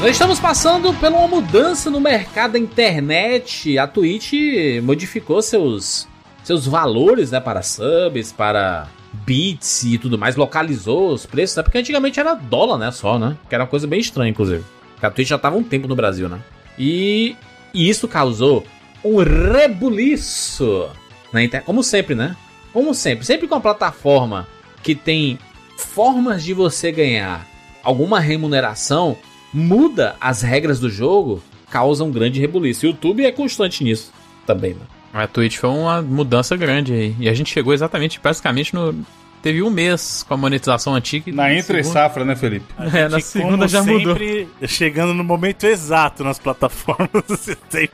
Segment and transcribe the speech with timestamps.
[0.00, 3.78] Nós estamos passando por uma mudança no mercado da internet.
[3.78, 4.34] A Twitch
[4.82, 6.06] modificou seus,
[6.42, 8.86] seus valores né, para subs, para
[9.24, 11.62] bits e tudo mais, localizou os preços, né?
[11.62, 12.90] Porque antigamente era dólar, né?
[12.90, 13.36] Só, né?
[13.48, 14.62] Que era uma coisa bem estranha, inclusive.
[14.92, 16.40] Porque a Twitch já estava um tempo no Brasil, né?
[16.78, 17.36] E,
[17.72, 18.66] e isso causou
[19.04, 20.88] um rebuliço
[21.32, 21.64] na internet.
[21.64, 22.36] Como sempre, né?
[22.72, 23.24] Como sempre.
[23.24, 24.46] Sempre com a plataforma
[24.82, 25.38] que tem
[25.78, 27.53] formas de você ganhar
[27.84, 29.16] alguma remuneração,
[29.52, 32.86] muda as regras do jogo, causa um grande rebuliço.
[32.86, 34.12] O YouTube é constante nisso
[34.46, 34.86] também, mano.
[35.12, 37.16] A Twitch foi uma mudança grande aí.
[37.20, 38.94] E a gente chegou exatamente, praticamente no.
[39.40, 41.30] Teve um mês com a monetização antiga.
[41.30, 42.00] Na entre segunda...
[42.00, 42.64] safra, né, Felipe?
[42.92, 44.68] É, na segunda já sempre, mudou.
[44.68, 47.22] Chegando no momento exato nas plataformas.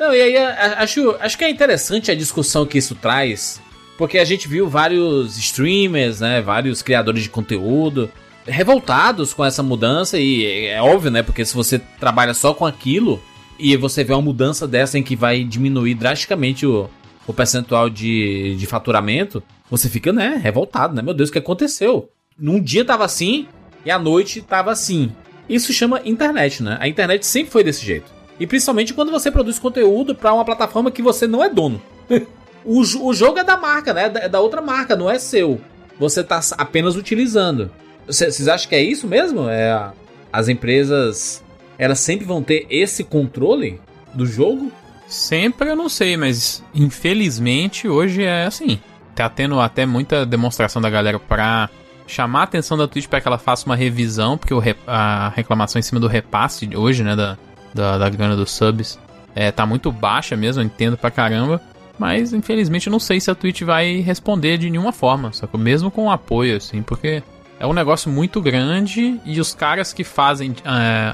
[0.00, 3.60] Não, e aí acho, acho que é interessante a discussão que isso traz.
[3.96, 6.40] Porque a gente viu vários streamers, né?
[6.40, 8.10] Vários criadores de conteúdo
[8.46, 10.18] revoltados com essa mudança.
[10.18, 11.22] E é óbvio, né?
[11.22, 13.20] Porque se você trabalha só com aquilo
[13.58, 16.88] e você vê uma mudança dessa em que vai diminuir drasticamente o,
[17.26, 21.02] o percentual de, de faturamento, você fica, né, revoltado, né?
[21.02, 22.10] Meu Deus, o que aconteceu?
[22.38, 23.46] Num dia tava assim
[23.84, 25.12] e à noite tava assim.
[25.48, 26.76] Isso chama internet, né?
[26.80, 28.12] A internet sempre foi desse jeito.
[28.38, 31.80] E principalmente quando você produz conteúdo para uma plataforma que você não é dono.
[32.64, 34.10] o, o jogo é da marca, né?
[34.14, 35.60] É da outra marca, não é seu.
[35.98, 37.70] Você tá apenas utilizando.
[38.06, 39.48] Vocês acham que é isso mesmo?
[39.48, 39.92] É
[40.32, 41.44] as empresas
[41.78, 43.80] elas sempre vão ter esse controle
[44.12, 44.72] do jogo?
[45.06, 48.80] Sempre eu não sei, mas infelizmente hoje é assim.
[49.14, 51.68] Tá tendo até muita demonstração da galera pra
[52.06, 55.78] chamar a atenção da Twitch para que ela faça uma revisão, porque o a reclamação
[55.78, 57.38] em cima do repasse hoje, né, da,
[57.72, 58.98] da, da grana dos subs,
[59.34, 61.60] é, tá muito baixa mesmo, eu entendo pra caramba.
[61.96, 65.60] Mas infelizmente eu não sei se a Twitch vai responder de nenhuma forma, sacou?
[65.60, 67.22] Mesmo com apoio, assim, porque
[67.58, 70.54] é um negócio muito grande e os caras que fazem uh,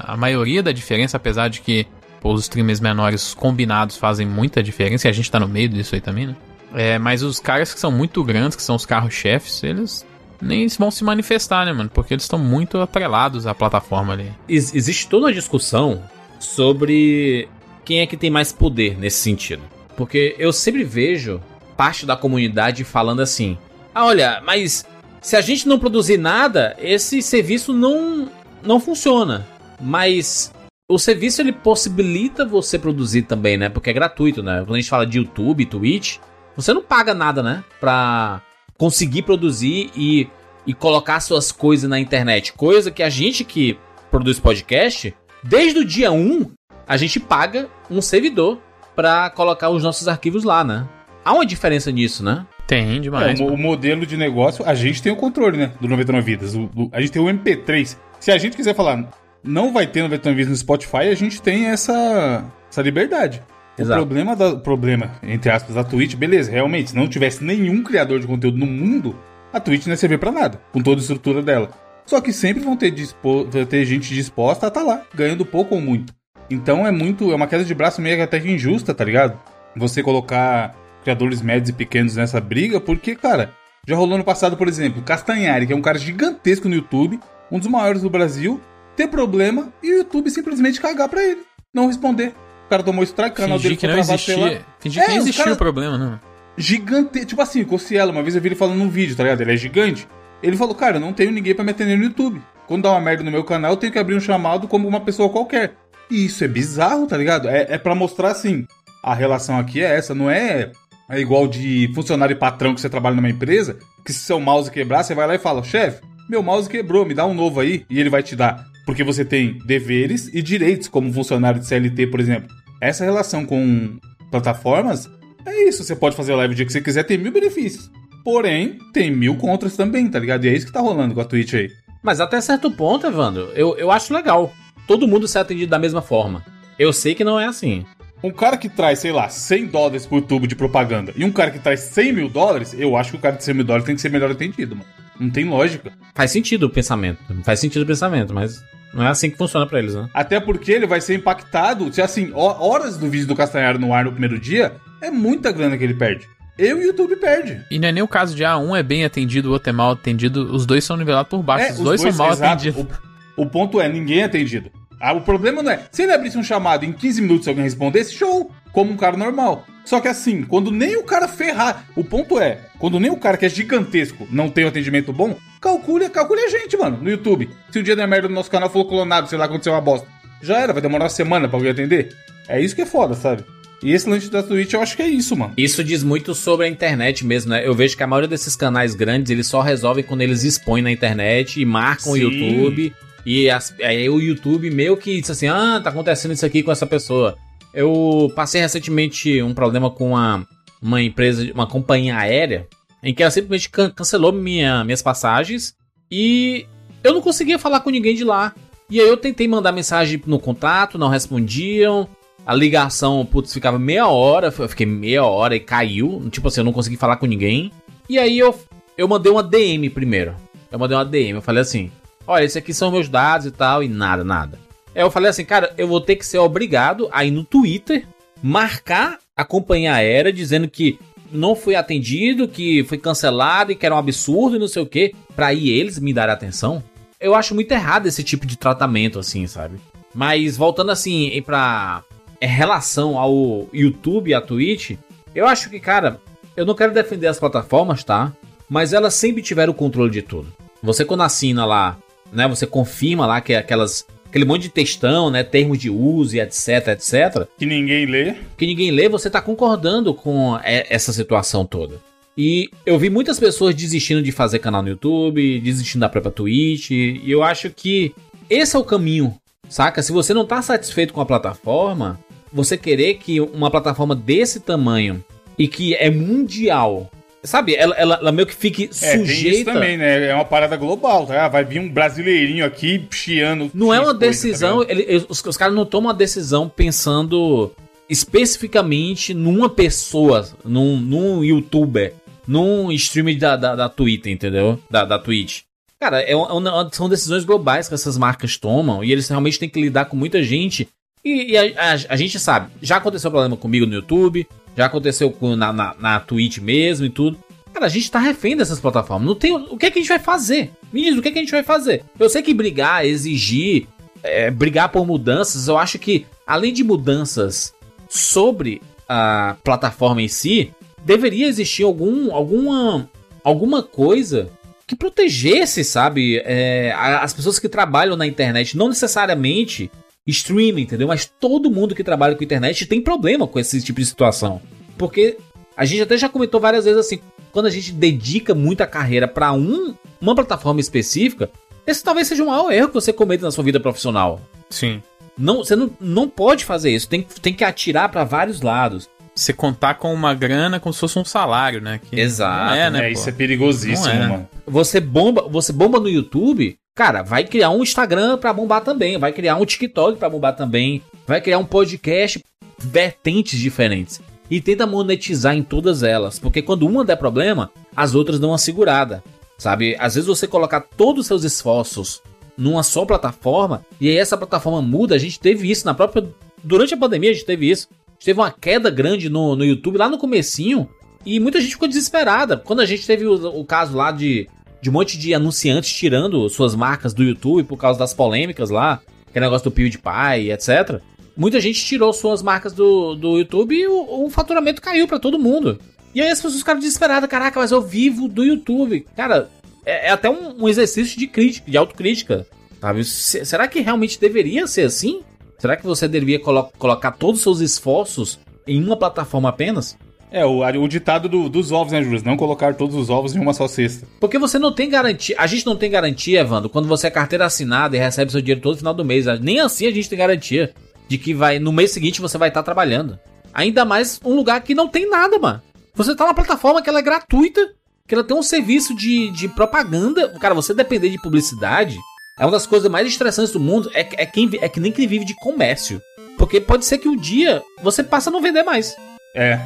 [0.03, 1.87] a maioria da diferença, apesar de que
[2.19, 5.95] pô, os streamers menores combinados fazem muita diferença, e a gente tá no meio disso
[5.95, 6.35] aí também, né?
[6.73, 10.05] É, mas os caras que são muito grandes, que são os carros-chefes, eles
[10.41, 11.89] nem vão se manifestar, né, mano?
[11.93, 14.31] Porque eles estão muito atrelados à plataforma ali.
[14.47, 16.01] Ex existe toda uma discussão
[16.39, 17.49] sobre
[17.83, 19.61] quem é que tem mais poder nesse sentido.
[19.97, 21.41] Porque eu sempre vejo
[21.75, 23.57] parte da comunidade falando assim:
[23.93, 24.85] ah, olha, mas
[25.21, 28.27] se a gente não produzir nada, esse serviço não,
[28.63, 29.45] não funciona.
[29.79, 30.51] Mas
[30.89, 33.69] o serviço ele possibilita você produzir também, né?
[33.69, 34.59] Porque é gratuito, né?
[34.59, 36.17] Quando a gente fala de YouTube, Twitch,
[36.55, 37.63] você não paga nada, né?
[37.79, 38.41] Pra
[38.77, 40.27] conseguir produzir e,
[40.65, 42.53] e colocar suas coisas na internet.
[42.53, 43.77] Coisa que a gente que
[44.09, 46.51] produz podcast, desde o dia 1,
[46.87, 48.59] a gente paga um servidor
[48.95, 50.87] para colocar os nossos arquivos lá, né?
[51.23, 52.45] Há uma diferença nisso, né?
[52.71, 53.37] Tem demais.
[53.37, 55.73] É, o, o, modelo de negócio, a gente tem o controle, né?
[55.81, 56.55] Do 99 Vidas.
[56.55, 57.97] O, o, a gente tem o MP3.
[58.17, 59.09] Se a gente quiser falar,
[59.43, 63.43] não vai ter 99 Vidas no Spotify, a gente tem essa, essa liberdade.
[63.77, 64.01] Exato.
[64.01, 68.21] O problema, da, problema, entre aspas, da Twitch, beleza, realmente, se não tivesse nenhum criador
[68.21, 69.17] de conteúdo no mundo,
[69.51, 71.71] a Twitch não ia servir pra nada, com toda a estrutura dela.
[72.05, 75.75] Só que sempre vão ter, dispo, ter gente disposta a estar tá lá, ganhando pouco
[75.75, 76.13] ou muito.
[76.49, 77.33] Então é muito.
[77.33, 79.37] É uma queda de braço meio até que injusta, tá ligado?
[79.75, 83.53] Você colocar criadores médios e pequenos nessa briga, porque, cara,
[83.87, 87.19] já rolou no passado, por exemplo, Castanhari, que é um cara gigantesco no YouTube,
[87.51, 88.61] um dos maiores do Brasil,
[88.95, 91.41] ter problema e o YouTube simplesmente cagar pra ele,
[91.73, 92.33] não responder.
[92.65, 94.65] O cara tomou strike, o canal dele foi que não existia.
[94.79, 95.55] Fingir é, que não existia cara...
[95.55, 96.19] o problema, não.
[96.57, 99.41] Gigante, tipo assim, Cossiela, uma vez eu vi ele falando num vídeo, tá ligado?
[99.41, 100.07] Ele é gigante.
[100.43, 102.41] Ele falou, cara, eu não tenho ninguém para me atender no YouTube.
[102.67, 105.01] Quando dá uma merda no meu canal, eu tenho que abrir um chamado como uma
[105.01, 105.73] pessoa qualquer.
[106.09, 107.49] E isso é bizarro, tá ligado?
[107.49, 108.65] É, é para mostrar assim,
[109.03, 110.71] a relação aqui é essa, não é
[111.11, 114.71] é igual de funcionário e patrão que você trabalha numa empresa, que se seu mouse
[114.71, 117.85] quebrar, você vai lá e fala: chefe, meu mouse quebrou, me dá um novo aí,
[117.89, 118.65] e ele vai te dar.
[118.85, 122.49] Porque você tem deveres e direitos como funcionário de CLT, por exemplo.
[122.81, 123.99] Essa relação com
[124.31, 125.09] plataformas
[125.45, 125.83] é isso.
[125.83, 127.91] Você pode fazer live o dia que você quiser, tem mil benefícios.
[128.23, 130.45] Porém, tem mil contras também, tá ligado?
[130.45, 131.69] E é isso que tá rolando com a Twitch aí.
[132.01, 134.51] Mas até certo ponto, Evandro, eu, eu acho legal.
[134.87, 136.43] Todo mundo ser atendido da mesma forma.
[136.77, 137.85] Eu sei que não é assim.
[138.23, 141.49] Um cara que traz, sei lá, 100 dólares por tubo de propaganda e um cara
[141.49, 143.95] que traz 100 mil dólares, eu acho que o cara de 100 mil dólares tem
[143.95, 144.87] que ser melhor atendido, mano.
[145.19, 145.91] Não tem lógica.
[146.13, 147.19] Faz sentido o pensamento.
[147.43, 148.63] Faz sentido o pensamento, mas
[148.93, 150.09] não é assim que funciona para eles, né?
[150.13, 151.91] Até porque ele vai ser impactado.
[151.93, 155.77] Se assim, horas do vídeo do Castanharo no ar no primeiro dia, é muita grana
[155.77, 156.27] que ele perde.
[156.57, 157.61] Eu e o YouTube perde.
[157.71, 159.73] E não é nem o caso de, ah, um é bem atendido, o outro é
[159.73, 160.53] mal atendido.
[160.53, 161.65] Os dois são nivelados por baixo.
[161.65, 162.53] É, os, os, dois, dois são mal exato.
[162.53, 162.97] atendidos.
[163.35, 164.71] O, o ponto é, ninguém é atendido.
[165.01, 165.85] Ah, o problema não é.
[165.91, 168.51] Se ele abrisse um chamado em 15 minutos e alguém respondesse, show!
[168.71, 169.65] Como um cara normal.
[169.83, 171.85] Só que assim, quando nem o cara ferrar.
[171.95, 175.35] O ponto é, quando nem o cara que é gigantesco não tem um atendimento bom,
[175.59, 177.49] calcule, calcule a gente, mano, no YouTube.
[177.71, 180.07] Se um dia der merda no nosso canal falou clonado, sei lá, aconteceu uma bosta.
[180.41, 182.15] Já era, vai demorar uma semana pra alguém atender.
[182.47, 183.43] É isso que é foda, sabe?
[183.83, 185.53] E esse lance da Twitch eu acho que é isso, mano.
[185.57, 187.67] Isso diz muito sobre a internet mesmo, né?
[187.67, 190.91] Eu vejo que a maioria desses canais grandes, eles só resolvem quando eles expõem na
[190.91, 192.13] internet e marcam Sim.
[192.13, 192.93] o YouTube.
[193.25, 196.71] E as, aí o YouTube meio que diz assim: ah, tá acontecendo isso aqui com
[196.71, 197.37] essa pessoa.
[197.73, 200.45] Eu passei recentemente um problema com uma,
[200.81, 202.67] uma empresa, uma companhia aérea,
[203.01, 205.73] em que ela simplesmente can cancelou minha, minhas passagens
[206.11, 206.65] e
[207.03, 208.53] eu não conseguia falar com ninguém de lá.
[208.89, 212.07] E aí eu tentei mandar mensagem no contato, não respondiam.
[212.45, 216.27] A ligação, putz, ficava meia hora, eu fiquei meia hora e caiu.
[216.29, 217.71] Tipo assim, eu não consegui falar com ninguém.
[218.09, 218.53] E aí eu,
[218.97, 220.35] eu mandei uma DM primeiro.
[220.69, 221.91] Eu mandei uma DM, eu falei assim:
[222.25, 224.59] olha, esses aqui são meus dados e tal, e nada, nada.
[224.93, 228.05] Aí eu falei assim, cara, eu vou ter que ser obrigado a ir no Twitter,
[228.43, 230.99] marcar a companhia aérea dizendo que
[231.31, 234.85] não fui atendido, que foi cancelado e que era um absurdo e não sei o
[234.85, 236.83] que, pra ir eles me darem atenção.
[237.19, 239.79] Eu acho muito errado esse tipo de tratamento, assim, sabe?
[240.13, 242.03] Mas voltando assim pra
[242.41, 244.97] é, relação ao YouTube e à Twitch,
[245.33, 246.19] eu acho que, cara,
[246.57, 248.33] eu não quero defender as plataformas, tá?
[248.67, 250.51] Mas elas sempre tiveram o controle de tudo.
[250.83, 251.97] Você quando assina lá,
[252.31, 256.37] né, você confirma lá que é aquelas aquele monte de textão, né, termos de uso
[256.37, 257.45] e etc, etc.
[257.57, 258.35] Que ninguém lê.
[258.57, 261.99] Que ninguém lê, você tá concordando com essa situação toda.
[262.37, 266.91] E eu vi muitas pessoas desistindo de fazer canal no YouTube, desistindo da própria Twitch,
[266.91, 268.13] e eu acho que
[268.49, 269.35] esse é o caminho,
[269.67, 270.01] saca?
[270.01, 272.17] Se você não tá satisfeito com a plataforma,
[272.51, 275.23] você querer que uma plataforma desse tamanho
[275.57, 277.11] e que é mundial
[277.43, 279.49] Sabe, ela, ela, ela, meio que fique é, sujeita.
[279.49, 280.27] Isso também, né?
[280.27, 281.47] É uma parada global, tá?
[281.47, 283.71] Vai vir um brasileirinho aqui chiando.
[283.73, 284.77] Não é uma decisão.
[284.77, 287.71] Coisa, tá ele, os, os caras não tomam uma decisão pensando
[288.07, 292.13] especificamente numa pessoa, num, num youtuber,
[292.47, 294.79] num streamer da, da, da Twitter, entendeu?
[294.89, 295.61] Da, da Twitch.
[295.99, 299.81] Cara, é uma, são decisões globais que essas marcas tomam e eles realmente têm que
[299.81, 300.89] lidar com muita gente
[301.23, 305.35] e, e a, a, a, gente sabe, já aconteceu problema comigo no YouTube, já aconteceu
[305.57, 307.37] na, na, na Twitch mesmo e tudo.
[307.73, 309.27] Cara, a gente tá refém dessas plataformas.
[309.27, 309.53] Não tem.
[309.53, 310.71] O que é que a gente vai fazer?
[310.91, 312.03] Me diz, o que é que a gente vai fazer?
[312.19, 313.87] Eu sei que brigar, exigir,
[314.21, 317.73] é, brigar por mudanças, eu acho que, além de mudanças
[318.09, 320.71] sobre a plataforma em si,
[321.03, 323.09] deveria existir algum, alguma,
[323.43, 324.49] alguma coisa
[324.85, 328.75] que protegesse, sabe, é, as pessoas que trabalham na internet.
[328.75, 329.89] Não necessariamente
[330.27, 331.07] streaming, entendeu?
[331.07, 334.61] Mas todo mundo que trabalha com internet tem problema com esse tipo de situação.
[334.97, 335.37] Porque
[335.75, 337.19] a gente até já comentou várias vezes assim,
[337.51, 341.49] quando a gente dedica muita carreira para um, uma plataforma específica,
[341.85, 344.41] esse talvez seja o maior erro que você cometa na sua vida profissional.
[344.69, 345.01] Sim.
[345.37, 349.09] Não, você não, não pode fazer isso, tem, tem que atirar para vários lados.
[349.33, 351.99] Você contar com uma grana como se fosse um salário, né?
[352.03, 352.75] Que Exato.
[352.75, 354.27] é, né, é, isso é perigosíssimo, é.
[354.27, 354.49] mano.
[354.67, 359.31] Você bomba, você bomba no YouTube, Cara, vai criar um Instagram para bombar também, vai
[359.31, 362.43] criar um TikTok para bombar também, vai criar um podcast
[362.77, 364.19] vertentes diferentes
[364.49, 368.57] e tenta monetizar em todas elas, porque quando uma der problema, as outras dão uma
[368.57, 369.23] segurada,
[369.57, 369.95] sabe?
[369.97, 372.21] Às vezes você colocar todos os seus esforços
[372.57, 376.27] numa só plataforma e aí essa plataforma muda, a gente teve isso na própria
[376.61, 377.87] durante a pandemia, a gente teve isso.
[378.23, 380.89] Teve uma queda grande no, no YouTube lá no comecinho
[381.25, 382.57] e muita gente ficou desesperada.
[382.57, 384.47] Quando a gente teve o, o caso lá de
[384.81, 388.99] de um monte de anunciantes tirando suas marcas do YouTube por causa das polêmicas lá,
[389.29, 390.99] aquele negócio do PewDiePie, etc.
[391.37, 395.39] Muita gente tirou suas marcas do, do YouTube e o, o faturamento caiu para todo
[395.39, 395.79] mundo.
[396.13, 399.05] E aí as pessoas ficaram desesperadas, caraca, mas eu vivo do YouTube.
[399.15, 399.49] Cara,
[399.85, 402.45] é, é até um, um, exercício de crítica, de autocrítica.
[402.81, 403.03] Sabe?
[403.05, 405.21] Será que realmente deveria ser assim?
[405.61, 409.95] Será que você deveria colo colocar todos os seus esforços em uma plataforma apenas?
[410.31, 412.19] É, o, o ditado do, dos ovos, né, Júlio?
[412.25, 414.07] Não colocar todos os ovos em uma só cesta.
[414.19, 415.35] Porque você não tem garantia.
[415.37, 418.59] A gente não tem garantia, Evandro, quando você é carteira assinada e recebe seu dinheiro
[418.59, 419.27] todo final do mês.
[419.39, 420.73] Nem assim a gente tem garantia
[421.07, 423.19] de que vai no mês seguinte você vai estar trabalhando.
[423.53, 425.61] Ainda mais um lugar que não tem nada, mano.
[425.93, 427.71] Você tá na plataforma que ela é gratuita,
[428.07, 430.27] que ela tem um serviço de, de propaganda.
[430.39, 431.99] Cara, você depender de publicidade
[432.39, 433.89] é uma das coisas mais estressantes do mundo.
[433.93, 436.01] É, é, quem, é que nem quem vive de comércio.
[436.37, 438.95] Porque pode ser que um dia você passe a não vender mais.
[439.35, 439.59] É,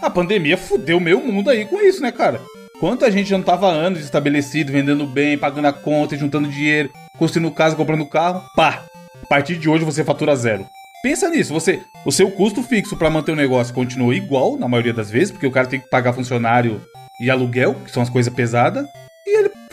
[0.00, 2.40] a pandemia fudeu meio mundo aí com isso, né, cara?
[2.78, 7.50] Quanta gente já não tava anos estabelecido, vendendo bem, pagando a conta, juntando dinheiro, construindo
[7.50, 8.42] casa, comprando carro.
[8.54, 8.84] Pá!
[9.20, 10.64] A partir de hoje você fatura zero.
[11.02, 14.92] Pensa nisso, você, o seu custo fixo para manter o negócio continua igual na maioria
[14.92, 16.80] das vezes, porque o cara tem que pagar funcionário
[17.20, 18.86] e aluguel, que são as coisas pesadas,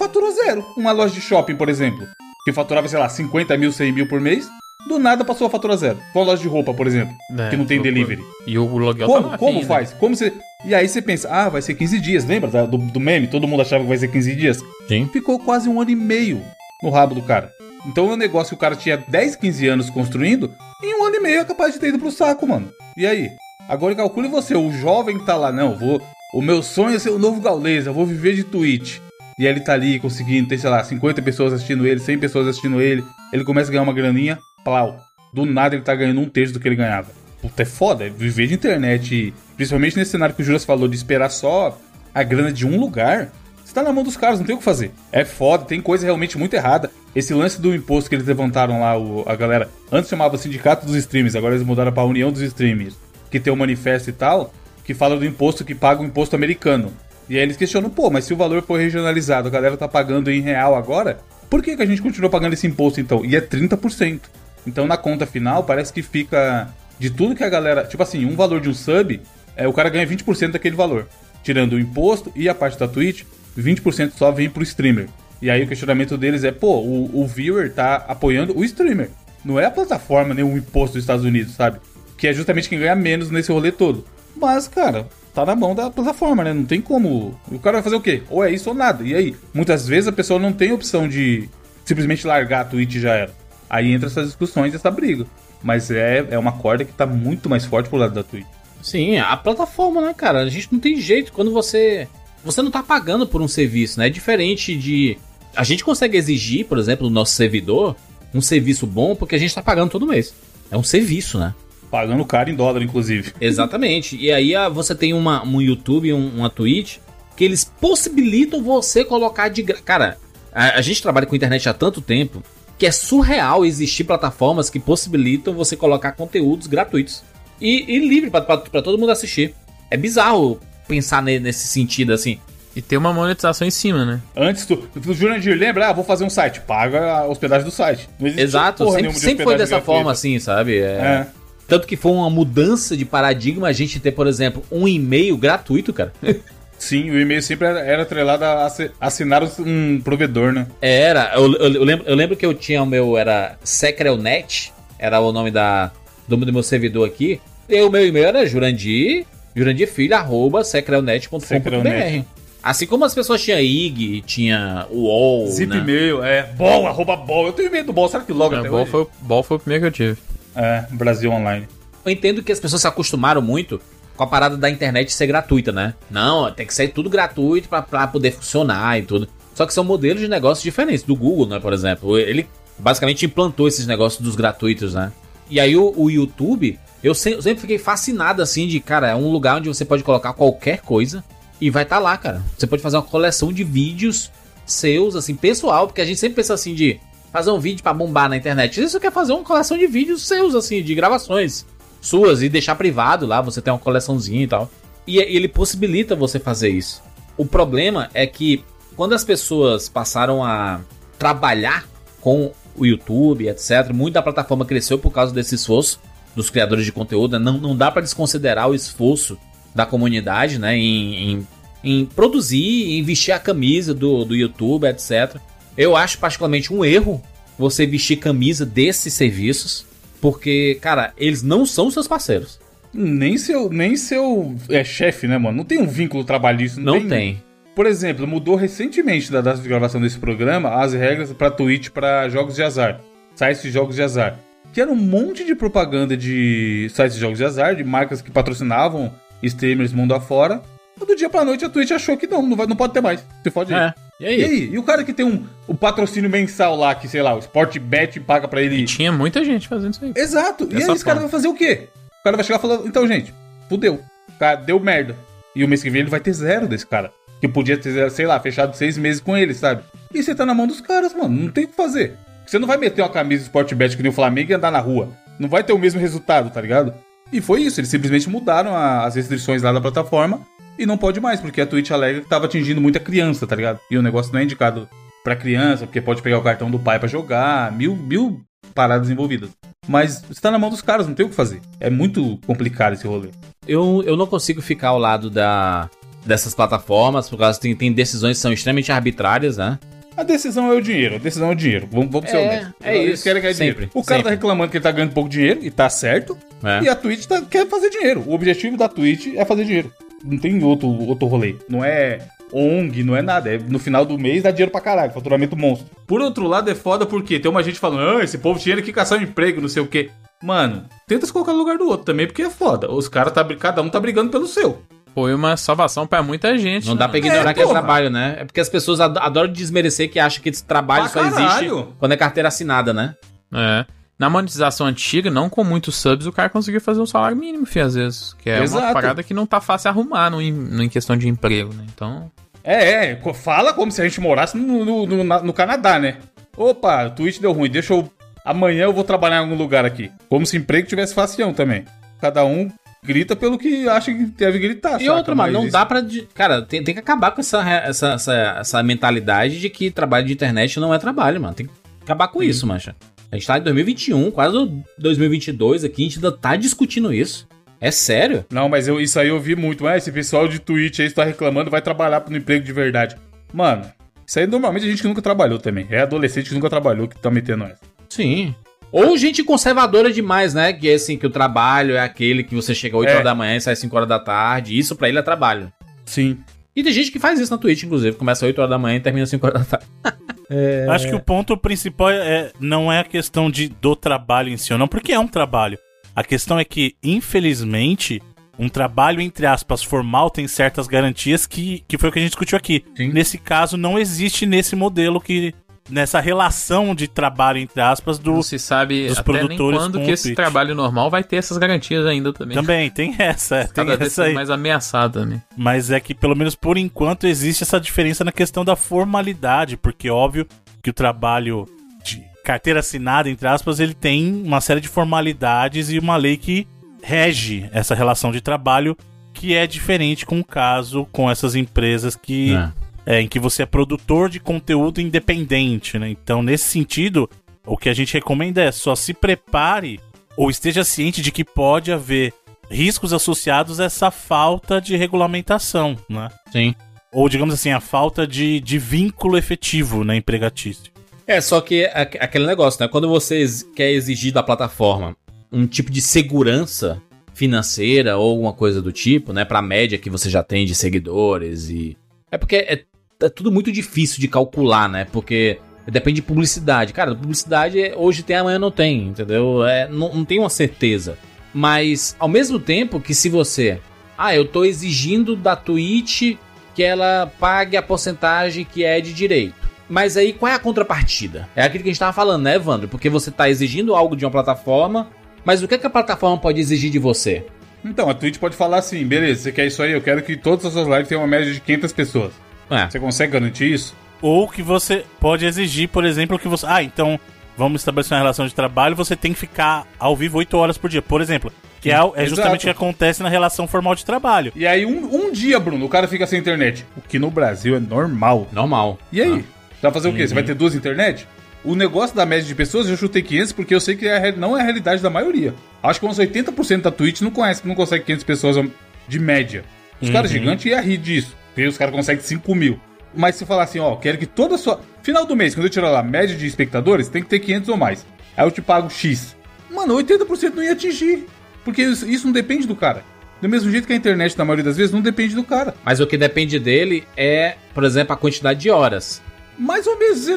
[0.07, 0.65] faturou zero.
[0.77, 2.05] Uma loja de shopping, por exemplo,
[2.43, 4.47] que faturava, sei lá, 50 mil, 100 mil por mês,
[4.88, 5.97] Do nada passou a fatura zero.
[6.13, 8.21] Com a loja de roupa, por exemplo, É, que não tem delivery.
[8.45, 9.67] E o loguel Como, tá como ainda.
[9.67, 9.93] faz?
[9.93, 10.31] Como você.
[10.63, 12.24] E aí você pensa, ah, vai ser 15 dias.
[12.24, 13.25] Lembra do, do meme?
[13.25, 14.59] Todo mundo achava que vai ser 15 dias.
[14.88, 15.09] Sim.
[15.12, 16.39] Ficou quase um ano e meio
[16.83, 17.50] no rabo do cara.
[17.88, 20.51] Então é um negócio que o cara tinha 10, 15 anos construindo,
[20.83, 22.69] em um ano e meio é capaz de ter ido pro saco, mano.
[22.95, 23.29] E aí?
[23.67, 26.00] Agora calcule você, o jovem que tá lá, não, vou.
[26.35, 29.00] O meu sonho é ser o novo Gaules, eu vou viver de Twitch.
[29.39, 32.82] E ele tá ali conseguindo ter, sei lá, 50 pessoas assistindo ele, 100 pessoas assistindo
[32.82, 33.04] ele.
[33.34, 34.98] Ele começa a ganhar uma graninha, plau.
[35.34, 37.12] Do nada ele tá ganhando um terço do que ele ganhava.
[37.42, 38.06] Puta, é foda.
[38.06, 41.77] é Viver de internet, principalmente nesse cenário que o Juras falou, de esperar só
[42.13, 43.30] a grana de um lugar.
[43.63, 44.92] Você tá na mão dos caras, não tem o que fazer.
[45.12, 46.89] É foda, tem coisa realmente muito errada.
[47.13, 49.70] Esse lance do imposto que eles levantaram lá, o- a galera.
[49.92, 52.96] Antes chamava Sindicato dos Streamers, agora eles mudaram pra União dos Streamers.
[53.30, 54.54] Que tem um manifesto e tal,
[54.86, 56.94] que fala do imposto que paga o imposto americano.
[57.29, 60.29] E aí eles questionam, pô, mas se o valor for regionalizado, a galera tá pagando
[60.29, 63.25] em real agora, por que, que a gente continua pagando esse imposto então?
[63.25, 64.22] E é 30%.
[64.67, 67.84] Então na conta final parece que fica de tudo que a galera.
[67.84, 69.20] Tipo assim, um valor de um sub,
[69.55, 71.08] é, o cara ganha 20% daquele valor.
[71.44, 73.24] Tirando o imposto e a parte da Twitch,
[73.58, 75.08] 20% só vem pro streamer.
[75.41, 79.10] E aí o questionamento deles é, pô, o, o viewer tá apoiando o streamer.
[79.44, 81.79] Não é a plataforma nem o imposto dos Estados Unidos, sabe?
[82.17, 84.05] Que é justamente quem ganha menos nesse rolê todo.
[84.36, 86.54] Mas, cara, tá na mão da plataforma, né?
[86.54, 87.38] Não tem como.
[87.51, 88.24] O cara vai fazer o quê?
[88.30, 89.04] Ou é isso ou nada.
[89.04, 89.36] E aí?
[89.54, 91.50] Muitas vezes a pessoa não tem opção de
[91.84, 93.34] simplesmente largar a Twitch e já era.
[93.70, 95.27] Aí entra essas discussões e essa briga.
[95.62, 98.48] Mas é, é uma corda que tá muito mais forte pro lado da Twitch.
[98.82, 100.39] Sim, a plataforma, né, cara?
[100.39, 102.08] A gente não tem jeito quando você.
[102.44, 104.08] Você não tá pagando por um serviço, né?
[104.08, 105.18] É diferente de.
[105.56, 107.96] A gente consegue exigir, por exemplo, do nosso servidor,
[108.34, 110.34] um serviço bom porque a gente tá pagando todo mês.
[110.70, 111.54] É um serviço, né?
[111.96, 113.32] Pagando caro em dólar, inclusive.
[113.40, 114.18] Exatamente.
[114.18, 116.98] E aí ah, você tem uma, um YouTube e um, uma Twitch
[117.38, 119.78] que eles possibilitam você colocar de gra...
[119.82, 120.18] Cara,
[120.54, 122.44] a, a gente trabalha com internet há tanto tempo
[122.78, 127.24] que é surreal existir plataformas que possibilitam você colocar conteúdos gratuitos
[127.62, 129.56] e, e livre pra todo mundo assistir.
[129.90, 130.60] É bizarro
[130.90, 132.40] pensar ne- nesse sentido assim.
[132.75, 134.22] E tem uma monetização em cima, né?
[134.36, 135.88] Antes do, do Jurandir, lembra?
[135.88, 136.60] Ah, vou fazer um site.
[136.60, 138.10] Paga a hospedagem do site.
[138.20, 139.86] Não existe Exato, sempre, sempre foi dessa gratuita.
[139.86, 140.80] forma assim, sabe?
[140.80, 141.28] É- É.
[141.67, 145.91] Tanto que foi uma mudança de paradigma a gente ter, por exemplo, um e-mail gratuito,
[145.93, 146.13] cara.
[146.77, 150.67] Sim, o e-mail sempre era, era atrelado a assi- assinar um provedor, né?
[150.81, 155.19] Era, eu, eu- eu lembro, eu lembro que eu tinha o meu, era Secrelnet, era
[155.22, 155.91] o nome da,
[156.27, 157.39] do, do meu servidor aqui.
[157.69, 161.45] E o meu e-mail era jurandir, jurandirfilho, arroba secrelnet.com.br.
[161.45, 162.25] Secrelnet.
[162.62, 165.77] Assim como as pessoas tinham IG, tinha o UOL, Zip né?
[165.77, 166.43] e-mail, é.
[166.57, 167.48] Bol, arroba bol.
[167.48, 168.91] Eu tenho e-mail do bol, será que logo É, até ball, hoje?
[168.91, 170.17] foi, o- ball foi o primeiro que eu tive.
[170.55, 171.67] É, Brasil Online.
[172.05, 173.81] Eu entendo que as pessoas se acostumaram muito
[174.15, 175.93] com a parada da internet ser gratuita, né?
[176.09, 179.27] Não, tem que ser tudo gratuito pra poder funcionar e tudo.
[179.53, 181.03] Só que são modelos de negócios diferentes.
[181.03, 182.17] Do Google, né, por exemplo.
[182.17, 182.47] Ele
[182.77, 185.12] basicamente implantou esses negócios dos gratuitos, né?
[185.50, 189.15] E aí o, o YouTube, eu se- eu sempre fiquei fascinado assim de, cara, é
[189.15, 191.24] um lugar onde você pode colocar qualquer coisa
[191.59, 192.41] e vai estar lá, cara.
[192.57, 194.31] Você pode fazer uma coleção de vídeos
[194.65, 197.00] seus, assim, pessoal, porque a gente sempre pensa assim de
[197.36, 198.82] fazer um vídeo pra bombar na internet.
[198.82, 201.65] Isso quer fazer uma coleção de vídeos seus, assim, de gravações
[202.00, 204.72] suas e deixar privado lá, você tem uma coleçãozinha e tal.
[205.06, 207.04] E ele possibilita você fazer isso.
[207.36, 208.63] O problema é que
[208.96, 210.80] quando as pessoas passaram a
[211.20, 211.86] trabalhar
[212.22, 216.00] com o YouTube, etc, muito da plataforma cresceu por causa desse esforço
[216.38, 217.38] dos criadores de conteúdo.
[217.38, 217.51] né?
[217.51, 219.38] Não, não dá para desconsiderar o esforço
[219.75, 221.48] da comunidade, né, em, em,
[221.84, 225.36] em produzir, em vestir a camisa do, do YouTube, etc.
[225.77, 227.22] Eu acho particularmente um erro
[227.58, 229.86] você vestir camisa desses serviços,
[230.22, 232.60] porque, cara, eles não são seus parceiros.
[232.94, 235.58] Nem seu, nem seu é, chefe, né, mano?
[235.58, 236.79] Não tem um vínculo trabalhista.
[236.79, 237.44] Não tem.
[237.75, 242.29] Por exemplo, mudou recentemente da data de gravação desse programa as regras pra Twitch pra
[242.29, 243.01] jogos de azar.
[243.36, 244.39] Sites de jogos de azar.
[244.72, 248.32] Que era um monte de propaganda de sites de jogos de azar, de marcas que
[248.32, 249.13] patrocinavam
[249.44, 250.62] streamers mundo afora.
[250.98, 253.25] Do dia pra noite a Twitch achou que não, não, vai, não pode ter mais.
[253.44, 253.75] Você pode ir.
[253.75, 253.94] É.
[254.19, 254.39] E aí?
[254.39, 254.69] E aí?
[254.74, 258.19] E o cara que tem um, o patrocínio mensal lá, que sei lá, o Sportbet
[258.22, 258.86] paga pra ele.
[258.86, 260.13] Tinha muita gente fazendo isso aí.
[260.15, 260.67] Exato.
[260.72, 261.89] E aí esse cara vai fazer o quê?
[262.19, 263.34] O cara vai chegar falando, então, gente,
[263.69, 264.00] fudeu.
[264.39, 265.15] Cara, deu merda.
[265.55, 267.12] E o mês que vem ele vai ter zero desse cara.
[267.41, 269.84] Que podia ter, sei lá, fechado seis meses com ele, sabe?
[270.13, 271.29] E você tá na mão dos caras, mano.
[271.43, 272.13] Não tem o que fazer.
[272.45, 274.79] Você não vai meter uma camisa de Sportbet que nem o Flamengo e andar na
[274.79, 275.10] rua.
[275.39, 276.93] Não vai ter o mesmo resultado, tá ligado?
[277.34, 277.79] E foi isso.
[277.79, 280.41] Eles simplesmente mudaram a- as restrições lá da plataforma.
[280.77, 283.79] E não pode mais, porque a Twitch alega que tava atingindo muita criança, tá ligado?
[283.89, 284.88] E o negócio não é indicado
[285.24, 288.41] pra criança, porque pode pegar o cartão do pai pra jogar, mil, mil
[288.74, 289.50] paradas envolvidas.
[289.88, 291.62] Mas está na mão dos caras, não tem o que fazer.
[291.79, 293.29] É muito complicado esse rolê.
[293.67, 295.89] Eu, eu não consigo ficar ao lado da,
[296.25, 299.79] dessas plataformas, por causa que tem, tem decisões que são extremamente arbitrárias, né?
[300.17, 301.88] A decisão é o dinheiro, a decisão é o dinheiro.
[301.91, 302.74] Vamos, vamos ser É, honestos.
[302.84, 303.24] é Eles isso.
[303.24, 303.91] querem ganhar Sempre, dinheiro.
[303.94, 304.24] O cara sempre.
[304.24, 306.38] tá reclamando que ele tá ganhando pouco dinheiro, e tá certo.
[306.63, 306.84] É.
[306.84, 308.24] E a Twitch tá- quer fazer dinheiro.
[308.25, 309.91] O objetivo da Twitch é fazer dinheiro.
[310.25, 311.55] Não tem outro, outro rolê.
[311.70, 312.20] Não é
[312.51, 313.53] ONG, não é nada.
[313.53, 315.88] É no final do mês dá dinheiro pra caralho, faturamento monstro.
[316.08, 318.91] Por outro lado, é foda porque tem uma gente falando, ah, esse povo tinha que
[318.94, 320.10] caçar um emprego, não sei o quê.
[320.44, 322.91] Mano, tenta se colocar no lugar do outro também, porque é foda.
[322.91, 324.82] Os caras, tá, cada um tá brigando pelo seu.
[325.13, 326.86] Foi uma salvação pra muita gente.
[326.88, 327.32] Não né, dá pra mano?
[327.32, 328.36] ignorar É, que é trabalho, né?
[328.39, 331.41] É porque as pessoas ado- adoram desmerecer que acham que esse trabalho Pra só existe
[331.48, 331.94] caralho.
[331.98, 333.15] quando é carteira assinada, né?
[333.53, 333.86] É.
[334.17, 337.81] Na monetização antiga, não com muitos subs, o cara conseguiu fazer um salário mínimo, fi,
[337.81, 338.34] às vezes.
[338.36, 338.93] Que é uma Exato.
[338.93, 341.84] parada que não tá fácil arrumar no, em, no- em questão de emprego, né?
[341.93, 342.31] Então.
[342.63, 346.17] É, é, fala como se a gente morasse no, no, no- na- no Canadá, né?
[346.57, 348.10] Opa, o Twitch deu ruim, deixa eu.
[348.45, 350.10] Amanhã eu vou trabalhar em algum lugar aqui.
[350.29, 351.84] Como se emprego tivesse facião também.
[352.22, 352.72] Cada um
[353.03, 355.01] grita pelo que acha que deve gritar.
[355.01, 356.00] E outra, mano, Mas não isso- dá pra.
[356.00, 360.25] de- Cara, tem, tem que acabar com essa, essa, essa, essa mentalidade de que trabalho
[360.25, 361.53] de internet não é trabalho, mano.
[361.53, 361.72] Tem que
[362.03, 362.95] acabar com isso, mancha.
[363.32, 364.58] A gente tá em 2021, quase
[364.98, 367.48] 2022 aqui, a gente ainda tá discutindo isso.
[367.82, 368.46] É sério?
[368.50, 369.86] Não, mas eu, isso aí eu vi muito.
[369.86, 373.15] Ah, esse pessoal de Twitch aí está reclamando, vai trabalhar no emprego de verdade.
[373.53, 373.86] Mano,
[374.25, 375.86] isso aí normalmente a gente que nunca trabalhou também.
[375.89, 377.82] É adolescente que nunca trabalhou que tá metendo essa.
[378.10, 378.55] Sim.
[378.91, 380.72] Ou gente conservadora demais, né?
[380.72, 383.12] Que é assim, que o trabalho é aquele que você chega 8 É.
[383.13, 384.77] horas da manhã e sai 5 horas da tarde.
[384.77, 385.72] Isso pra ele é trabalho.
[386.05, 386.38] Sim.
[386.75, 388.17] E tem gente que faz isso na Twitch, inclusive.
[388.17, 389.88] Começa 8 horas da manhã e termina 5 horas da tarde.
[390.91, 394.74] Acho que o ponto principal é, não é a questão de, do trabalho em si
[394.74, 395.79] ou não, porque é um trabalho.
[396.15, 398.22] A questão é que, infelizmente,
[398.58, 402.32] um trabalho, entre aspas, formal tem certas garantias que, que foi o que a gente
[402.32, 402.84] discutiu aqui.
[402.96, 403.12] Sim.
[403.12, 405.53] Nesse caso, não existe nesse modelo que.
[405.89, 408.34] Nessa relação de trabalho, entre aspas, do.
[408.34, 410.36] Não se sabe dos até nem produtores quando com que esse Twitch.
[410.36, 412.56] trabalho normal vai ter essas garantias ainda também.
[412.56, 414.34] Também, tem essa, é, tem Cada vez essa aí.
[414.34, 415.42] mais ameaçado também.
[415.56, 420.10] Mas é que, pelo menos por enquanto, existe essa diferença na questão da formalidade, porque
[420.10, 420.48] óbvio
[420.82, 421.68] que o trabalho
[422.04, 426.68] de carteira assinada, entre aspas, ele tem uma série de formalidades e uma lei que
[427.04, 428.98] rege essa relação de trabalho,
[429.34, 432.72] que é diferente com o caso com essas empresas que é,
[433.07, 436.09] em que você é produtor de conteúdo independente, né?
[436.09, 437.29] Então, nesse sentido,
[437.65, 440.00] o que a gente recomenda é só se prepare
[440.38, 442.33] ou esteja ciente de que pode haver
[442.70, 446.29] riscos associados a essa falta de regulamentação, né?
[446.51, 446.74] Sim.
[447.13, 450.91] Ou, digamos assim, a falta de, de vínculo efetivo na empregatício.
[451.27, 452.87] É, só que é aqu- aquele negócio, né?
[452.87, 455.15] Quando você quer exigir da plataforma
[455.51, 457.01] um tipo de segurança
[457.33, 459.46] financeira ou alguma coisa do tipo, né?
[459.46, 461.96] Pra média que você já tem de seguidores e.
[462.31, 462.83] É porque é,
[463.25, 465.05] é tudo muito difícil de calcular, né?
[465.11, 466.94] Porque depende de publicidade.
[466.94, 469.66] Cara, publicidade é- hoje tem, amanhã não tem, entendeu?
[469.66, 471.18] É, não, não tem uma certeza.
[471.53, 473.79] Mas, ao mesmo tempo que se você.
[474.18, 476.38] Ah, eu tô exigindo da Twitch
[476.74, 479.55] que ela pague a porcentagem que é de direito.
[479.90, 481.48] Mas aí qual é a contrapartida?
[481.55, 482.88] É aquilo que a gente tava falando, né, Evandro?
[482.88, 485.09] Porque você tá exigindo algo de uma plataforma,
[485.44, 487.46] mas o que, é que a plataforma pode exigir de você?
[487.83, 489.92] Então, a Twitch pode falar assim, beleza, você quer isso aí?
[489.92, 492.33] Eu quero que todas as suas lives tenham uma média de 500 pessoas.
[492.70, 493.96] É, Você consegue garantir isso?
[494.22, 496.66] Ou que você pode exigir, por exemplo, que você.
[496.68, 497.20] Ah, então
[497.58, 500.90] vamos estabelecer uma relação de trabalho, você tem que ficar ao vivo 8 horas por
[500.90, 501.51] dia, por exemplo.
[501.80, 504.51] Que é, é justamente o que acontece na relação formal de trabalho.
[504.56, 506.86] E aí, um, um dia, Bruno, o cara fica sem internet.
[506.98, 508.48] O que no Brasil é normal.
[508.51, 508.98] normal.
[509.12, 509.30] E aí?
[509.30, 510.28] Você vai fazer o quê?
[510.28, 511.28] Você vai ter duas internet?
[511.64, 514.58] O negócio da média de pessoas, eu chutei 500 porque eu sei que é não
[514.58, 515.54] é a realidade da maioria.
[515.82, 518.70] Acho que uns 80% da Twitch não conhece, não consegue 500 pessoas
[519.08, 519.64] de média.
[520.01, 521.36] Os caras gigantes iam rir disso.
[521.55, 522.77] Porque os caras conseguem 5 mil.
[523.15, 524.81] Mas se falar assim, ó, quero que toda a sua.
[525.01, 527.70] Final do mês, quando eu tirar lá a média de espectadores, tem que ter 500
[527.70, 528.05] ou mais.
[528.35, 529.37] Aí eu te pago X.
[529.72, 531.25] Mano, 80% não ia atingir.
[531.63, 533.03] Porque isso, isso não depende do cara.
[533.41, 535.74] Do mesmo jeito que a internet, na maioria das vezes, não depende do cara.
[535.83, 539.22] Mas o que depende dele é, por exemplo, a quantidade de horas.
[539.57, 540.27] Mais ou menos.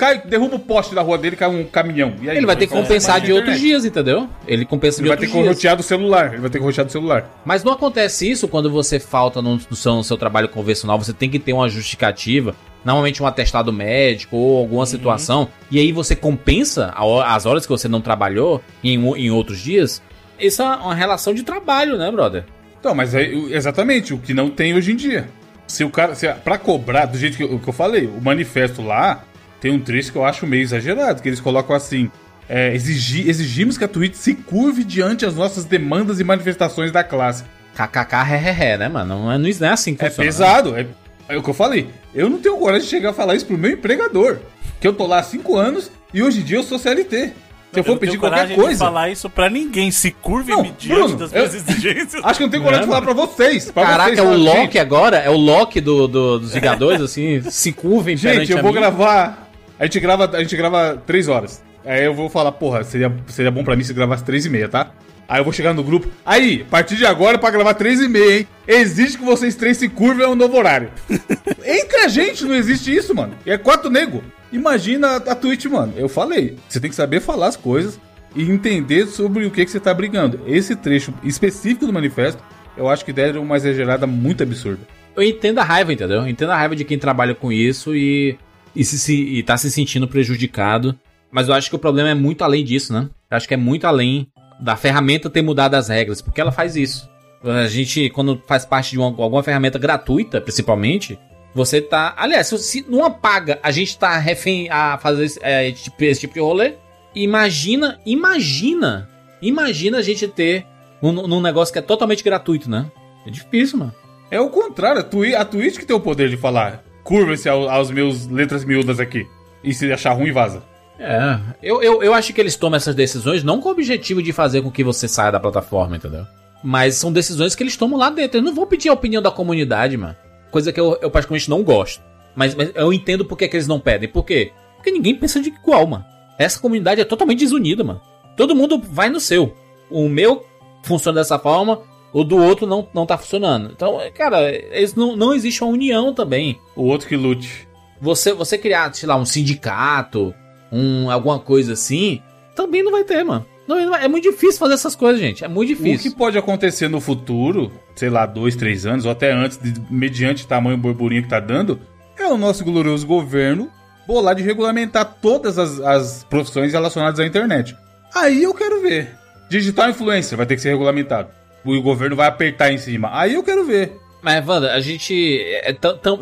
[0.00, 2.14] Cai, derruba o poste da rua dele, cai um caminhão.
[2.22, 4.26] Aí, Ele vai ter que compensar de outros dias, entendeu?
[4.48, 5.56] Ele compensa Ele de vai ter outros que dias.
[5.56, 6.32] rotear do celular.
[6.32, 7.30] Ele vai ter que rotear do celular.
[7.44, 10.98] Mas não acontece isso quando você falta no, no seu, no seu trabalho convencional.
[10.98, 12.56] Você tem que ter uma justificativa.
[12.82, 15.48] Normalmente um atestado médico ou alguma situação.
[15.70, 16.94] E aí você compensa
[17.26, 20.00] as horas que você não trabalhou em, em outros dias.
[20.38, 22.46] Isso é uma relação de trabalho, né, brother?
[22.80, 25.28] Então, mas é exatamente o que não tem hoje em dia.
[25.66, 26.14] Se o cara.
[26.14, 29.24] Se, pra cobrar, do jeito que que eu falei, o manifesto lá
[29.60, 32.10] tem um trecho que eu acho meio exagerado, que eles colocam assim.
[32.48, 37.04] É, exigi- exigimos que a Twitch se curve diante as nossas demandas e manifestações da
[37.04, 37.44] classe.
[37.76, 39.16] KKK, ré, ré, ré, né, mano?
[39.24, 40.32] Não é, não é assim que É funciona, né?
[40.32, 40.86] pesado, é,
[41.28, 41.88] é o que eu falei.
[42.12, 44.38] Eu não tenho coragem de chegar a falar isso pro meu empregador.
[44.80, 47.32] Que eu tô lá há cinco anos e hoje em dia eu sou CLT.
[47.72, 48.70] Se eu for pedir qualquer coisa.
[48.84, 49.92] Não falar isso pra ninguém.
[49.92, 52.20] Se curve não, mediante Bruno, das minhas exigências.
[52.24, 53.70] Acho que não tenho coragem de falar pra vocês.
[53.70, 54.78] Pra Caraca, vocês, é o Loki gente.
[54.80, 55.16] agora?
[55.18, 57.40] É o Loki do, do, dos Vingadores, assim?
[57.48, 59.49] Se curvem Gente, eu vou gravar.
[59.80, 61.64] A gente grava, a gente grava três horas.
[61.86, 64.68] Aí eu vou falar, porra, seria, seria bom pra mim se gravasse três e meia,
[64.68, 64.92] tá?
[65.26, 66.08] Aí eu vou chegar no grupo.
[66.26, 68.48] Aí, a partir de agora, pra gravar 3 e meia, hein?
[68.66, 70.90] Existe que vocês três se curvem é um novo horário.
[71.64, 73.34] Entre a gente não existe isso, mano.
[73.46, 74.24] E é quatro nego.
[74.52, 75.92] Imagina a, a Twitch, mano.
[75.96, 76.56] Eu falei.
[76.68, 78.00] Você tem que saber falar as coisas
[78.34, 80.40] e entender sobre o que, que você tá brigando.
[80.48, 82.42] Esse trecho específico do manifesto,
[82.76, 84.80] eu acho que deram uma exagerada muito absurda.
[85.14, 86.22] Eu entendo a raiva, entendeu?
[86.22, 88.36] Eu entendo a raiva de quem trabalha com isso e,
[88.74, 90.98] e, se, se, e tá se sentindo prejudicado.
[91.30, 93.08] Mas eu acho que o problema é muito além disso, né?
[93.30, 94.26] Eu acho que é muito além
[94.60, 97.08] da ferramenta ter mudado as regras, porque ela faz isso.
[97.42, 101.18] A gente, quando faz parte de uma, alguma ferramenta gratuita, principalmente,
[101.54, 102.14] você tá.
[102.16, 106.20] Aliás, se numa paga a gente tá refém a fazer esse, é, esse, tipo, esse
[106.20, 106.74] tipo de rolê,
[107.14, 109.08] imagina, imagina,
[109.40, 110.66] imagina a gente ter
[111.02, 112.90] um, um negócio que é totalmente gratuito, né?
[113.26, 113.94] É difícil, mano.
[114.30, 116.84] É o contrário, a, Twi a Twitch que tem o poder de falar.
[117.10, 119.26] Curva-se aos, aos meus letras miúdas aqui.
[119.64, 120.62] E se achar ruim, vaza.
[120.96, 124.32] É, eu, eu, eu acho que eles tomam essas decisões não com o objetivo de
[124.32, 126.24] fazer com que você saia da plataforma, entendeu?
[126.62, 128.38] Mas são decisões que eles tomam lá dentro.
[128.38, 130.14] Eles não vão pedir a opinião da comunidade, mano.
[130.52, 132.00] Coisa que eu, eu particularmente não gosto.
[132.36, 134.08] Mas, mas eu entendo por que, que eles não pedem.
[134.08, 134.52] Por quê?
[134.76, 136.04] Porque ninguém pensa de igual, mano.
[136.38, 138.00] Essa comunidade é totalmente desunida, mano.
[138.36, 139.52] Todo mundo vai no seu.
[139.90, 140.46] O meu
[140.84, 143.70] funciona dessa forma, o do outro não, não tá funcionando.
[143.72, 146.58] Então, cara, eles não, não existe uma união também.
[146.74, 147.68] O outro que lute.
[148.00, 150.34] Você, você criar, sei lá, um sindicato,
[150.72, 152.22] um alguma coisa assim,
[152.56, 153.46] também não vai ter, mano.
[153.66, 155.44] Não, é muito difícil fazer essas coisas, gente.
[155.44, 156.10] É muito difícil.
[156.10, 159.80] O que pode acontecer no futuro, sei lá, dois, três anos, ou até antes, de,
[159.88, 161.80] mediante o tamanho burburinho que tá dando,
[162.18, 163.70] é o nosso glorioso governo
[164.06, 167.76] bolar de regulamentar todas as, as profissões relacionadas à internet.
[168.12, 169.16] Aí eu quero ver.
[169.48, 171.28] Digital influencer vai ter que ser regulamentado.
[171.64, 173.10] O governo vai apertar em cima.
[173.12, 173.92] Aí eu quero ver.
[174.22, 175.40] Mas, Wanda, a gente.
[175.62, 175.72] É,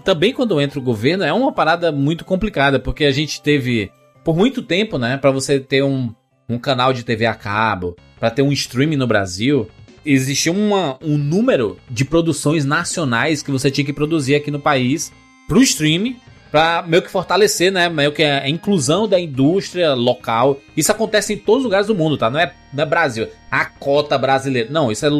[0.04, 3.90] também quando entra o governo é uma parada muito complicada, porque a gente teve
[4.24, 6.12] por muito tempo, né, para você ter um,
[6.48, 9.68] um canal de TV a cabo, para ter um streaming no Brasil,
[10.04, 15.12] existia uma, um número de produções nacionais que você tinha que produzir aqui no país
[15.46, 16.16] pro streaming,
[16.50, 20.58] para meio que fortalecer, né, meio que a inclusão da indústria local.
[20.76, 22.30] Isso acontece em todos os lugares do mundo, tá?
[22.30, 24.70] Não é, não é Brasil, a cota brasileira.
[24.70, 25.10] Não, isso é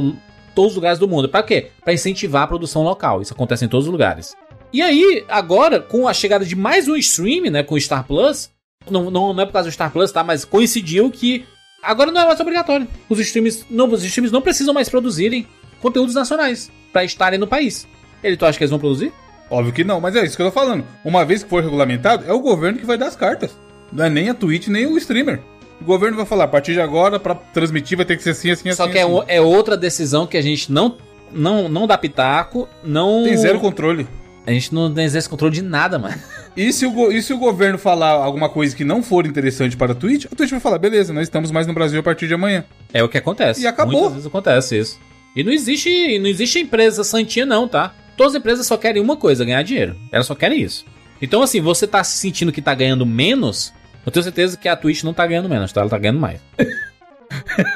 [0.55, 1.29] todos os lugares do mundo.
[1.29, 1.71] Para quê?
[1.85, 3.23] Para incentivar a produção local.
[3.23, 4.35] Isso acontece em todos os lugares.
[4.73, 8.51] E aí, agora, com a chegada de mais um stream, né, com o Star Plus,
[8.91, 10.25] não, não, não é por causa do Star Plus, tá?
[10.25, 11.47] Mas coincidiu que
[11.83, 12.89] agora não é mais obrigatório.
[13.09, 15.47] Os streams não, os streams não precisam mais produzirem
[15.81, 17.87] conteúdos nacionais para estarem no país.
[18.23, 19.13] Ele, tu acha que eles vão produzir?
[19.51, 20.85] Óbvio que não, mas é isso que eu tô falando.
[21.05, 23.57] Uma vez que for regulamentado, é o governo que vai dar as cartas.
[23.93, 25.41] Não é nem a Twitch, nem o streamer.
[25.81, 28.51] O governo vai falar, a partir de agora, para transmitir vai ter que ser assim,
[28.51, 28.93] assim, Só assim.
[28.93, 29.25] Só que assim.
[29.29, 30.97] É, é outra decisão que a gente não,
[31.33, 33.25] não, não dá pitaco, não...
[33.25, 34.07] Tem zero controle.
[34.47, 36.17] A gente não exerce controle de nada, mano.
[36.57, 39.93] E se, o, e se o governo falar alguma coisa que não for interessante para
[39.93, 42.35] a Twitch, a Twitch vai falar, beleza, nós estamos mais no Brasil a partir de
[42.35, 42.65] amanhã.
[42.93, 43.61] É o que acontece.
[43.61, 43.93] E acabou.
[43.93, 44.99] Muitas vezes acontece isso.
[45.37, 47.95] E não existe, não existe empresa santinha não, tá?
[48.19, 49.97] Todas as empresas só querem uma coisa, ganhar dinheiro.
[50.11, 50.85] Elas só querem isso.
[51.23, 53.73] Então assim, você tá se sentindo que tá ganhando menos,
[54.05, 55.83] eu tenho certeza que a Twitch não tá ganhando menos, tá?
[55.83, 56.41] Ela tá ganhando mais.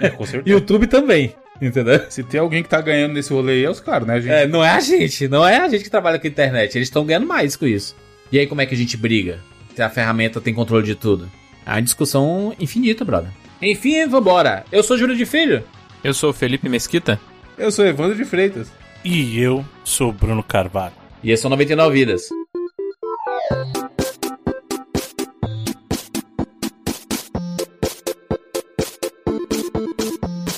[0.00, 0.54] É, com certeza.
[0.54, 1.34] YouTube também.
[1.60, 2.00] Entendeu?
[2.10, 4.20] Se tem alguém que tá ganhando nesse rolê aí, é os caras, né?
[4.20, 4.32] Gente...
[4.32, 5.28] É, não é a gente.
[5.28, 6.76] Não é a gente que trabalha com internet.
[6.76, 7.94] Eles estão ganhando mais com isso.
[8.32, 9.38] E aí, como é que a gente briga?
[9.76, 11.30] Se a ferramenta tem controle de tudo?
[11.64, 13.30] É uma discussão infinita, brother.
[13.60, 14.64] Enfim, vambora.
[14.72, 15.62] Eu sou Júlio de Filho.
[16.02, 17.20] Eu sou Felipe Mesquita.
[17.56, 18.72] Eu sou Evandro de Freitas.
[19.04, 20.94] E eu sou Bruno Carvalho.
[21.22, 22.28] E esse são 99 Vidas.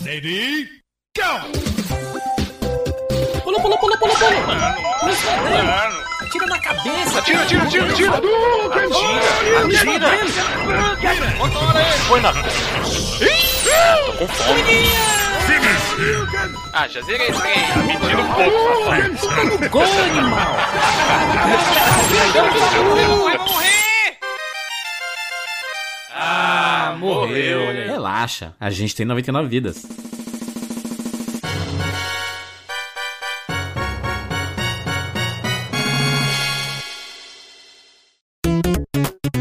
[0.05, 0.69] Ready?
[3.43, 4.41] Pula, pula, pula, pula, pula.
[5.63, 7.19] Mano, Atira na cabeça.
[7.19, 8.13] Atira, atira, atira, atira.
[9.65, 10.09] Atira,
[10.93, 11.33] atira.
[11.39, 12.05] Controla ele.
[12.09, 12.33] Põe na...
[12.33, 15.34] Tô com fome.
[16.73, 17.55] Ah, já zerei esse trem.
[17.87, 19.71] Mentira um pouco, rapaz.
[19.71, 20.57] Gol, animal.
[23.25, 24.19] Vai morrer.
[26.13, 27.61] Ah, morreu.
[27.87, 29.87] Relaxa, a gente tem 99 vidas.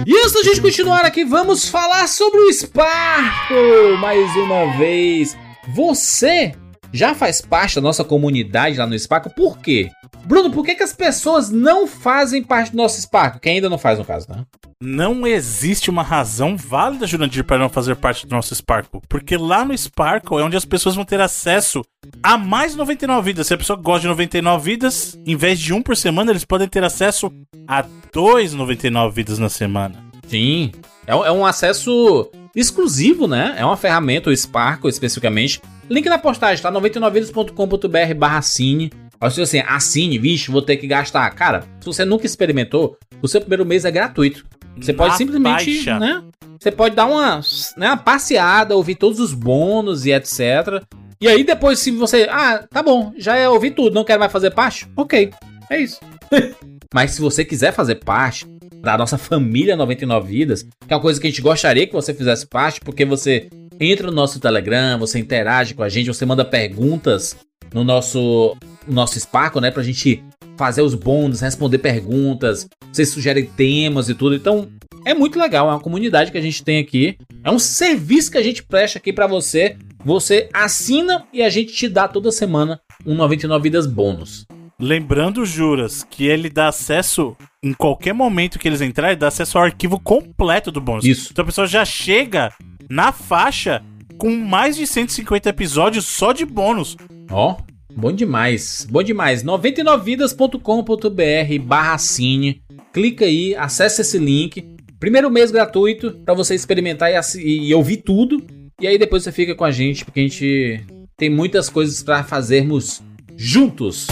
[0.06, 5.36] E antes gente continuar aqui, vamos falar sobre o Sparkle mais uma vez.
[5.69, 6.54] Você
[6.91, 9.89] já faz parte da nossa comunidade lá no Sparkle, por quê?
[10.26, 13.41] Bruno, por que, que as pessoas não fazem parte do nosso Spark?
[13.41, 14.45] Que ainda não faz, no caso, né?
[14.82, 19.02] Não existe uma razão válida, Jurandir, para não fazer parte do nosso Sparkle.
[19.10, 21.82] Porque lá no Sparkle é onde as pessoas vão ter acesso
[22.21, 23.47] a mais 99 vidas.
[23.47, 26.67] Se a pessoa gosta de 99 vidas, em vez de um por semana, eles podem
[26.67, 27.32] ter acesso
[27.67, 30.04] a dois 99 vidas na semana.
[30.28, 30.71] Sim.
[31.08, 33.56] É, é um acesso exclusivo, né?
[33.58, 35.62] É uma ferramenta, o Sparkle especificamente.
[35.89, 36.72] Link na postagem, tá?
[36.72, 38.92] 99vidas.com.br barra cine.
[39.20, 41.30] Assim, assim, assine, vixe, vou ter que gastar.
[41.32, 44.46] Cara, se você nunca experimentou, o seu primeiro mês é gratuito.
[44.78, 46.00] Você Na pode simplesmente, baixa.
[46.00, 46.24] né?
[46.60, 47.39] Você pode dar uma,
[47.78, 50.84] né, uma passeada, ouvir todos os bônus e etc.
[51.22, 52.28] E aí depois, se você.
[52.30, 54.88] Ah, tá bom, já é ouvir tudo, não quero mais fazer parte?
[54.96, 55.32] Ok,
[55.70, 56.00] é isso.
[56.94, 58.46] Mas se você quiser fazer parte
[58.84, 62.13] da nossa família 99 Vidas, que é uma coisa que a gente gostaria que você
[62.13, 63.48] fizesse parte, porque você
[63.80, 67.38] entra no nosso Telegram, você interage com a gente, você manda perguntas
[67.74, 69.72] no nosso, nosso Sparkle, né?
[69.72, 70.22] Pra gente
[70.58, 74.36] fazer os bônus, responder perguntas, vocês sugerem temas e tudo.
[74.36, 74.67] Então,
[75.06, 77.17] é muito legal, é uma comunidade que a gente tem aqui.
[77.41, 79.78] É um serviço que a gente presta aqui para você.
[80.04, 84.46] Você assina e a gente te dá toda semana um 99 vidas bônus.
[84.84, 89.63] Lembrando, Juras, que ele dá acesso em qualquer momento que eles entrarem, dá acesso ao
[89.63, 91.06] arquivo completo do bônus.
[91.06, 91.30] Isso.
[91.32, 92.52] Então a pessoa já chega
[92.89, 93.82] na faixa
[94.17, 96.98] com mais de 150 episódios só de bônus.
[97.32, 97.58] Ó, oh,
[97.96, 98.86] bom demais.
[98.91, 99.41] Bom demais.
[99.41, 102.62] 99vidas.com.br barra cine.
[102.91, 104.76] Clica aí, acessa esse link.
[105.00, 108.46] Primeiro mês gratuito para você experimentar e, e ouvir tudo.
[108.82, 112.22] E aí depois você fica com a gente, porque a gente tem muitas coisas para
[112.22, 113.02] fazermos
[113.38, 114.08] juntos.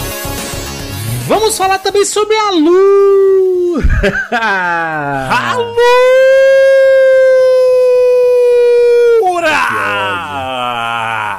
[1.32, 3.80] Vamos falar também sobre a Lu!
[4.36, 6.12] a Lu!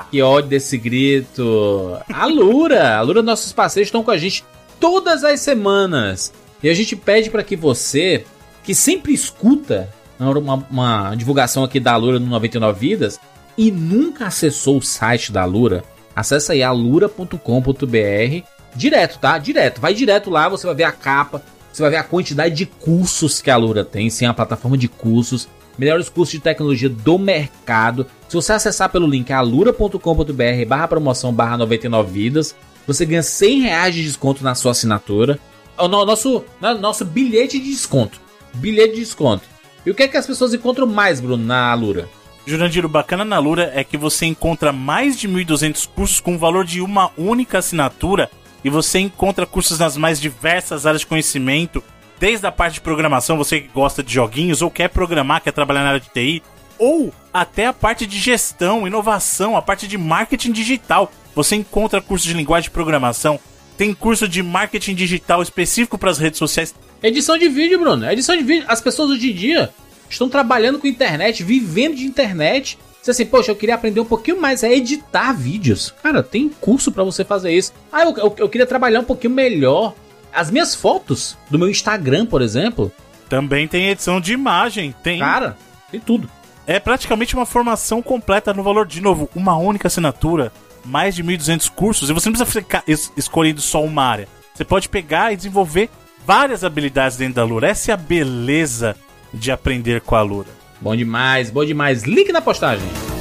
[0.09, 1.97] Que ódio desse grito.
[2.11, 4.43] A Lura, a Lura, nossos parceiros estão com a gente
[4.79, 6.33] todas as semanas.
[6.61, 8.25] E a gente pede para que você,
[8.63, 13.19] que sempre escuta uma, uma, divulgação aqui da Lura no 99 Vidas
[13.55, 15.83] e nunca acessou o site da Lura,
[16.15, 19.37] acessa aí alura.com.br direto, tá?
[19.37, 19.81] Direto.
[19.81, 23.41] Vai direto lá, você vai ver a capa, você vai ver a quantidade de cursos
[23.41, 28.05] que a Lura tem, sim, a plataforma de cursos melhores cursos de tecnologia do mercado.
[28.27, 32.55] Se você acessar pelo link alura.com.br barra promoção barra 99 vidas,
[32.85, 35.39] você ganha 100 reais de desconto na sua assinatura.
[35.77, 36.43] É o nosso,
[36.79, 38.19] nosso bilhete de desconto.
[38.55, 39.43] Bilhete de desconto.
[39.85, 42.07] E o que é que as pessoas encontram mais, Bruno, na Alura?
[42.45, 46.37] Jurandir, o bacana na Alura é que você encontra mais de 1.200 cursos com o
[46.37, 48.29] valor de uma única assinatura
[48.63, 51.83] e você encontra cursos nas mais diversas áreas de conhecimento,
[52.23, 55.83] Desde a parte de programação, você que gosta de joguinhos ou quer programar, quer trabalhar
[55.83, 56.41] na área de TI,
[56.77, 61.11] ou até a parte de gestão, inovação, a parte de marketing digital.
[61.35, 63.37] Você encontra curso de linguagem de programação,
[63.77, 66.73] tem curso de marketing digital específico para as redes sociais.
[67.01, 68.09] Edição de vídeo, Bruno.
[68.09, 68.65] Edição de vídeo.
[68.69, 69.73] As pessoas hoje em dia
[70.09, 72.79] estão trabalhando com internet, vivendo de internet.
[73.03, 75.93] Você assim, poxa, eu queria aprender um pouquinho mais a editar vídeos.
[76.01, 77.73] Cara, tem curso para você fazer isso.
[77.91, 79.93] Ah, eu, eu, eu, queria trabalhar um pouquinho melhor
[80.31, 82.89] as minhas fotos do meu Instagram, por exemplo.
[83.27, 85.19] Também tem edição de imagem, tem.
[85.19, 85.57] Cara,
[85.91, 86.29] tem tudo.
[86.65, 90.49] É praticamente uma formação completa no valor, de novo, uma única assinatura,
[90.85, 94.29] mais de 1.200 cursos, e você não precisa ficar es escolhendo só uma área.
[94.53, 95.89] Você pode pegar e desenvolver
[96.25, 97.67] várias habilidades dentro da Lura.
[97.67, 98.95] Essa é a beleza
[99.33, 100.62] de aprender com a Lura.
[100.83, 102.03] Bom demais, bom demais.
[102.03, 103.12] Link na postagem.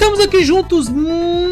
[0.00, 0.88] Estamos aqui juntos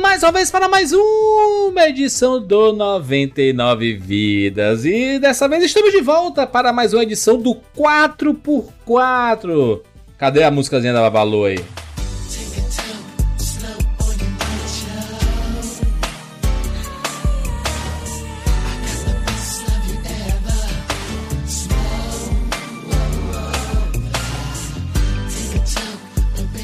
[0.00, 4.87] mais uma vez para mais uma edição do 99 Vidas.
[4.87, 9.82] E dessa vez estamos de volta para mais uma edição do 4x4.
[10.16, 11.58] Cadê a músicazinha da Babalu aí?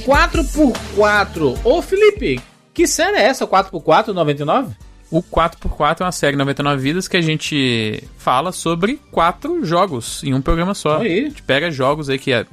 [0.04, 1.58] 4x4.
[1.64, 2.40] Ô Felipe,
[2.74, 4.74] que série é essa, 4x4 99?
[5.10, 10.34] O 4x4 é uma série 99 vidas que a gente fala sobre quatro jogos em
[10.34, 10.98] um programa só.
[10.98, 11.20] Aí.
[11.20, 12.44] A gente pega jogos aí que é.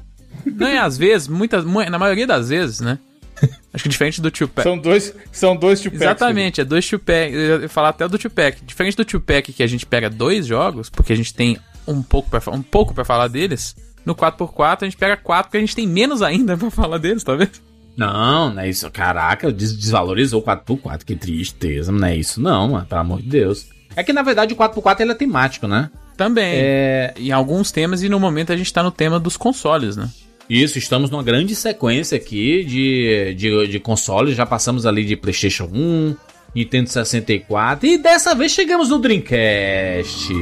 [0.45, 2.99] Não é às vezes, muitas, na maioria das vezes, né?
[3.73, 4.63] Acho que diferente do Tupac.
[4.63, 6.01] São dois, são dois Tupac.
[6.01, 7.33] Exatamente, é dois Tupac.
[7.33, 8.63] Eu ia falar até do Tupac.
[8.63, 12.29] Diferente do Tupac que a gente pega dois jogos, porque a gente tem um pouco
[12.29, 13.75] para um pouco para falar deles.
[14.05, 17.23] No 4x4 a gente pega 4 porque a gente tem menos ainda pra falar deles,
[17.23, 17.51] tá vendo?
[17.95, 18.89] Não, não é isso.
[18.89, 21.03] Caraca, des desvalorizou o 4x4.
[21.03, 21.91] Que tristeza.
[21.91, 22.85] Não é isso, não, mano.
[22.85, 23.67] Pelo amor de Deus.
[23.95, 25.89] É que na verdade o 4x4 ele é temático, né?
[26.15, 26.53] Também.
[26.55, 27.13] É.
[27.17, 30.09] Em alguns temas, e no momento a gente tá no tema dos consoles, né?
[30.49, 34.35] Isso, estamos numa grande sequência aqui de, de, de consoles.
[34.35, 36.15] Já passamos ali de PlayStation 1,
[36.53, 40.33] Nintendo 64 e dessa vez chegamos no Dreamcast.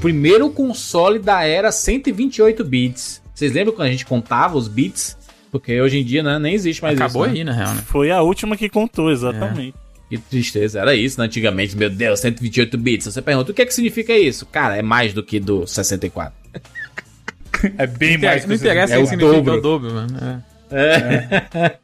[0.00, 3.22] Primeiro console da era 128 bits.
[3.34, 5.16] Vocês lembram quando a gente contava os bits?
[5.50, 7.34] Porque hoje em dia né, nem existe mais Acabou isso.
[7.34, 7.38] né?
[7.40, 7.82] aí, na real, né?
[7.86, 9.74] Foi a última que contou, exatamente.
[10.08, 11.26] Que tristeza, era isso, né?
[11.26, 13.06] Antigamente, meu Deus, 128 bits.
[13.06, 14.46] Você pergunta, o que é que significa isso?
[14.46, 16.32] Cara, é mais do que do 64.
[17.76, 19.54] É bem Não mais interessa, não interessa é o que dobro.
[19.54, 20.16] o dobro, mano.
[20.70, 21.20] É.
[21.62, 21.78] É.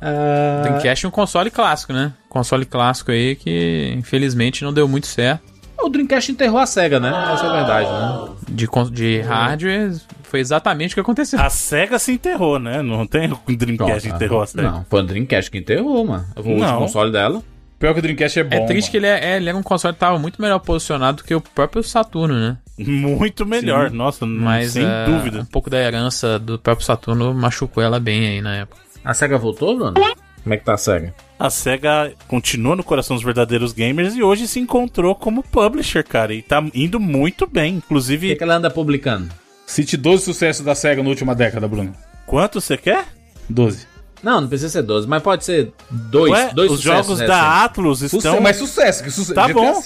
[0.00, 2.12] Ah, Dreamcast é um console clássico, né?
[2.28, 5.51] Console clássico aí que, infelizmente, não deu muito certo.
[5.84, 7.08] O Dreamcast enterrou a SEGA, né?
[7.32, 8.34] Essa é a verdade, né?
[8.48, 9.92] De, de hardware,
[10.22, 11.40] foi exatamente o que aconteceu.
[11.40, 12.82] A SEGA se enterrou, né?
[12.82, 14.70] Não tem o Dreamcast Pronto, enterrou a SEGA.
[14.70, 16.24] Não, foi o Dreamcast que enterrou, mano.
[16.36, 17.42] O último console dela.
[17.78, 18.56] Pior que o Dreamcast é bom.
[18.56, 18.90] É triste mano.
[18.92, 21.34] que ele, é, é, ele era um console que tava muito melhor posicionado do que
[21.34, 22.56] o próprio Saturno, né?
[22.78, 25.40] Muito melhor, nossa, não- Mas sem é, dúvida.
[25.40, 28.80] um pouco da herança do próprio Saturno machucou ela bem aí na época.
[29.04, 29.94] A SEGA voltou, Bruno?
[29.94, 31.12] Como é que tá a SEGA?
[31.42, 36.32] A SEGA continua no coração dos verdadeiros gamers e hoje se encontrou como publisher, cara.
[36.32, 37.78] E tá indo muito bem.
[37.78, 39.28] O que, Inclusive, que ela anda publicando?
[39.66, 41.92] Cite 12 sucessos da SEGA na última década, Bruno.
[42.26, 43.06] quanto você quer?
[43.50, 43.88] 12.
[44.22, 46.30] Não, não precisa ser 12, mas pode ser dois.
[46.30, 47.26] Ué, dois os jogos recentes.
[47.26, 48.20] da Atlus estão.
[48.20, 49.02] Sucesso, mas sucesso.
[49.02, 49.34] Que sucesso.
[49.34, 49.82] Tá GTA bom.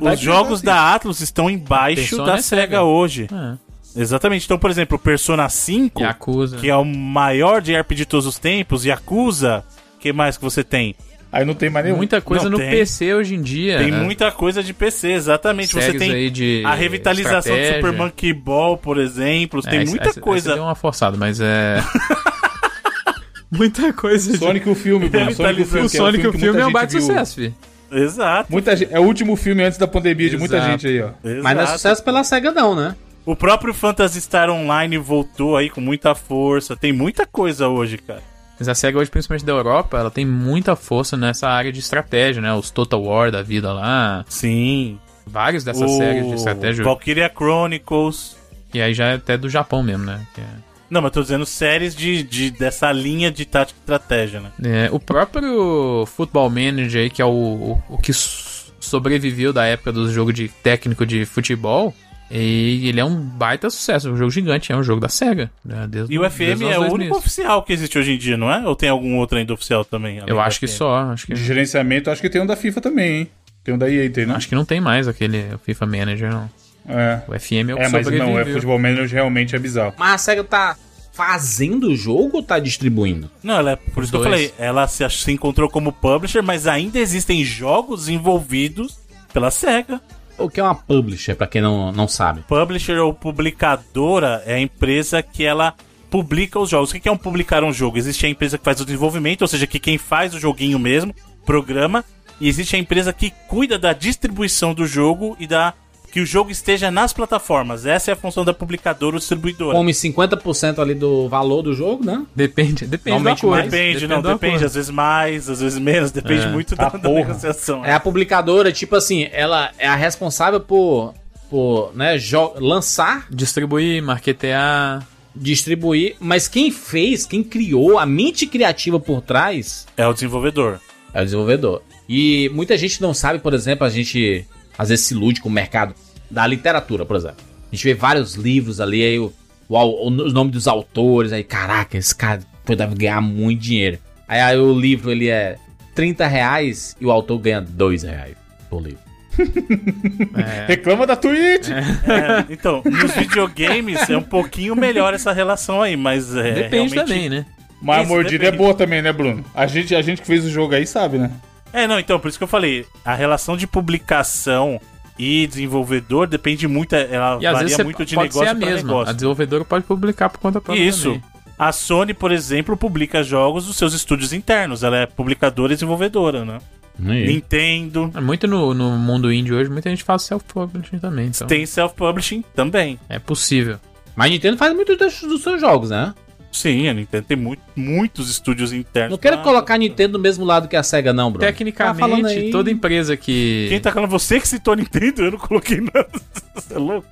[0.00, 2.82] Os de jogos da Atlus estão embaixo Persona da é SEGA, Sega.
[2.84, 3.28] hoje.
[3.30, 4.00] É.
[4.00, 4.46] Exatamente.
[4.46, 6.56] Então, por exemplo, o Persona 5, Yakuza.
[6.56, 10.42] que é o maior de JRPG de todos os tempos, Yakuza, o que mais que
[10.42, 10.94] você tem?
[11.32, 11.96] Aí não tem mais nenhum.
[11.98, 12.70] Muita coisa Não no tem.
[12.70, 13.78] PC hoje em dia.
[13.78, 14.02] Tem né?
[14.02, 15.72] muita coisa de PC, exatamente.
[15.72, 17.76] Você tem aí de a revitalização de estratégia.
[17.88, 19.62] Super Monkey Ball, por exemplo.
[19.62, 20.54] Tem É, muita essa- essa coisa.
[20.54, 21.76] deu uma forçada, mas é.
[23.50, 24.32] muita coisa.
[24.32, 25.32] de- Sonic o filme, Bruno.
[25.32, 25.86] Sonic o filme.
[25.86, 27.54] O Sonic é o que filme é um baita sucesso, fi.
[27.92, 28.50] Exato.
[28.52, 30.70] Muita gente, é o último filme antes da pandemia de muita Exato.
[30.72, 31.10] gente aí, ó.
[31.22, 31.72] Mas não é exato.
[31.72, 32.94] sucesso pela SEGA, não, né?
[33.26, 36.76] O próprio Phantasy Star Online voltou aí com muita força.
[36.76, 38.22] Tem muita coisa hoje, cara.
[38.60, 42.42] Mas a SEGA hoje, principalmente da Europa, ela tem muita força nessa área de estratégia,
[42.42, 42.52] né?
[42.52, 44.22] Os Total War da vida lá.
[44.28, 44.98] Sim.
[45.26, 46.84] Vários dessas o séries de estratégia.
[46.84, 48.36] Valkyria Chronicles.
[48.74, 50.20] E aí já é até do Japão mesmo, né?
[50.36, 50.42] É-
[50.90, 54.50] Não, mas tô dizendo séries de, de- dessa linha de tática e estratégia, né?
[54.62, 59.92] É, o próprio Football Manager aí, que é o, o, o que sobreviveu da época
[59.92, 61.94] do jogo de técnico de futebol,
[62.30, 65.50] e ele é um baita sucesso, um jogo gigante, é um jogo da SEGA.
[65.64, 66.92] né, desde- E o FM é o 2000.
[66.92, 68.66] único oficial que existe hoje em dia, não é?
[68.66, 70.22] Ou tem algum outro ainda oficial também?
[70.26, 70.76] Eu acho que FM?
[70.76, 73.28] só, acho que, De gerenciamento, acho que tem um da FIFA também, hein?
[73.64, 74.36] Tem um da EA, tem, não?
[74.36, 76.50] acho que não tem mais aquele FIFA Manager, não.
[76.88, 77.20] É.
[77.28, 79.92] O FM é o que É, mas não, é futebol manager realmente é bizarro.
[79.98, 80.76] Mas a SEGA tá
[81.12, 83.30] fazendo o jogo ou tá distribuindo?
[83.42, 84.32] Não, ela é, por isso que eu dois.
[84.32, 88.98] falei, ela se, se encontrou como publisher, mas ainda existem jogos envolvidos
[89.32, 90.00] pela SEGA.
[90.40, 92.40] O que é uma publisher, pra quem não, não sabe?
[92.48, 95.74] Publisher ou publicadora é a empresa que ela
[96.10, 96.90] publica os jogos.
[96.90, 97.98] O que é um publicar um jogo?
[97.98, 101.14] Existe a empresa que faz o desenvolvimento, ou seja, que quem faz o joguinho mesmo,
[101.44, 102.04] programa,
[102.40, 105.74] e existe a empresa que cuida da distribuição do jogo e da
[106.12, 107.86] que o jogo esteja nas plataformas.
[107.86, 109.76] Essa é a função da publicadora ou distribuidora.
[109.76, 112.24] Come 50% ali do valor do jogo, né?
[112.34, 113.56] Depende, depende Normalmente acordo.
[113.58, 113.70] mais.
[113.70, 114.64] Depende, não, depende.
[114.64, 116.48] Às vezes mais, às vezes menos, depende É.
[116.48, 117.20] muito da, Ah, da porra.
[117.28, 117.84] negociação.
[117.84, 121.14] É a publicadora, tipo assim, ela é a responsável por,
[121.48, 122.16] por né,
[122.56, 125.06] lançar, Distribuir, marketear.
[125.34, 130.80] distribuir, mas quem fez, quem criou, a mente criativa por trás É o desenvolvedor.
[131.14, 131.82] é o desenvolvedor.
[132.08, 134.44] E muita gente não sabe, por exemplo, a gente
[134.80, 135.94] às vezes se ilude com o mercado
[136.30, 137.36] da literatura, por exemplo.
[137.70, 139.30] A gente vê vários livros ali, aí o,
[139.68, 143.98] o, au- os nomes dos autores, aí, caraca, esse cara deve ganhar muito dinheiro.
[144.26, 145.56] Aí, aí o livro ele é
[145.94, 148.36] 30 reais e o autor ganha 2 reais
[148.70, 149.00] por livro.
[150.66, 151.68] Reclama da Twitch!
[151.70, 156.94] É, então, nos videogames é um pouquinho melhor essa relação aí, mas é, Depende realmente...
[156.94, 157.44] também, né?
[157.82, 158.54] Mas a Isso, mordida depende.
[158.54, 159.44] é boa também, né, Bruno?
[159.54, 161.30] A gente, a gente que fez o jogo aí sabe, né?
[161.72, 164.80] É, não, então, por isso que eu falei, a relação de publicação
[165.18, 169.10] e desenvolvedor depende muito, ela E varia muito de negócio para negócio.
[169.10, 171.04] A desenvolvedora pode publicar por conta própria Isso.
[171.04, 171.22] também.
[171.58, 174.82] A Sony, por exemplo, publica jogos dos seus estúdios internos.
[174.82, 176.58] Ela é publicadora e desenvolvedora, né?
[176.98, 181.26] Nintendo É Muito no, no mundo indie hoje, muita gente faz self-publishing também.
[181.28, 182.98] Então tem self-publishing também.
[183.08, 183.78] é possível.
[184.14, 186.14] Mas a Nintendo faz muito dos, dos seus jogos, né?
[186.52, 189.12] Sim, a Nintendo tem muito, muitos estúdios internos.
[189.12, 191.32] Não quero pra- colocar a Nintendo do mesmo lado que a SEGA, não.
[191.32, 193.66] Tá falando Tecnicamente, aí- toda empresa que.
[193.68, 194.10] Quem tá falando?
[194.10, 196.08] Você que citou a Nintendo, eu não coloquei nada.
[196.54, 197.06] Você é louco?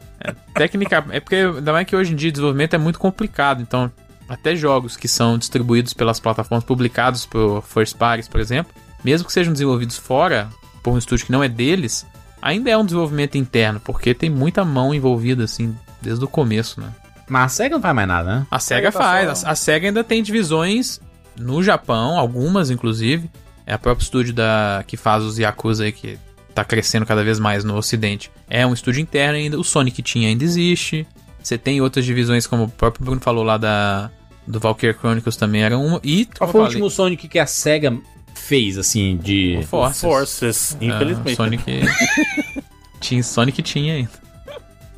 [0.55, 3.91] Técnica, é porque ainda mais que hoje em dia o desenvolvimento é muito complicado, então
[4.28, 8.72] até jogos que são distribuídos pelas plataformas publicados por first parties, por exemplo,
[9.05, 10.49] mesmo que sejam desenvolvidos fora
[10.82, 12.05] por um estúdio que não é deles,
[12.43, 16.89] ainda é um desenvolvimento interno, porque tem muita mão envolvida assim desde o começo, né?
[17.29, 18.47] Mas a SEGA não faz mais nada, né?
[18.51, 21.01] A Sega tá faz, a, a Sega ainda tem divisões
[21.39, 23.31] no Japão, algumas inclusive,
[23.66, 26.18] é a próprio estúdio da que faz os Yakuza aí que
[26.55, 28.31] tá crescendo cada vez mais no ocidente.
[28.49, 31.07] É um estúdio interno ainda, o Sonic tinha ainda existe.
[31.43, 34.11] Você tem outras divisões como o próprio Bruno falou lá da
[34.47, 37.97] do Valkyrie Chronicles também era uma e Qual foi o último Sonic que a SEGA
[38.35, 39.61] fez, assim, de...
[39.68, 40.01] Forces.
[40.01, 41.37] Forces, Ah, infelizmente.
[41.37, 41.62] Sonic
[42.99, 44.11] tinha Sonic tinha ainda.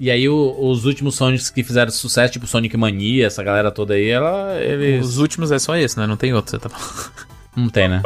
[0.01, 3.93] E aí o- os últimos Sonics que fizeram sucesso, tipo Sonic Mania, essa galera toda
[3.95, 4.57] aí, ela...
[4.59, 5.05] Eles...
[5.07, 6.07] Os últimos é só esse, né?
[6.07, 7.11] Não tem outro, você tá falando.
[7.55, 8.01] Não tem, né?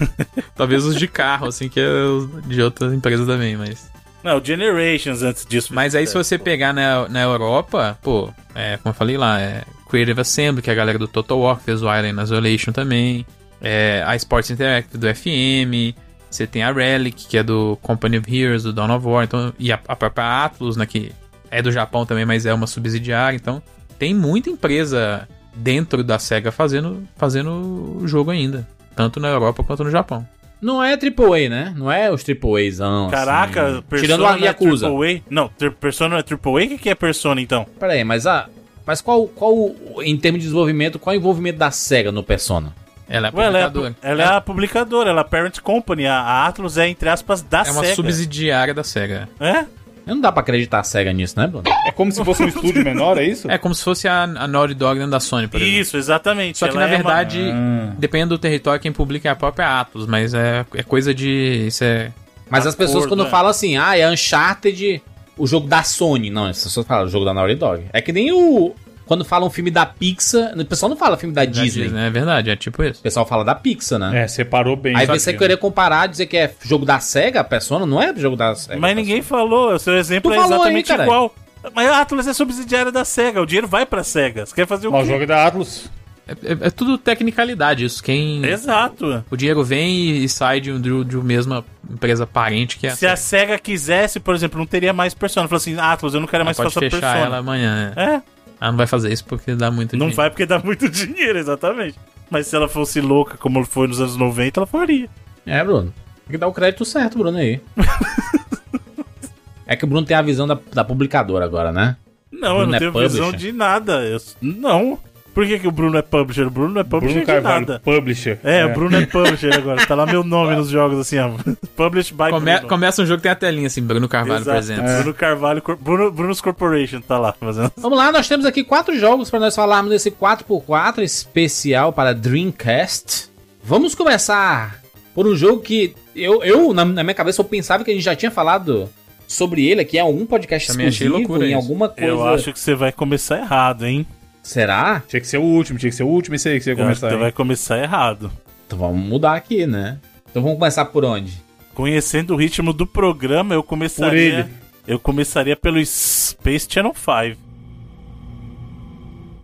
[0.54, 3.88] Talvez os de carro, assim, que é os de outras empresas também, mas.
[4.22, 5.72] Não, o Generations antes disso.
[5.72, 9.62] Mas aí, se você pegar na, na Europa, pô, é, como eu falei lá, é
[9.88, 13.24] Creative Assembly, que é a galera do Total War, que fez o Island Isolation também.
[13.62, 15.96] É, a Sports Interactive do FM.
[16.28, 19.24] Você tem a Relic, que é do Company of Heroes, do Dawn of War.
[19.24, 21.12] Então, e a, a própria Atlus, né, que
[21.50, 23.36] é do Japão também, mas é uma subsidiária.
[23.36, 23.62] Então,
[23.98, 28.66] tem muita empresa dentro da SEGA fazendo, fazendo o jogo ainda.
[28.94, 30.26] Tanto na Europa quanto no Japão.
[30.60, 31.72] Não é AAA, né?
[31.76, 33.08] Não é os AAAs, não.
[33.10, 33.82] Caraca, assim.
[33.82, 34.86] Persona Tirando a não é Yakuza.
[34.88, 35.20] AAA?
[35.30, 35.48] Não,
[35.80, 36.66] Persona não é AAA?
[36.66, 37.66] O que que é Persona, então?
[37.78, 38.46] Pera aí, mas, a,
[38.86, 42.74] mas qual, qual, em termos de desenvolvimento, qual é o envolvimento da SEGA no Persona?
[43.08, 43.96] Ela é a Ué, ela, é, a- publicadora.
[44.02, 46.06] ela é a publicadora, ela é a parent company.
[46.06, 47.94] A, a Atlus é, entre aspas, da É uma SEGA.
[47.94, 49.28] subsidiária da SEGA.
[49.40, 49.64] É?
[50.06, 51.64] Não dá pra acreditar a SEGA nisso, né, Bruno?
[51.86, 53.50] É como se fosse um estúdio menor, é isso?
[53.50, 55.80] É como se fosse a, a Naughty Dog dentro da Sony, por exemplo.
[55.80, 56.58] Isso, exatamente.
[56.58, 57.92] Só que Ela na é verdade, Ah.
[57.98, 61.66] dependendo do território, quem publica é a própria Atlus, mas é, é coisa de.
[61.66, 62.12] Isso é.
[62.48, 63.30] Mas as pessoas quando né?
[63.30, 65.00] falam assim, ah, é Uncharted,
[65.38, 66.30] o jogo da Sony.
[66.30, 67.84] Não, as pessoas falam o jogo da Naughty Dog.
[67.92, 68.74] É que nem o...
[69.10, 71.82] Quando falam um filme da Pixar, o pessoal não fala filme da da Disney.
[71.86, 73.00] Disney, É verdade, é tipo isso.
[73.00, 74.22] O pessoal fala da Pixar, né?
[74.22, 74.96] É, separou bem.
[74.96, 75.60] Aí você querer né?
[75.60, 78.78] comparar, dizer que é jogo da SEGA, a Persona, não é jogo da SEGA.
[78.78, 81.08] Mas ninguém falou, o seu exemplo Tu é falou aí, exatamente caralho.
[81.08, 81.34] igual.
[81.74, 84.46] Mas a Atlus é subsidiária da SEGA, o dinheiro vai pra SEGA.
[84.46, 85.08] Você quer fazer o Ó, o quê?
[85.08, 85.90] jogo é da Atlus.
[86.28, 88.00] É, é- é tudo tecnicalidade isso.
[88.02, 88.44] Quem.
[88.46, 89.24] Exato.
[89.28, 92.86] O dinheiro vem e, e sai de, um- de, de uma mesma empresa parente que
[92.86, 93.46] é a Se a SEGA.
[93.54, 95.48] SEGA quisesse, por exemplo, não teria mais Persona.
[95.48, 97.26] Falou assim, Atlus, eu não quero Ela mais pode passar fechar Persona.
[97.26, 97.92] ela amanhã.
[97.96, 98.00] É.
[98.02, 98.22] É,
[98.60, 100.16] Ela não vai fazer isso porque dá muito não dinheiro.
[100.16, 101.98] vai porque dá muito dinheiro, exatamente.
[102.30, 105.08] Mas se ela fosse louca, como foi nos anos 90, ela faria.
[105.46, 105.92] É, Bruno.
[106.26, 107.60] Tem que dar o crédito certo, Bruno, aí.
[109.66, 111.96] é que o Bruno tem a visão da, da publicadora agora, né?
[112.30, 113.12] Não, Bruno eu não é tenho publisher?
[113.14, 114.04] visão de nada.
[114.04, 114.98] Eu- não.
[115.32, 116.46] Por que, que o Bruno é publisher?
[116.46, 117.80] O Bruno não é publisher Bruno de Carvalho, nada.
[117.84, 118.38] publisher.
[118.42, 119.86] É, o Bruno é publisher agora.
[119.86, 121.30] Tá lá meu nome nos jogos, assim, ó.
[121.76, 122.68] Published by Come- Bruno.
[122.68, 124.56] começa um jogo tem a telinha assim, Bruno Carvalho Exato.
[124.56, 124.80] presente.
[125.02, 127.72] Bruno Carvalho, Bruno, Bruno's Corporation tá lá fazendo.
[127.76, 133.30] Vamos lá, nós temos aqui quatro jogos para nós falarmos desse 4x4 especial para Dreamcast.
[133.62, 134.80] Vamos começar
[135.14, 138.02] por um jogo que eu, eu na, na minha cabeça, eu pensava que a gente
[138.04, 138.88] já tinha falado
[139.28, 141.56] sobre ele aqui em algum podcast Também achei exclusivo, loucura em isso.
[141.58, 142.08] alguma coisa.
[142.10, 144.04] Eu acho que você vai começar errado, hein?
[144.42, 145.02] Será?
[145.06, 146.76] Tinha que ser o último, tinha que ser o último, esse aí que você ia
[146.76, 147.08] começar.
[147.08, 147.20] você hein?
[147.20, 148.32] vai começar errado.
[148.66, 149.98] Então vamos mudar aqui, né?
[150.30, 151.42] Então vamos começar por onde?
[151.74, 154.40] Conhecendo o ritmo do programa, eu Por começaria.
[154.40, 154.50] ele.
[154.86, 157.40] Eu começaria pelo Space Channel 5.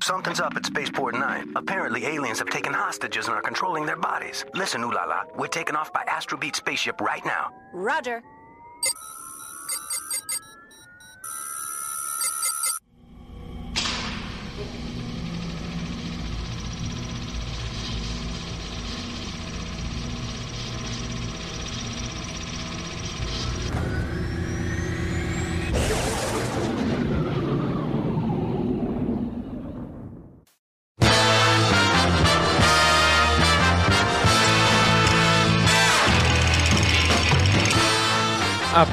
[0.02, 1.52] Something's up at Spaceport 9.
[1.56, 4.44] Apparently, aliens have taken hostages and are controlling their bodies.
[4.54, 7.50] Listen, Ulala, we're taking off by Astrobeat spaceship right now.
[7.72, 8.22] Roger.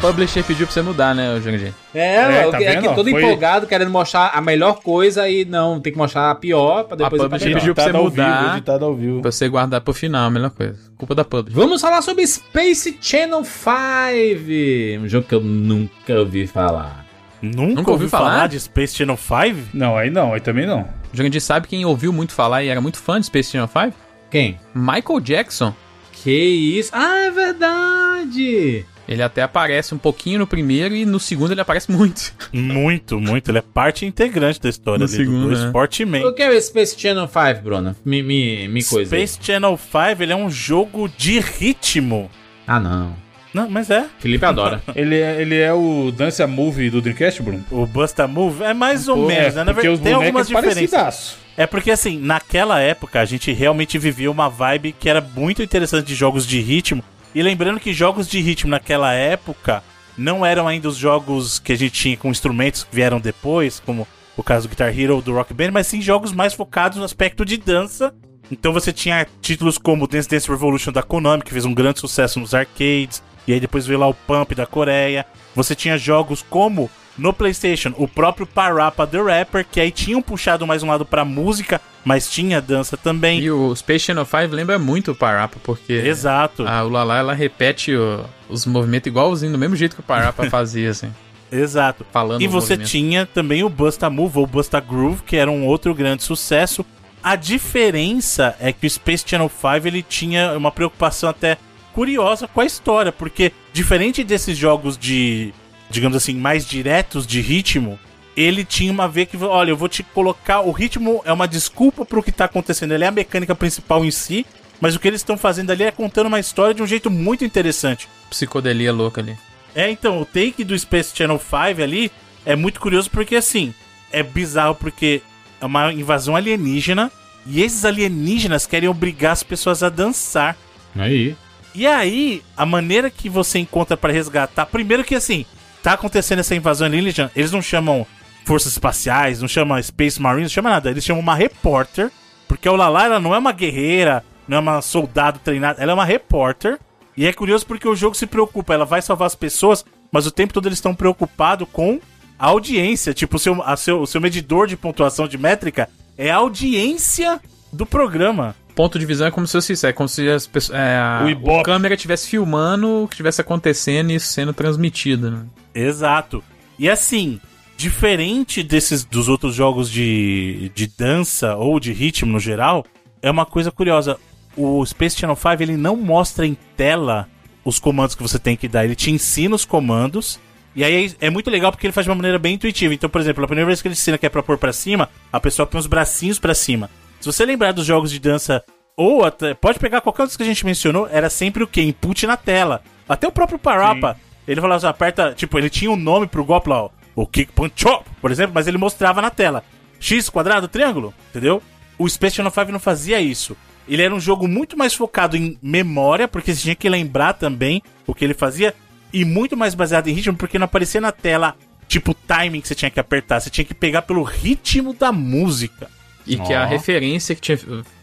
[0.08, 1.74] Publisher pediu pra você mudar, né, Jandir?
[1.96, 2.90] É, É, é, tá é vendo?
[2.90, 6.36] que todo Foi- empolgado querendo mostrar a melhor coisa e não, tem que mostrar a
[6.36, 8.42] pior pra depois A publisher pediu pra você mudar.
[8.44, 9.22] vivo, editado ao vivo.
[9.22, 10.78] Pra você guardar pro final, a melhor coisa.
[10.98, 11.56] Culpa da publisher.
[11.60, 17.06] Vamos falar sobre Space Channel 5, um jogo que eu nunca ouvi falar.
[17.42, 18.32] Nunca, Nunca ouviu falar?
[18.32, 18.48] falar?
[18.48, 19.70] de Space Channel 5?
[19.74, 20.82] Não, aí não, aí também não.
[21.14, 23.98] O Jandir sabe quem ouviu muito falar e era muito fã de Space Channel 5?
[24.32, 24.58] Quem?
[24.74, 25.74] Michael Jackson.
[26.14, 26.90] Que isso?
[26.94, 28.86] Ah, é verdade!
[29.08, 32.34] Ele até aparece um pouquinho no primeiro e no segundo ele aparece muito.
[32.54, 33.52] Muito, muito.
[33.52, 35.66] Ele é parte integrante da história No ali, segundo, do né?
[35.66, 36.26] Sportman.
[36.26, 37.96] O que é o Space Channel 5, Bruno?
[38.06, 39.16] Me, me, me coisa.
[39.16, 39.28] aí.
[39.28, 42.30] Space Channel 5 ele é um jogo de ritmo.
[42.66, 43.24] Ah, não.
[43.54, 44.06] Não, mas é.
[44.18, 44.82] Felipe adora.
[44.96, 47.64] Ele é, ele é o Dance Move do Dreamcast, Bruno?
[47.70, 49.64] O Busta Move é mais ou Pô, menos, é, né?
[49.64, 51.38] Na verdade, tem algumas é diferenças.
[51.56, 56.08] É porque, assim, naquela época a gente realmente vivia uma vibe que era muito interessante
[56.08, 57.04] de jogos de ritmo.
[57.36, 59.84] E lembrando que jogos de ritmo naquela época
[60.18, 64.08] não eram ainda os jogos que a gente tinha com instrumentos que vieram depois, como
[64.38, 67.04] o caso do Guitar Hero ou do Rock Band, mas sim jogos mais focados no
[67.04, 68.14] aspecto de dança.
[68.52, 72.40] Então você tinha títulos como Dance Dance Revolution da Konami, que fez um grande sucesso
[72.40, 75.26] nos arcades, e aí depois veio lá o Pump da Coreia.
[75.56, 80.66] Você tinha jogos como no PlayStation, o próprio Parappa the Rapper, que aí tinham puxado
[80.66, 83.40] mais um lado pra música, mas tinha dança também.
[83.40, 87.96] E o Space Channel 5 lembra muito o Parappa, porque Exato, a Ulala ela repete
[87.96, 91.12] o- os movimentos igualzinho, do mesmo jeito que o Parappa fazia, assim.
[91.52, 92.06] exato.
[92.12, 92.92] Falando E você movimentos.
[92.92, 96.84] tinha também o Busta Move ou Busta Groove, que era um outro grande sucesso.
[97.24, 97.36] A
[97.78, 101.58] diferença é que o Space Channel 5 ele tinha uma preocupação até
[101.94, 105.54] curiosa com a história, porque diferente desses jogos de,
[105.94, 108.00] digamos assim, mais diretos de ritmo,
[108.36, 112.04] ele tinha uma vez que, olha, eu vou te colocar, o ritmo é uma desculpa
[112.04, 114.44] pro que tá acontecendo, ele é a mecânica principal em si,
[114.82, 117.46] mas o que eles estão fazendo ali é contando uma história de um jeito muito
[117.46, 118.10] interessante.
[118.30, 119.38] Psicodelia louca ali.
[119.76, 122.12] É, então, o take do Space Channel 5 ali
[122.44, 123.74] é muito curioso porque, assim,
[124.12, 125.22] é bizarro porque
[125.62, 127.12] é uma invasão alienígena
[127.46, 130.58] e esses alienígenas querem obrigar as pessoas a dançar.
[130.96, 131.36] Aí.
[131.76, 134.66] E aí, a maneira que você encontra pra resgatar.
[134.66, 135.46] Primeiro que, assim,
[135.84, 138.08] tá acontecendo essa invasão alienígena, eles não chamam
[138.46, 140.90] forças espaciais, não chamam Space Marines, não chamam nada.
[140.90, 142.10] Eles chamam uma repórter,
[142.48, 145.96] porque a Lala ela não é uma guerreira, não é uma soldado treinada, ela é
[145.96, 146.80] uma repórter.
[147.16, 150.32] E é curioso porque o jogo se preocupa, ela vai salvar as pessoas, mas o
[150.32, 152.00] tempo todo eles estão preocupados com
[152.40, 153.14] a audiência.
[153.14, 157.40] Tipo, o seu, seu, o seu medidor de pontuação de métrica é a audiência
[157.72, 158.56] do programa.
[158.76, 161.64] Ponto de visão é como se fosse isso, é como se as pessoas, é, a,
[161.64, 165.46] câmera estivesse filmando o que estivesse acontecendo e isso sendo transmitido, né?
[165.76, 166.44] Exato.
[166.80, 167.40] E assim,
[167.78, 172.86] diferente desses dos outros jogos de, de dança ou de ritmo no geral,
[173.22, 174.18] é uma coisa curiosa.
[174.56, 177.28] O Space Channel 5 ele não mostra em tela
[177.64, 180.40] os comandos que você tem que dar, ele te ensina os comandos.
[180.76, 182.94] E aí é muito legal porque ele faz de uma maneira bem intuitiva.
[182.94, 185.08] Então, por exemplo, a primeira vez que ele ensina que é pra pôr pra cima,
[185.32, 186.90] a pessoa põe os bracinhos pra cima.
[187.24, 188.62] Se você lembrar dos jogos de dança,
[188.98, 189.54] ou até.
[189.54, 191.82] Pode pegar qualquer um dos que a gente mencionou, era sempre o quê?
[191.82, 192.84] Input na tela.
[193.08, 194.18] Até o próprio Parappa.
[194.46, 195.34] Ele falava assim, aperta.
[195.34, 198.52] Tipo, ele tinha um nome pro golpe lá, ó, o Kick Punch Chop, por exemplo,
[198.54, 199.64] mas ele mostrava na tela.
[200.02, 201.64] X quadrado, triângulo, entendeu?
[201.98, 203.56] O Space Channel 5 não fazia isso.
[203.88, 207.82] Ele era um jogo muito mais focado em memória, porque você tinha que lembrar também
[208.06, 208.76] o que ele fazia,
[209.14, 211.56] e muito mais baseado em ritmo, porque não aparecia na tela,
[211.88, 213.40] tipo, o timing que você tinha que apertar.
[213.40, 215.90] Você tinha que pegar pelo ritmo da música.
[216.26, 217.60] E que a referência que tinha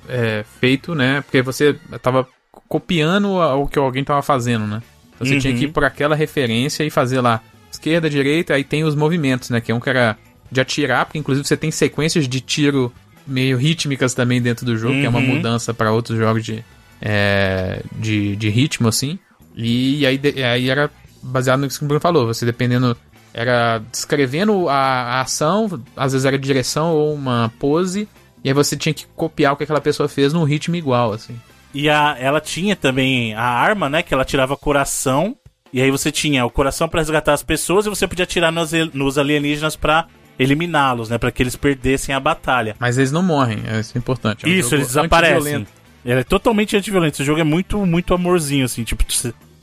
[0.08, 1.20] é, feito, né?
[1.22, 2.26] Porque você tava
[2.68, 4.82] copiando o que alguém tava fazendo, né?
[5.14, 8.84] Então você tinha que ir por aquela referência e fazer lá esquerda, direita, aí tem
[8.84, 9.60] os movimentos, né?
[9.60, 10.16] Que é um que era
[10.50, 12.92] de atirar, porque inclusive você tem sequências de tiro
[13.26, 16.64] meio rítmicas também dentro do jogo, que é uma mudança para outros jogos de,
[17.00, 19.18] é, de, de ritmo, assim.
[19.54, 20.90] E aí, de- aí era
[21.22, 22.96] baseado no que o Bruno falou, você dependendo.
[23.32, 28.08] Era descrevendo a, a ação, às vezes era direção ou uma pose,
[28.42, 31.38] e aí você tinha que copiar o que aquela pessoa fez num ritmo igual, assim.
[31.72, 34.02] E a, ela tinha também a arma, né?
[34.02, 35.36] Que ela tirava coração.
[35.72, 38.72] E aí você tinha o coração pra resgatar as pessoas e você podia atirar nos,
[38.92, 40.06] nos alienígenas pra
[40.36, 41.18] eliminá-los, né?
[41.18, 42.74] Pra que eles perdessem a batalha.
[42.78, 44.44] Mas eles não morrem, é isso é importante.
[44.44, 45.66] É um Isso, eles desaparecem.
[46.04, 47.16] Ele é totalmente antiviolento.
[47.16, 48.82] Esse jogo é muito, muito amorzinho, assim.
[48.82, 49.04] Tipo,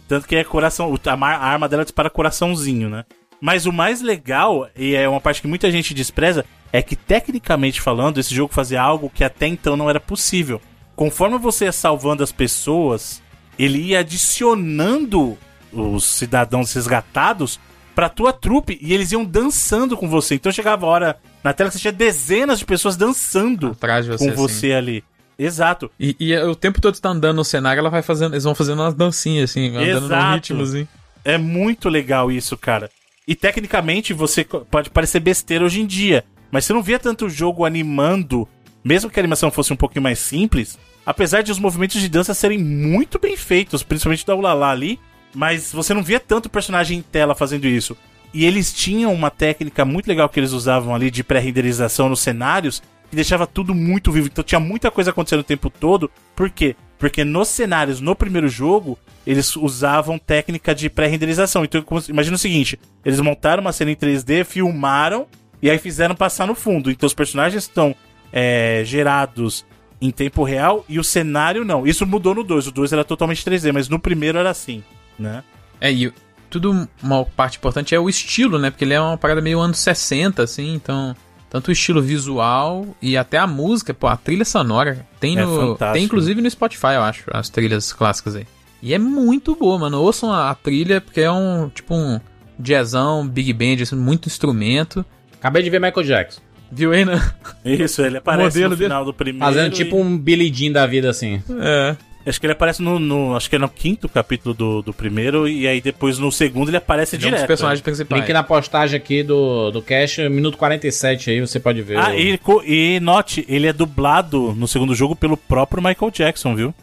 [0.08, 0.94] tanto que é coração.
[1.04, 3.04] a arma dela dispara coraçãozinho, né?
[3.40, 7.82] Mas o mais legal, e é uma parte que muita gente despreza, é que tecnicamente
[7.82, 10.62] falando, esse jogo fazia algo que até então não era possível.
[10.96, 13.22] Conforme você ia salvando as pessoas,
[13.58, 15.38] ele ia adicionando
[15.72, 17.60] os cidadãos resgatados
[17.94, 20.36] pra tua trupe e eles iam dançando com você.
[20.36, 24.12] Então chegava a hora na tela que você tinha dezenas de pessoas dançando Atrás de
[24.12, 24.42] você, com assim.
[24.42, 25.04] você ali.
[25.38, 25.92] Exato.
[26.00, 28.82] E, e o tempo todo tá andando no cenário, ela vai fazendo, eles vão fazendo
[28.82, 30.26] umas dancinhas, assim, andando Exato.
[30.26, 30.88] num ritmo, assim.
[31.24, 32.90] É muito legal isso, cara.
[33.28, 37.66] E tecnicamente você pode parecer besteira hoje em dia, mas você não via tanto jogo
[37.66, 38.48] animando,
[38.82, 42.34] mesmo que a animação fosse um pouquinho mais simples, apesar de os movimentos de dança
[42.34, 44.98] serem muito bem feitos, principalmente da Ulala ali,
[45.36, 47.98] mas você não via tanto personagem em tela fazendo isso.
[48.34, 52.82] E eles tinham uma técnica muito legal que eles usavam ali de pré-renderização nos cenários,
[53.10, 54.28] que deixava tudo muito vivo.
[54.28, 56.10] Então tinha muita coisa acontecendo o tempo todo.
[56.36, 56.76] Por quê?
[56.98, 61.64] Porque nos cenários, no primeiro jogo, eles usavam técnica de pré-renderização.
[61.64, 65.28] Então, imagina o seguinte: eles montaram uma cena em 3D, filmaram
[65.62, 66.90] e aí fizeram passar no fundo.
[66.90, 67.96] Então, os personagens estão
[68.32, 69.66] é, gerados
[70.00, 71.86] em tempo real e o cenário não.
[71.86, 72.68] Isso mudou no 2.
[72.68, 74.84] O 2 era totalmente 3D, mas no primeiro era assim,
[75.18, 75.44] né?
[75.82, 76.12] É, e
[76.50, 78.70] tudo uma parte importante é o estilo, né?
[78.70, 81.16] Porque ele é uma parada meio anos 60, assim, então.
[81.50, 85.06] Tanto o estilo visual e até a música, pô, a trilha sonora.
[85.20, 85.56] Tem É no.
[85.56, 85.94] fantástico.
[85.94, 88.46] tem inclusive no Spotify, eu acho, as trilhas clássicas aí.
[88.84, 90.02] E é muito boa, mano.
[90.02, 91.70] Ouçam a, a trilha, porque é um.
[91.70, 92.20] Tipo um
[92.60, 95.06] jazzão, big band, assim, muito instrumento.
[95.40, 96.42] Acabei de ver Michael Jackson.
[96.72, 97.22] Viu aí, né?
[97.64, 98.90] Isso, ele aparece modelo no dele.
[98.90, 99.46] final do primeiro.
[99.46, 101.42] Fazendo tipo e- um Billy Jean da vida, assim.
[101.62, 101.96] É.
[102.28, 105.48] Acho que ele aparece no, no- Acho que é no quinto capítulo do, do primeiro,
[105.48, 107.42] e aí depois no segundo ele aparece Ele é um direto.
[107.42, 107.84] dos personagens né?
[107.84, 108.22] principais.
[108.22, 111.98] Link na postagem aqui do, do Cash, minuto 47 aí, você pode ver.
[111.98, 116.56] Ah, o- e, e note, ele é dublado no segundo jogo pelo próprio Michael Jackson,
[116.56, 116.74] viu?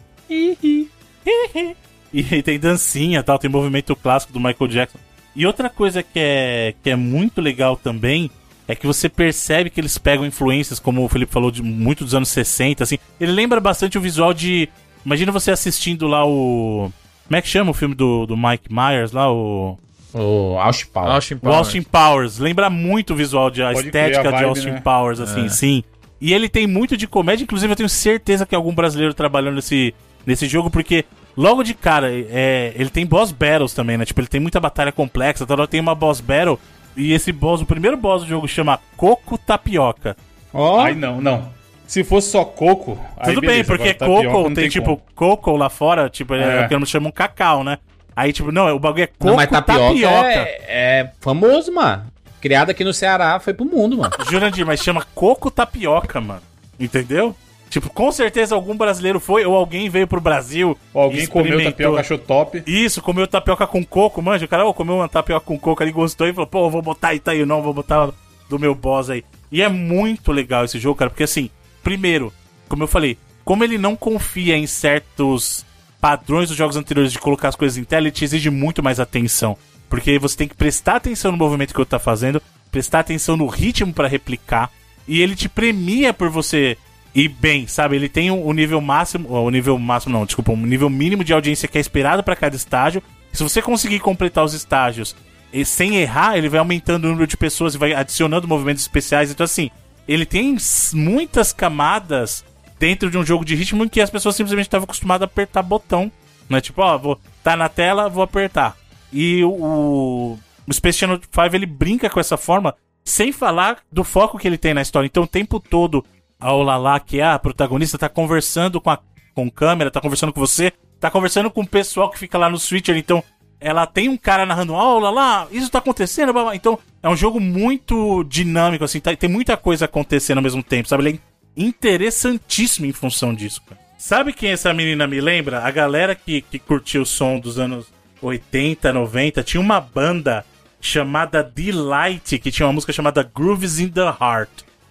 [2.13, 4.99] e tem dancinha tal, tem movimento clássico do Michael Jackson.
[5.35, 8.31] E outra coisa que é, que é muito legal também
[8.67, 12.15] é que você percebe que eles pegam influências, como o Felipe falou, de muito dos
[12.15, 12.97] anos 60, assim.
[13.19, 14.69] Ele lembra bastante o visual de.
[15.05, 16.91] Imagina você assistindo lá o.
[17.27, 19.31] Como é que chama o filme do, do Mike Myers lá?
[19.31, 19.77] O.
[20.13, 21.11] O Austin Powers.
[21.13, 21.57] Austin O Powers.
[21.57, 22.39] Austin Powers.
[22.39, 24.81] Lembra muito o visual, de, a Pode estética a de vibe, Austin né?
[24.81, 25.83] Powers, assim, sim.
[26.21, 29.93] E ele tem muito de comédia, inclusive eu tenho certeza que algum brasileiro trabalhando nesse,
[30.25, 31.03] nesse jogo, porque
[31.35, 34.05] logo de cara, é, ele tem boss battles também, né?
[34.05, 36.57] Tipo, ele tem muita batalha complexa, toda hora tem uma boss battle,
[36.95, 40.15] e esse boss, o primeiro boss do jogo chama Coco Tapioca.
[40.53, 41.49] Ó, Ai, não, não.
[41.87, 42.99] Se fosse só coco.
[43.17, 45.01] aí Tudo bem, beleza, porque tapioca Coco não tem, tipo.
[45.13, 46.65] Coco lá fora, tipo, é, É.
[46.65, 47.77] o que eles chamam cacau, né?
[48.15, 50.27] Aí, tipo, não, o bagulho é Coco não, mas tapioca, Tapioca.
[50.27, 52.05] É, é famoso, mano.
[52.41, 54.13] Criado aqui no Ceará, foi pro mundo, mano.
[54.29, 56.41] Jurandir, mas chama Coco Tapioca, mano.
[56.79, 57.35] Entendeu?
[57.69, 60.77] Tipo, com certeza algum brasileiro foi, ou alguém veio pro Brasil.
[60.93, 62.63] Ou alguém comeu tapioca, achou top.
[62.65, 64.45] Isso, comeu tapioca com coco, manja.
[64.45, 66.81] O cara, ô, comeu uma tapioca com coco ali, gostou e falou, pô, eu vou
[66.81, 68.11] botar aí, tá aí, não, vou botar
[68.49, 69.25] do meu boss aí.
[69.51, 71.49] E é muito legal esse jogo, cara, porque assim,
[71.85, 72.33] primeiro,
[72.67, 75.63] como eu falei, como ele não confia em certos
[76.01, 78.99] padrões dos jogos anteriores de colocar as coisas em tela, ele te exige muito mais
[78.99, 79.55] atenção.
[79.87, 83.37] Porque você tem que prestar atenção no movimento que o outro tá fazendo, prestar atenção
[83.37, 84.71] no ritmo pra replicar,
[85.07, 86.75] e ele te premia por você
[87.13, 87.95] ir bem, sabe?
[87.95, 91.67] Ele tem o nível máximo, o nível máximo não, desculpa, um nível mínimo de audiência
[91.67, 93.01] que é esperado pra cada estágio.
[93.31, 95.15] Se você conseguir completar os estágios
[95.53, 99.29] e sem errar, ele vai aumentando o número de pessoas e vai adicionando movimentos especiais.
[99.29, 99.69] Então assim,
[100.07, 100.55] ele tem
[100.93, 102.43] muitas camadas
[102.79, 105.63] dentro de um jogo de ritmo em que as pessoas simplesmente estavam acostumadas a apertar
[105.63, 106.11] botão,
[106.49, 106.61] né?
[106.61, 108.75] Tipo, ó, vou tá na tela, vou apertar.
[109.11, 110.37] E o,
[110.67, 114.57] o, Space Channel 5 ele brinca com essa forma, sem falar do foco que ele
[114.57, 115.07] tem na história.
[115.07, 116.03] Então, o tempo todo,
[116.39, 118.99] a Olala, que é a protagonista, tá conversando com a
[119.33, 122.57] com câmera, tá conversando com você, tá conversando com o pessoal que fica lá no
[122.57, 122.95] Switcher.
[122.95, 123.21] Então,
[123.59, 126.55] ela tem um cara narrando, ó, Olala, isso tá acontecendo, blá.
[126.55, 130.89] Então, é um jogo muito dinâmico, assim, tá- tem muita coisa acontecendo ao mesmo tempo,
[130.89, 131.03] sabe?
[131.03, 131.19] Ele
[131.57, 133.79] é interessantíssimo em função disso, cara.
[133.97, 135.61] Sabe quem essa menina me lembra?
[135.63, 137.87] A galera que, que curtiu o som dos anos
[138.21, 140.45] 80, 90, tinha uma banda
[140.81, 144.49] chamada Delight, que tinha uma música chamada Grooves in the Heart.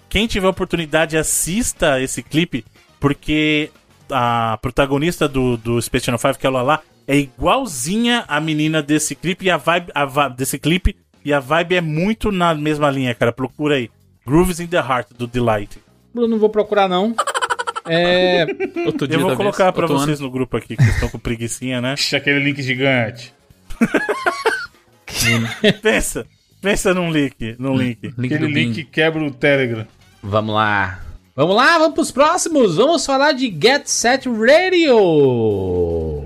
[0.08, 2.64] Quem tiver oportunidade, assista esse clipe,
[3.00, 3.70] porque
[4.10, 8.82] a protagonista do, do Space Channel 5, que é a Lala, é igualzinha a menina
[8.82, 12.54] desse clipe e a vibe a va- desse clipe e a vibe é muito na
[12.54, 13.32] mesma linha, cara.
[13.32, 13.90] Procura aí.
[14.26, 15.78] Grooves in the Heart do Delight.
[16.14, 17.14] Eu não vou procurar, não.
[17.86, 18.46] É.
[18.86, 21.08] Outro dia Eu vou colocar vez, pra outro vocês no grupo aqui, que vocês estão
[21.10, 21.94] com preguicinha, né?
[21.94, 23.34] Ixi, aquele link gigante.
[25.82, 26.26] Pensa,
[26.60, 28.06] pensa num link, num link.
[28.06, 28.14] ano.
[28.18, 28.64] Link Aquele Bing.
[28.66, 29.86] link que quebra o Telegram.
[30.22, 31.00] Vamos lá.
[31.36, 32.76] Vamos lá, vamos pros próximos.
[32.76, 36.24] Vamos falar de Get Set Radio.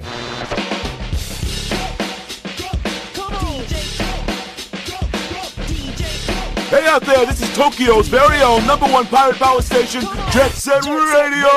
[6.69, 10.85] Hey out there, this is Tokyo's very own number one pirate power station, Jet Set
[10.85, 11.49] Radio!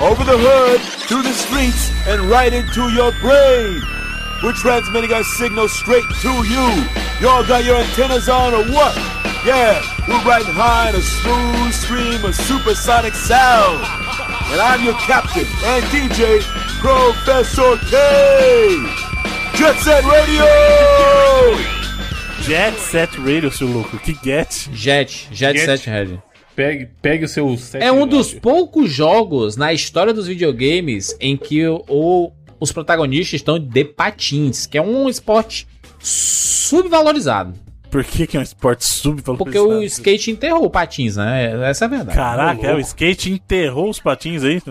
[0.00, 3.82] Over the hood, through the streets, and right into your brain.
[4.42, 6.64] We're transmitting our signal straight to you.
[7.20, 8.96] Y'all got your antennas on or what?
[9.44, 13.84] Yeah, we're riding high in a smooth stream of supersonic sound.
[14.48, 16.40] And I'm your captain and DJ,
[16.80, 18.80] Professor K!
[19.60, 21.75] Jet Set Radio!
[22.46, 23.98] Jet Set Radio, seu louco.
[23.98, 24.68] Que get?
[24.72, 25.64] Jet, Jet, Jet.
[25.78, 26.22] Set Radio.
[26.54, 31.36] Pegue, pegue o seu set É um dos poucos jogos na história dos videogames em
[31.36, 35.66] que o, o- os protagonistas estão de patins, que é um esporte
[35.98, 37.52] subvalorizado.
[37.90, 39.44] Por que, que é um esporte subvalorizado?
[39.44, 41.68] Porque o skate enterrou patins, né?
[41.68, 42.16] Essa é a verdade.
[42.16, 44.62] Caraca, é, o skate enterrou os patins aí.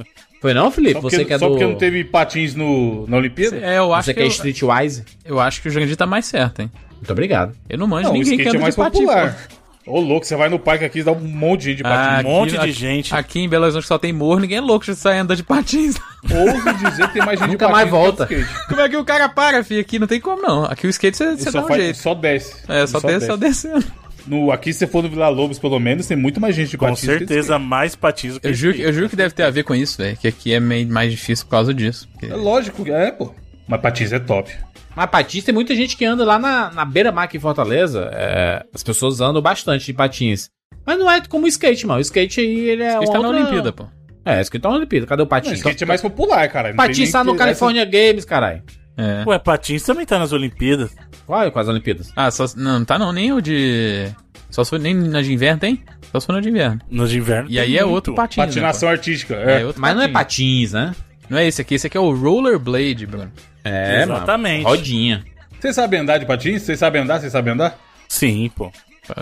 [0.41, 0.93] Foi não, Felipe?
[0.93, 1.51] Só porque, Você que é só do...
[1.51, 3.57] porque não teve patins no, na Olimpíada?
[3.57, 5.03] É, eu acho Você que, que é eu, Streetwise?
[5.23, 6.71] eu acho que o Jurandir tá mais certo, hein?
[6.95, 7.55] Muito obrigado.
[7.69, 9.37] Eu não manjo Não, o ninguém que skate anda é mais popular.
[9.49, 9.55] pô.
[9.87, 11.89] Ô, louco, você vai no parque aqui e dá um monte de gente de Ah,
[11.89, 12.25] patins.
[12.25, 13.13] Um monte aqui- de gente.
[13.13, 15.95] Aqui em Belo Horizonte só tem morro, ninguém é louco de sair andando de patins.
[16.25, 18.25] Ouso dizer que tem mais gente Nunca de mais patins volta.
[18.25, 18.67] que de skate.
[18.67, 19.81] Como é que o cara para, filho?
[19.81, 20.63] Aqui não tem como, não.
[20.65, 21.97] Aqui o skate você, você só, dá um faz- jeito.
[21.99, 22.55] só desce.
[22.67, 23.85] É, só, desce, só descendo.
[24.25, 26.77] No, aqui, se você for no Vila Lobos, pelo menos, tem muito mais gente de
[26.79, 27.01] Com patins.
[27.01, 28.87] que de certeza, mais patins do que Eu juro, que- skate.
[28.89, 30.17] eu juro que deve ter a ver com isso, velho.
[30.17, 32.09] Que aqui é meio mais difícil por causa disso.
[32.11, 32.33] Porque-.
[32.33, 33.31] É lógico, é, pô.
[33.67, 34.51] Mas patins é top.
[34.95, 38.09] Mas patins tem muita gente que anda lá na, na beira-mar aqui em Fortaleza.
[38.13, 40.49] é, as pessoas andam bastante de patins.
[40.85, 41.97] Mas não é como o skate, mano.
[41.97, 43.85] O skate aí, ele é Skate uma tá na outra- Olimpíada, pô.
[44.23, 45.05] É, skate tá na Olimpíada.
[45.07, 45.53] Cadê o Não, patins?
[45.53, 46.69] skate é mais popular, cara.
[46.69, 48.63] Não patins tá no que- California Games, caralho.
[48.97, 49.23] É.
[49.27, 50.95] Ué, patins também tá nas Olimpíadas.
[51.25, 52.11] Qual com as Olimpíadas?
[52.15, 54.07] Ah, só, não, não tá não, nem o de...
[54.51, 55.83] Só se for nem na de inverno tem?
[56.11, 56.79] Só se for na de inverno.
[56.89, 57.49] Nos de inverno.
[57.49, 59.35] E tem aí é outro patins, né, Patinação artística.
[59.35, 59.41] pô?
[59.41, 59.61] É.
[59.61, 60.71] É outro Mas não é patins.
[60.71, 60.95] patins, né?
[61.29, 63.31] Não é esse aqui, esse aqui é o Rollerblade, Bruno.
[63.63, 64.63] É, Exatamente.
[64.63, 64.75] mano.
[64.75, 65.23] Rodinha.
[65.59, 66.61] Vocês sabem andar de patins?
[66.61, 67.19] Vocês sabem andar?
[67.19, 67.77] Vocês sabem andar?
[68.07, 68.71] Sim, pô.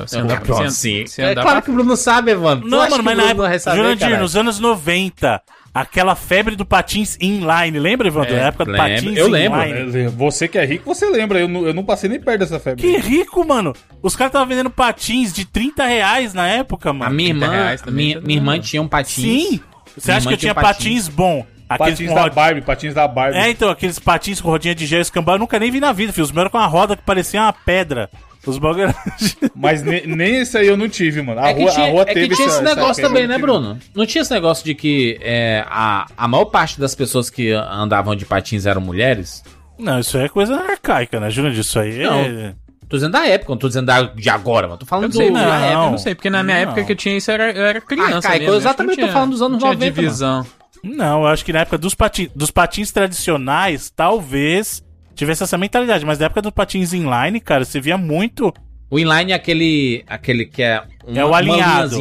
[0.05, 0.69] Você Andar pronto, você-
[1.01, 1.05] sim.
[1.05, 2.65] você É andar claro pra- que o Bruno sabe, mano.
[2.65, 5.41] Não, mano, mas na época, Jurandir, nos anos 90,
[5.73, 8.33] aquela febre do patins inline, lembra, Evandro?
[8.33, 8.87] É, a época do lembro.
[8.87, 9.61] patins Eu lembro.
[9.61, 10.07] inline.
[10.07, 11.37] Você que é rico, você lembra.
[11.39, 12.81] Eu não, eu não passei nem perto dessa febre.
[12.81, 13.73] Que rico, mano.
[14.01, 17.13] Os caras estavam vendendo patins de 30 reais na época, A mano.
[17.13, 19.15] minha 30 irmã, minha, minha irmã tinha um patins.
[19.25, 19.59] Sim.
[19.97, 21.45] Você Minha acha que eu tinha tinha patins, bom?
[21.75, 23.37] Aqueles Patins da Barbie, patins da Barbie.
[23.37, 26.11] É, então, aqueles patins com rodinha de gel escambau, eu nunca nem vi na vida,
[26.13, 26.23] filho.
[26.25, 28.09] Os meus eram com uma roda que parecia uma pedra.
[28.45, 28.95] Os bagulho era-
[29.55, 31.39] Mas ne- nem esse aí eu não tive, mano.
[31.39, 33.01] A É que rua, tinha, a rua é que teve tinha essa- esse essa negócio
[33.03, 33.37] também, eu né.
[33.37, 33.79] Bruno?
[33.95, 38.15] Não tinha esse negócio de que é, a, a maior parte das pessoas que andavam
[38.15, 39.41] de patins eram mulheres?
[39.79, 41.53] Não, isso aí é coisa arcaica, né, Júnior?
[41.53, 42.09] Isso aí é...
[42.09, 42.63] Não.
[42.89, 44.77] Tô dizendo da época, não tô dizendo da, de agora, mano.
[44.77, 45.17] Tô Eu falando não do.
[45.17, 45.39] sei, não.
[45.41, 46.63] na época, eu não sei, porque na minha Não.
[46.63, 48.15] época que eu tinha isso, eu era, eu era criança.
[48.17, 50.45] Arcaico, mesmo, eu que exatamente tô falando dos anos não 90, Tinha divisão.
[50.83, 52.29] Não, eu acho que na época dos, pati...
[52.35, 54.83] dos patins tradicionais, talvez
[55.15, 56.05] tivesse essa mentalidade.
[56.05, 58.53] Mas na época dos patins inline, cara, você via muito...
[58.89, 60.83] O inline é aquele, aquele que é.
[61.07, 61.95] É o alinhado.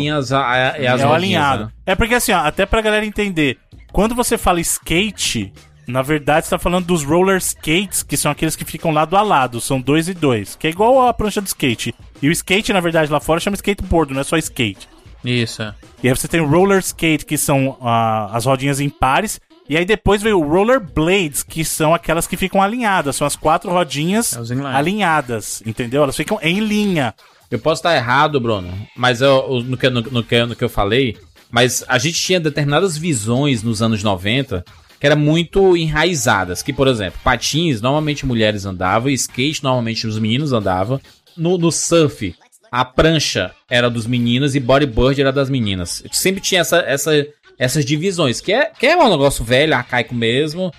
[0.76, 1.64] é as é o alinhado.
[1.64, 1.70] né?
[1.86, 3.56] É porque assim, ó, até pra galera entender,
[3.90, 5.50] quando você fala skate,
[5.86, 9.22] na verdade você tá falando dos roller skates, que são aqueles que ficam lado a
[9.22, 11.94] lado, são dois e dois, que é igual a prancha de skate.
[12.20, 14.86] E o skate, na verdade, lá fora chama skateboard, não é só skate.
[15.24, 15.62] Isso.
[15.62, 15.74] é.
[16.02, 19.84] E aí você tem o roller skate, que são ah, as rodinhas impares, e aí
[19.84, 24.34] depois veio o roller blades, que são aquelas que ficam alinhadas, são as quatro rodinhas
[24.34, 26.02] É alinhadas, entendeu?
[26.02, 27.14] Elas ficam em linha.
[27.50, 30.68] Eu posso estar errado, Bruno, mas eu, no, que, no, no que, no que eu
[30.68, 31.16] falei,
[31.50, 34.64] mas a gente tinha determinadas visões nos anos 90
[34.98, 36.62] que eram muito enraizadas.
[36.62, 41.00] Que, por exemplo, patins, normalmente mulheres andavam, skate, normalmente os meninos andavam.
[41.36, 42.34] No, no surf,
[42.72, 46.02] a prancha era dos meninos e bodyboard era das meninas.
[46.10, 47.12] Sempre tinha essa, essa,
[47.58, 50.72] essas divisões, que é, que é um negócio velho, arcaico mesmo,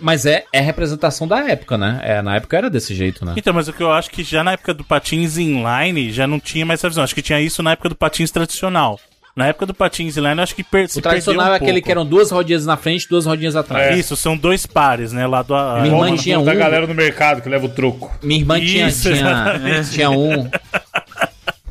[0.00, 2.00] mas é, é representação da época, né?
[2.02, 3.34] É, na época era desse jeito, né?
[3.36, 6.40] Então, mas o que eu acho que já na época do patins inline já não
[6.40, 7.04] tinha mais essa visão.
[7.04, 8.98] Acho que tinha isso na época do patins tradicional.
[9.34, 11.72] Na época do patins inline, eu acho que per se O tradicional um é aquele
[11.72, 11.84] pouco.
[11.84, 13.98] que eram duas rodinhas na frente, duas rodinhas atrás.
[13.98, 15.26] Isso, são dois pares, né?
[15.26, 15.80] Lado a...
[15.82, 16.56] Minha irmã tinha da um.
[16.56, 18.10] galera no mercado que leva o troco.
[18.22, 19.90] Minha irmã tinha, Isso, tinha, exatamente.
[19.90, 20.48] tinha um.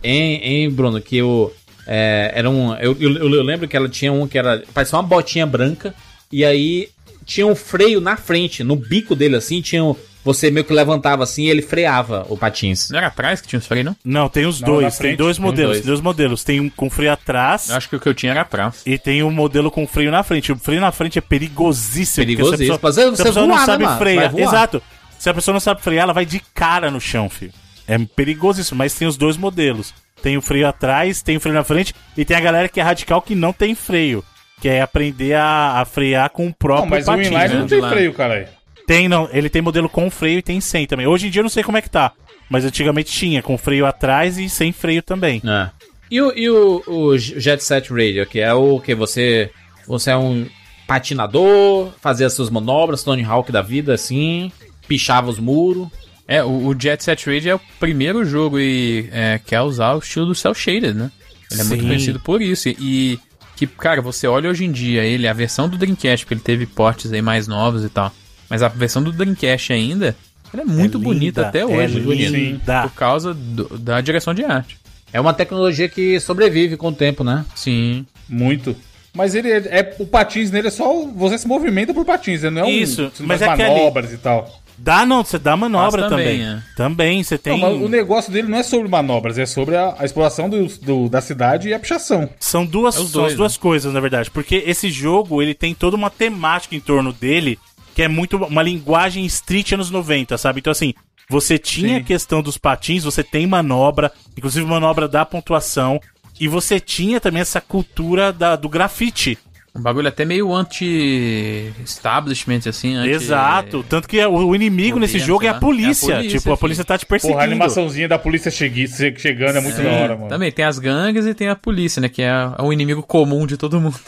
[0.05, 1.53] Hein, hein, Bruno, que eu.
[1.87, 2.73] É, era um.
[2.75, 4.63] Eu, eu, eu lembro que ela tinha um que era.
[4.73, 5.93] Parecia uma botinha branca.
[6.31, 6.89] E aí
[7.25, 9.95] tinha um freio na frente, no bico dele assim, tinha um.
[10.23, 12.89] Você meio que levantava assim e ele freava o patins.
[12.89, 13.95] Não era atrás que tinha os freios, não?
[14.03, 14.97] Não, tem os Não, dois.
[14.97, 15.73] Tem dois modelos.
[15.73, 15.81] dois.
[15.81, 16.43] Tem dois modelos.
[16.43, 18.81] Tem um com freio atrás Eu acho que o que eu tinha era atrás.
[18.87, 20.51] e tem um modelo com freio na frente.
[20.51, 22.25] O freio na frente é perigosíssimo.
[22.25, 22.65] porque Perigosíssimo.
[22.65, 23.97] Se a pessoa, você se a pessoa voar, não né, sabe mano?
[23.99, 24.39] frear.
[24.39, 24.81] Exato.
[25.19, 27.53] Se a pessoa não sabe frear, ela vai de cara no chão, filho.
[27.87, 29.93] É perigosíssimo, mas tem os dois modelos.
[30.21, 32.83] Tem o freio atrás, tem o freio na frente e tem a galera que é
[32.83, 34.23] radical que não tem freio.
[34.59, 37.59] Que é aprender a, a frear com o próprio Não, mas patins, o inline né?
[37.59, 37.89] não tem lá.
[37.89, 38.47] freio, caralho.
[38.87, 39.29] Tem, não.
[39.31, 41.05] Ele tem modelo com freio e tem sem também.
[41.05, 42.11] Hoje em dia eu não sei como é que tá.
[42.49, 45.41] Mas antigamente tinha, com freio atrás e sem freio também.
[45.45, 45.69] É.
[46.09, 49.51] E, o, e o, o Jet Set Radio, que é o que você.
[49.87, 50.47] Você é um
[50.87, 54.51] patinador, fazia suas manobras, Tony Hawk da vida, assim,
[54.87, 55.87] pichava os muros.
[56.27, 59.93] É, o, o Jet Set Radio é o primeiro jogo e, é, que é usar
[59.93, 61.11] o estilo do Cell Shaded, né?
[61.51, 62.67] Ele é muito conhecido por isso.
[62.69, 63.19] E
[63.55, 66.65] que, cara, você olha hoje em dia ele, a versão do Dreamcast, porque ele teve
[66.65, 68.11] portes aí mais novos e tal.
[68.49, 70.15] Mas a versão do Dreamcast ainda,
[70.51, 71.99] ela é muito É bonita linda, até é hoje.
[71.99, 72.81] linda.
[72.83, 74.77] Por causa do- da direção de arte.
[75.13, 77.45] É uma tecnologia que sobrevive com o tempo, né?
[77.55, 78.05] Sim.
[78.27, 78.75] Muito.
[79.13, 80.91] Mas ele é, é- O patins nele é só.
[81.15, 83.25] Você se movimenta por patins, ele não é Isso, um.
[83.27, 84.61] mas umas é manobras e tal.
[84.77, 86.39] Dá não, você dá manobra Faz também.
[86.39, 86.61] também, é.
[86.75, 87.59] Também, você tem.
[87.59, 90.65] Não, mas o negócio dele não é sobre manobras, é sobre a, a exploração do,
[90.81, 92.29] do- da cidade e a pichação.
[92.39, 94.29] São duas, É os são dois, as duas coisas, na verdade.
[94.29, 97.57] Porque esse jogo, ele tem toda uma temática em torno dele,
[97.93, 100.59] que é muito uma linguagem street anos 90, sabe?
[100.59, 100.93] Então, assim,
[101.29, 102.01] você tinha Sim.
[102.01, 105.99] a questão dos patins, você tem manobra, inclusive manobra da pontuação,
[106.39, 109.37] e você tinha também essa cultura da, do grafite.
[109.77, 112.95] Um bagulho até meio anti-establishment, assim.
[112.95, 113.09] Anti...
[113.09, 113.83] Exato.
[113.87, 115.59] Tanto que o, inimigo nesse jogo é a né?
[115.59, 116.13] polícia.
[116.13, 116.57] É a polícia, tipo, a filho.
[116.59, 117.35] polícia tá te perseguindo.
[117.37, 120.29] Porra, a animaçãozinha da polícia chegui- che- chegando é muito da hora, mano.
[120.29, 122.07] Também tem as gangues e tem a polícia, né?
[122.07, 123.99] Que é o inimigo comum de todo mundo.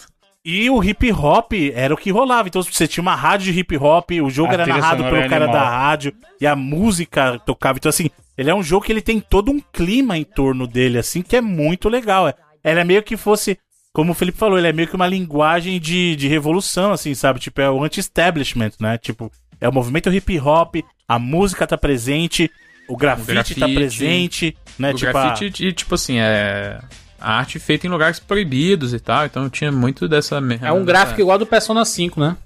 [0.45, 2.47] E o hip hop era o que rolava.
[2.47, 5.27] Então você tinha uma rádio de hip hop, o jogo A era narrado pelo é
[5.27, 5.61] cara animal.
[5.61, 7.77] da rádio e a música tocava.
[7.77, 10.97] Então, assim, ele é um jogo que ele tem todo um clima em torno dele,
[10.97, 12.29] assim, que é muito legal.
[12.29, 12.33] É.
[12.63, 13.57] Ele é meio que fosse,
[13.97, 17.39] como o Felipe falou, ele é meio que uma linguagem de, de revolução, assim, sabe?
[17.39, 18.95] Tipo, é o anti-establishment, né?
[18.95, 20.75] Tipo, é o movimento hip hop,
[21.07, 22.47] a música tá presente,
[22.87, 23.25] o grafite,
[23.55, 24.91] tá grafite, presente, né?
[24.91, 26.79] o tipo, a- grafite, e, tipo assim, é.
[27.19, 30.39] A arte feita em lugares proibidos e tal, então tinha muito dessa.
[30.61, 32.37] É um gráfico igual do Persona 5, né?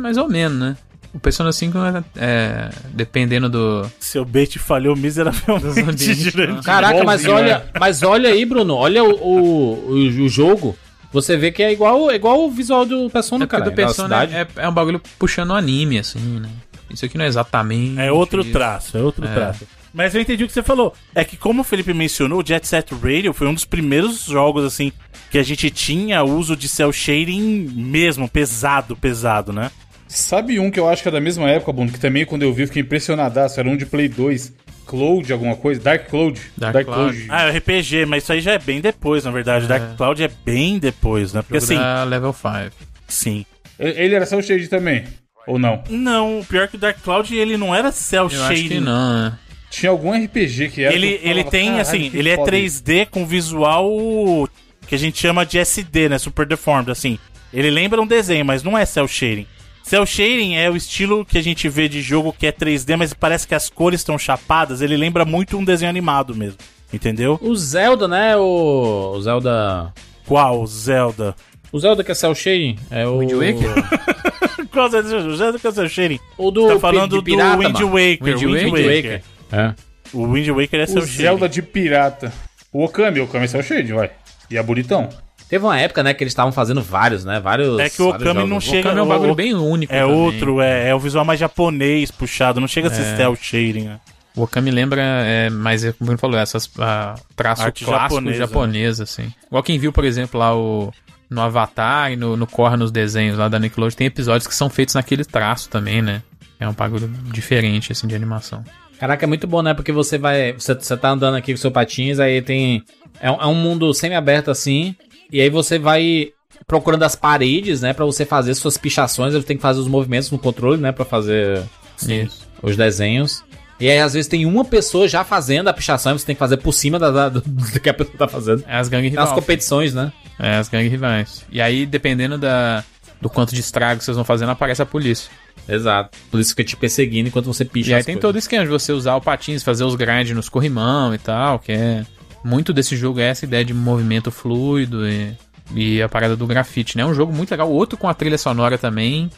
[0.00, 0.76] Mais ou menos, né?
[1.12, 3.90] O Persona 5 é, é, dependendo do.
[3.98, 9.90] seu bait falhou miseravelmente durante Caraca, mas olha, mas olha aí, Bruno, olha o, o,
[9.90, 10.76] o, jogo.
[11.12, 13.64] Você vê que é igual, é igual o visual do Persona, É cara.
[13.64, 16.48] do Persona é, é um bagulho puxando anime, assim, né?
[16.88, 18.00] Isso aqui não é exatamente.
[18.00, 18.52] É outro isso.
[18.52, 19.66] traço, é outro traço.
[19.92, 20.94] Mas eu entendi o que você falou.
[21.14, 24.64] É que, como o Felipe mencionou, o Jet Set Radio foi um dos primeiros jogos,
[24.64, 24.92] assim,
[25.30, 29.70] que a gente tinha uso de cel shading mesmo, pesado, pesado, né?
[30.12, 32.52] Sabe um que eu acho que é da mesma época, Bruno, que também quando eu
[32.52, 34.52] vi eu fiquei impressionadaço, era um de Play 2,
[34.84, 36.40] Cloud alguma coisa, Dark Cloud.
[36.58, 37.26] Dark Cloud.
[37.28, 39.68] Ah, é o RPG, mas isso aí já é bem depois, na verdade.
[39.68, 41.42] Dark Cloud é bem depois, né?
[41.42, 42.70] Porque Jogo assim, Level 5.
[43.06, 43.46] sim.
[43.78, 45.04] Ele era cel shade também,
[45.46, 45.82] ou não?
[45.88, 48.80] Não, o pior que o Dark Cloud, ele não era cel Eu acho que shading.
[48.80, 49.38] não, né?
[49.70, 50.92] Tinha algum RPG que era.
[50.92, 54.48] Ele, que ele falava, tem, "Caralho, assim, ele é foda 3D com visual
[54.88, 56.18] que a gente chama de SD, né?
[56.18, 57.16] Super Deformed, assim.
[57.52, 59.46] Ele lembra um desenho, mas não é cel shading.
[59.90, 63.12] Cel shading é o estilo que a gente vê de jogo que é 3D, mas
[63.12, 64.80] parece que as cores estão chapadas.
[64.82, 66.58] Ele lembra muito um desenho animado mesmo.
[66.92, 67.36] Entendeu?
[67.42, 68.36] O Zelda, né?
[68.36, 69.92] O, o Zelda.
[70.28, 71.34] Qual Zelda?
[71.72, 73.18] O Zelda que é Cell Shading é o.
[73.18, 74.68] Wind Waker?
[74.70, 75.36] Qual Zelda?
[75.36, 76.20] Zelda que é cel shading?
[76.38, 76.68] O do.
[76.68, 77.80] Tá falando de do pirata, Wind.
[77.80, 78.22] Waker.
[78.22, 78.96] Wind Wind Waker?
[78.96, 79.22] Waker.
[79.50, 79.74] É.
[80.12, 81.54] O Wind Waker é O cel Zelda shading.
[81.54, 82.32] de pirata.
[82.72, 84.12] O Okami, o Okami é cel shade, vai.
[84.48, 85.08] E é bonitão.
[85.50, 87.40] Teve uma época, né, que eles estavam fazendo vários, né?
[87.40, 87.78] Vários.
[87.80, 88.88] É que o Okami não chega...
[88.88, 89.92] Okami é um bagulho bem único.
[89.92, 90.14] É também.
[90.16, 94.00] outro, é, é o visual mais japonês puxado, não chega a ser cel shading, né?
[94.36, 98.14] O Okami lembra, é, mas é como o Bruno falou, essas ah, traço Arte clássico
[98.14, 98.38] japonesa.
[98.38, 99.32] japonês, assim.
[99.48, 100.92] Igual quem viu, por exemplo, lá o
[101.28, 104.70] no Avatar e no, no Korra nos desenhos lá da Nickelodeon, tem episódios que são
[104.70, 106.22] feitos naquele traço também, né?
[106.60, 108.64] É um bagulho diferente, assim, de animação.
[109.00, 109.72] Caraca, é muito bom, né?
[109.74, 110.52] Porque você vai.
[110.52, 112.84] Você, você tá andando aqui com seu patins, aí tem.
[113.20, 114.94] É, um- é um mundo semi-aberto assim.
[115.32, 116.32] E aí você vai
[116.66, 117.92] procurando as paredes, né?
[117.92, 119.34] Pra você fazer suas pichações.
[119.34, 120.92] Ele tem que fazer os movimentos no controle, né?
[120.92, 121.62] Pra fazer
[122.08, 122.46] Isso.
[122.62, 123.42] os desenhos.
[123.78, 126.38] E aí, às vezes, tem uma pessoa já fazendo a pichação e você tem que
[126.38, 128.62] fazer por cima da, da- do, do que a pessoa tá fazendo.
[128.68, 129.32] É as gangues rivais.
[129.32, 130.12] competições, né?
[130.38, 131.44] É, as gangues rivais.
[131.50, 132.84] E aí, dependendo da,
[133.22, 135.30] do quanto de estrago que vocês vão fazendo, aparece a polícia.
[135.66, 136.16] Exato.
[136.30, 138.28] Por isso fica te perseguindo enquanto você picha E aí as tem coisas.
[138.28, 141.58] todo o esquema de você usar o patins, fazer os grind nos corrimão e tal,
[141.58, 142.04] que é...
[142.44, 145.36] Muito desse jogo é essa ideia de movimento fluido e,
[145.74, 147.02] e a parada do grafite, né?
[147.02, 147.70] É um jogo muito legal.
[147.70, 149.30] Outro com a trilha sonora também,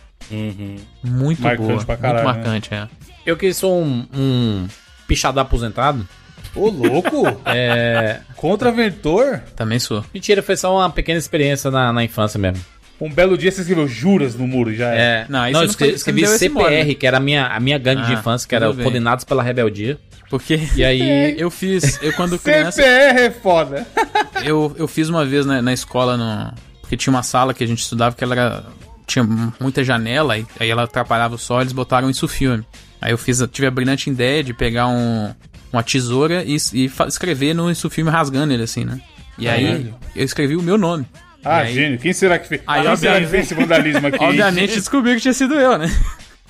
[1.03, 1.85] muito Marcante boa.
[1.85, 2.43] pra caralho, muito né?
[2.45, 2.89] marcante, é.
[3.27, 4.67] Eu que sou um, um
[5.07, 6.07] pichador aposentado.
[6.55, 7.23] Ô, louco!
[7.47, 8.21] É.
[8.37, 9.41] Contraventor?
[9.57, 10.05] Também sou.
[10.13, 12.63] Mentira, foi só uma pequena experiência na, na infância mesmo.
[13.01, 14.99] Um belo dia você escreveu juras no muro já é.
[14.99, 17.47] É, Não, aí não, eu não escrevi, foi- não escrevi CPR, que era a minha,
[17.47, 18.85] a minha gangue de Ah, infância, que era bem.
[18.85, 19.99] Condenados pela Rebeldia.
[20.33, 21.35] Porque E aí.
[21.39, 23.87] eu fiz, eu quando criança, CPR é foda.
[24.43, 27.67] eu, eu fiz uma vez na, na escola, no, porque tinha uma sala que a
[27.67, 28.65] gente estudava que ela era,
[29.07, 29.29] tinha
[29.61, 32.65] muita janela, e aí ela atrapalhava o sol, eles botaram isso filme.
[32.99, 35.35] Aí eu fiz, eu tive a brilhante ideia de pegar um,
[35.71, 39.03] uma tesoura e, e escrever no isso filme rasgando ele assim, né?
[39.37, 39.95] E aí Caralho.
[40.17, 41.05] eu escrevi o meu nome.
[41.45, 41.99] Ah, aí- gênio.
[41.99, 42.63] Quem será que fez?
[42.67, 44.17] Aí, Quem será que fez esse vandalismo aqui?
[44.19, 45.95] Obviamente descobri que tinha sido eu, né?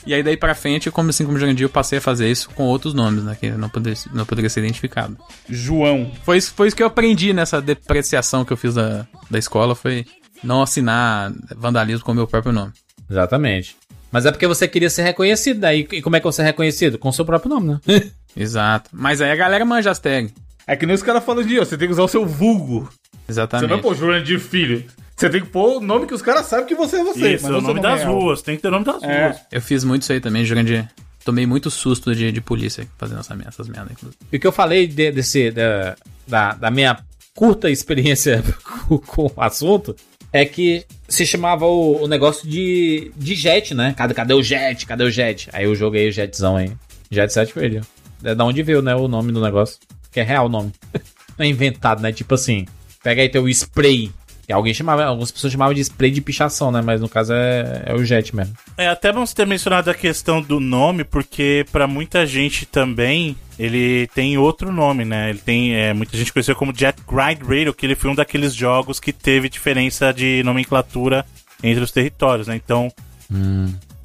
[0.07, 2.64] E aí daí pra frente, como assim como Jurandir, eu passei a fazer isso com
[2.64, 3.36] outros nomes, né?
[3.38, 5.16] Que não poderia, não poderia ser identificado.
[5.48, 6.11] João.
[6.24, 9.74] Foi isso, foi isso que eu aprendi nessa depreciação que eu fiz da, da escola,
[9.74, 10.05] foi
[10.42, 12.72] não assinar vandalismo com o meu próprio nome.
[13.09, 13.76] Exatamente.
[14.11, 15.61] Mas é porque você queria ser reconhecido.
[15.61, 16.98] Daí, e como é que você é reconhecido?
[16.98, 17.80] Com o seu próprio nome, né?
[18.36, 18.90] Exato.
[18.92, 20.32] Mas aí a galera manja as tags.
[20.66, 22.88] É que nem os caras falam de você tem que usar o seu vulgo.
[23.26, 23.70] Você Exatamente.
[23.70, 24.84] não é pôr Jurandir Filho.
[25.22, 27.34] Você tem que pôr o nome que os caras sabem que você é você.
[27.34, 28.18] Isso, mas é o nome das real.
[28.20, 29.26] ruas, tem que ter o nome das É.
[29.26, 29.36] ruas.
[29.52, 30.88] Eu fiz muito isso aí também, Jurandir.
[31.24, 34.18] tomei muito susto de, de polícia fazendo essa, merda- essas merdas, inclusive.
[34.32, 35.96] E o que eu falei de- desse, da,
[36.26, 36.98] da, da minha
[37.34, 38.42] curta experiência
[38.88, 39.94] com, com o assunto
[40.32, 43.94] é que se chamava o, o negócio de, de jet, né?
[43.96, 44.84] Cadê, cadê o jet?
[44.86, 45.48] Cadê o jet?
[45.52, 46.72] Aí eu joguei o jetzão aí.
[47.10, 47.82] Jet Set Radio.
[48.24, 48.94] É da onde veio, né?
[48.96, 49.78] O nome do negócio.
[50.10, 50.72] Que é real o nome.
[51.38, 52.10] Não é inventado, né?
[52.12, 52.66] Tipo assim,
[53.02, 54.10] pega aí teu spray.
[54.53, 56.80] Alguém chamava, algumas pessoas chamavam de spray de pichação, né?
[56.80, 58.55] Mas no caso é, é o jet mesmo.
[58.76, 63.36] É até bom você ter mencionado a questão do nome, porque pra muita gente também
[63.59, 65.30] ele tem outro nome, né?
[65.30, 65.74] Ele tem.
[65.74, 69.12] É, muita gente conheceu como Jet Grind Radio, que ele foi um daqueles jogos que
[69.12, 71.24] teve diferença de nomenclatura
[71.62, 72.57] entre os territórios, né?
[72.57, 72.90] Então,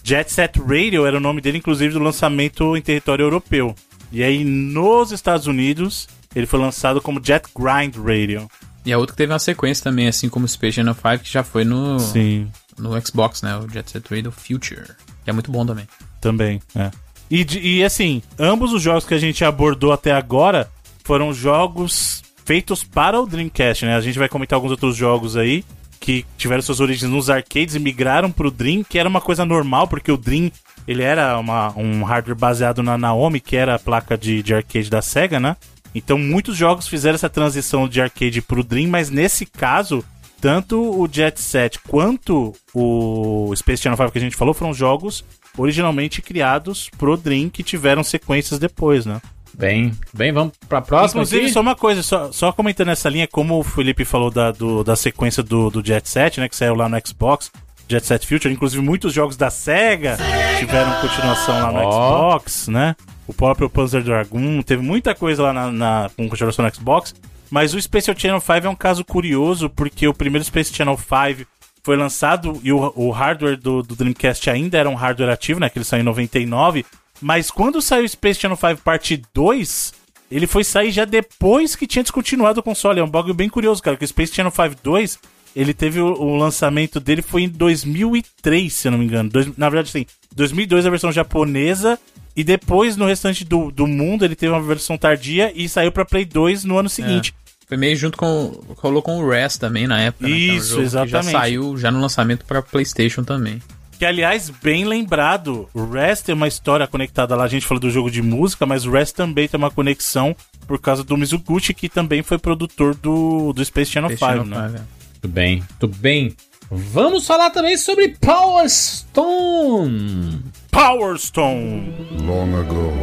[0.03, 3.75] Jet Set Radio era o nome dele, inclusive, do lançamento em território europeu.
[4.11, 8.47] E aí, nos Estados Unidos, ele foi lançado como Jet Grind Radio.
[8.87, 11.31] E a outra que teve uma sequência também, assim como o Space Channel 5, que
[11.31, 12.47] já foi no, Sim.
[12.77, 13.55] no Xbox, né?
[13.57, 14.85] O Jet Set Radio Future.
[15.23, 15.85] Que é muito bom também.
[16.21, 16.89] Também, é.
[17.29, 17.45] E,
[17.79, 20.69] e assim, ambos os jogos que a gente abordou até agora
[21.03, 23.95] foram jogos feitos para o Dreamcast, né?
[23.95, 25.65] A gente vai comentar alguns outros jogos aí
[25.99, 29.87] que tiveram suas origens nos arcades e migraram pro Dream, que era uma coisa normal,
[29.89, 30.49] porque o Dream
[30.87, 34.89] ele era uma- um hardware baseado na Naomi, que era a placa de, de arcade
[34.89, 35.57] da Sega, né?
[35.95, 40.03] Então muitos jogos fizeram essa transição de arcade pro Dream, mas nesse caso,
[40.39, 45.23] tanto o Jet Set quanto o Space Channel 5 que a gente falou foram jogos
[45.57, 49.19] originalmente criados pro Dream que tiveram sequências depois, né?
[49.57, 51.53] Bem, bem, vamos pra próxima Inclusive, aqui?
[51.53, 54.95] só uma coisa, só, só comentando essa linha, como o Felipe falou da, do- da
[54.95, 57.49] sequência do, do Jet Set, né, que saiu lá no Xbox,
[57.87, 60.17] Jet Set Future, inclusive muitos jogos da SEGA
[60.59, 61.91] tiveram continuação lá no Ó.
[61.91, 62.95] Xbox, né?
[63.27, 67.13] O próprio Panzer Dragoon, teve muita coisa lá na, na, com continuação no Xbox,
[67.49, 71.47] mas o Special Channel 5 é um caso curioso, porque o primeiro Space Channel 5
[71.83, 75.69] foi lançado e o, o hardware do, do Dreamcast ainda era um hardware ativo, né?
[75.69, 76.85] Que ele saiu em 99.
[77.21, 79.93] Mas quando saiu o Space Channel 5 Parte 2,
[80.29, 82.99] ele foi sair já depois que tinha descontinuado o console.
[82.99, 83.95] É um bagulho bem curioso, cara.
[83.95, 85.19] Que o Space Channel 5 2,
[85.55, 89.29] ele teve o, o lançamento dele foi em 2003, se eu não me engano.
[89.29, 90.05] Dois- na verdade, sim.
[90.35, 91.99] 2002 a versão japonesa.
[92.35, 96.05] E depois, no restante do, do mundo, ele teve uma versão tardia e saiu pra
[96.05, 97.33] Play 2 no ano seguinte.
[97.67, 98.61] Foi meio junto com.
[98.77, 100.27] Rolou com o Rest também na época.
[100.27, 100.35] né?
[100.35, 101.31] Que é um Isso, que Já exatamente.
[101.31, 103.59] saiu já no lançamento pra PlayStation também.
[103.97, 107.43] Que, aliás, bem lembrado, o Rest tem uma história conectada lá.
[107.45, 110.35] A gente falou do jogo de música, mas o Rest também tem uma conexão
[110.67, 114.67] por causa do Mizuguchi, que também foi produtor do, do Space Channel 5, Channel né?
[114.67, 114.96] 5, é.
[115.17, 116.35] Muito bem, muito bem.
[116.69, 120.43] Vamos falar também sobre Power Stone.
[120.69, 121.91] Power Stone!
[122.21, 122.93] Long ago,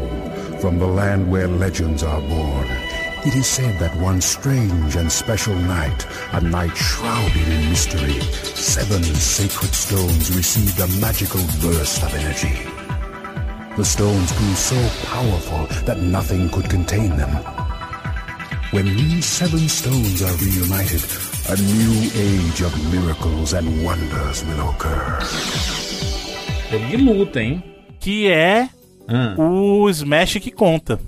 [0.60, 2.68] from the land where legends are born,
[3.26, 8.20] it is said that one strange and special night, a night shrouded in mystery,
[8.54, 12.54] seven sacred stones received a magical burst of energy.
[13.76, 17.30] The stones grew so powerful that nothing could contain them.
[18.70, 25.18] When these seven stones are reunited, a new age of miracles and wonders will occur.
[26.70, 27.62] Jogo de luta, hein?
[28.01, 28.68] Que é
[29.09, 29.82] Hum.
[29.84, 30.99] o Smash que conta.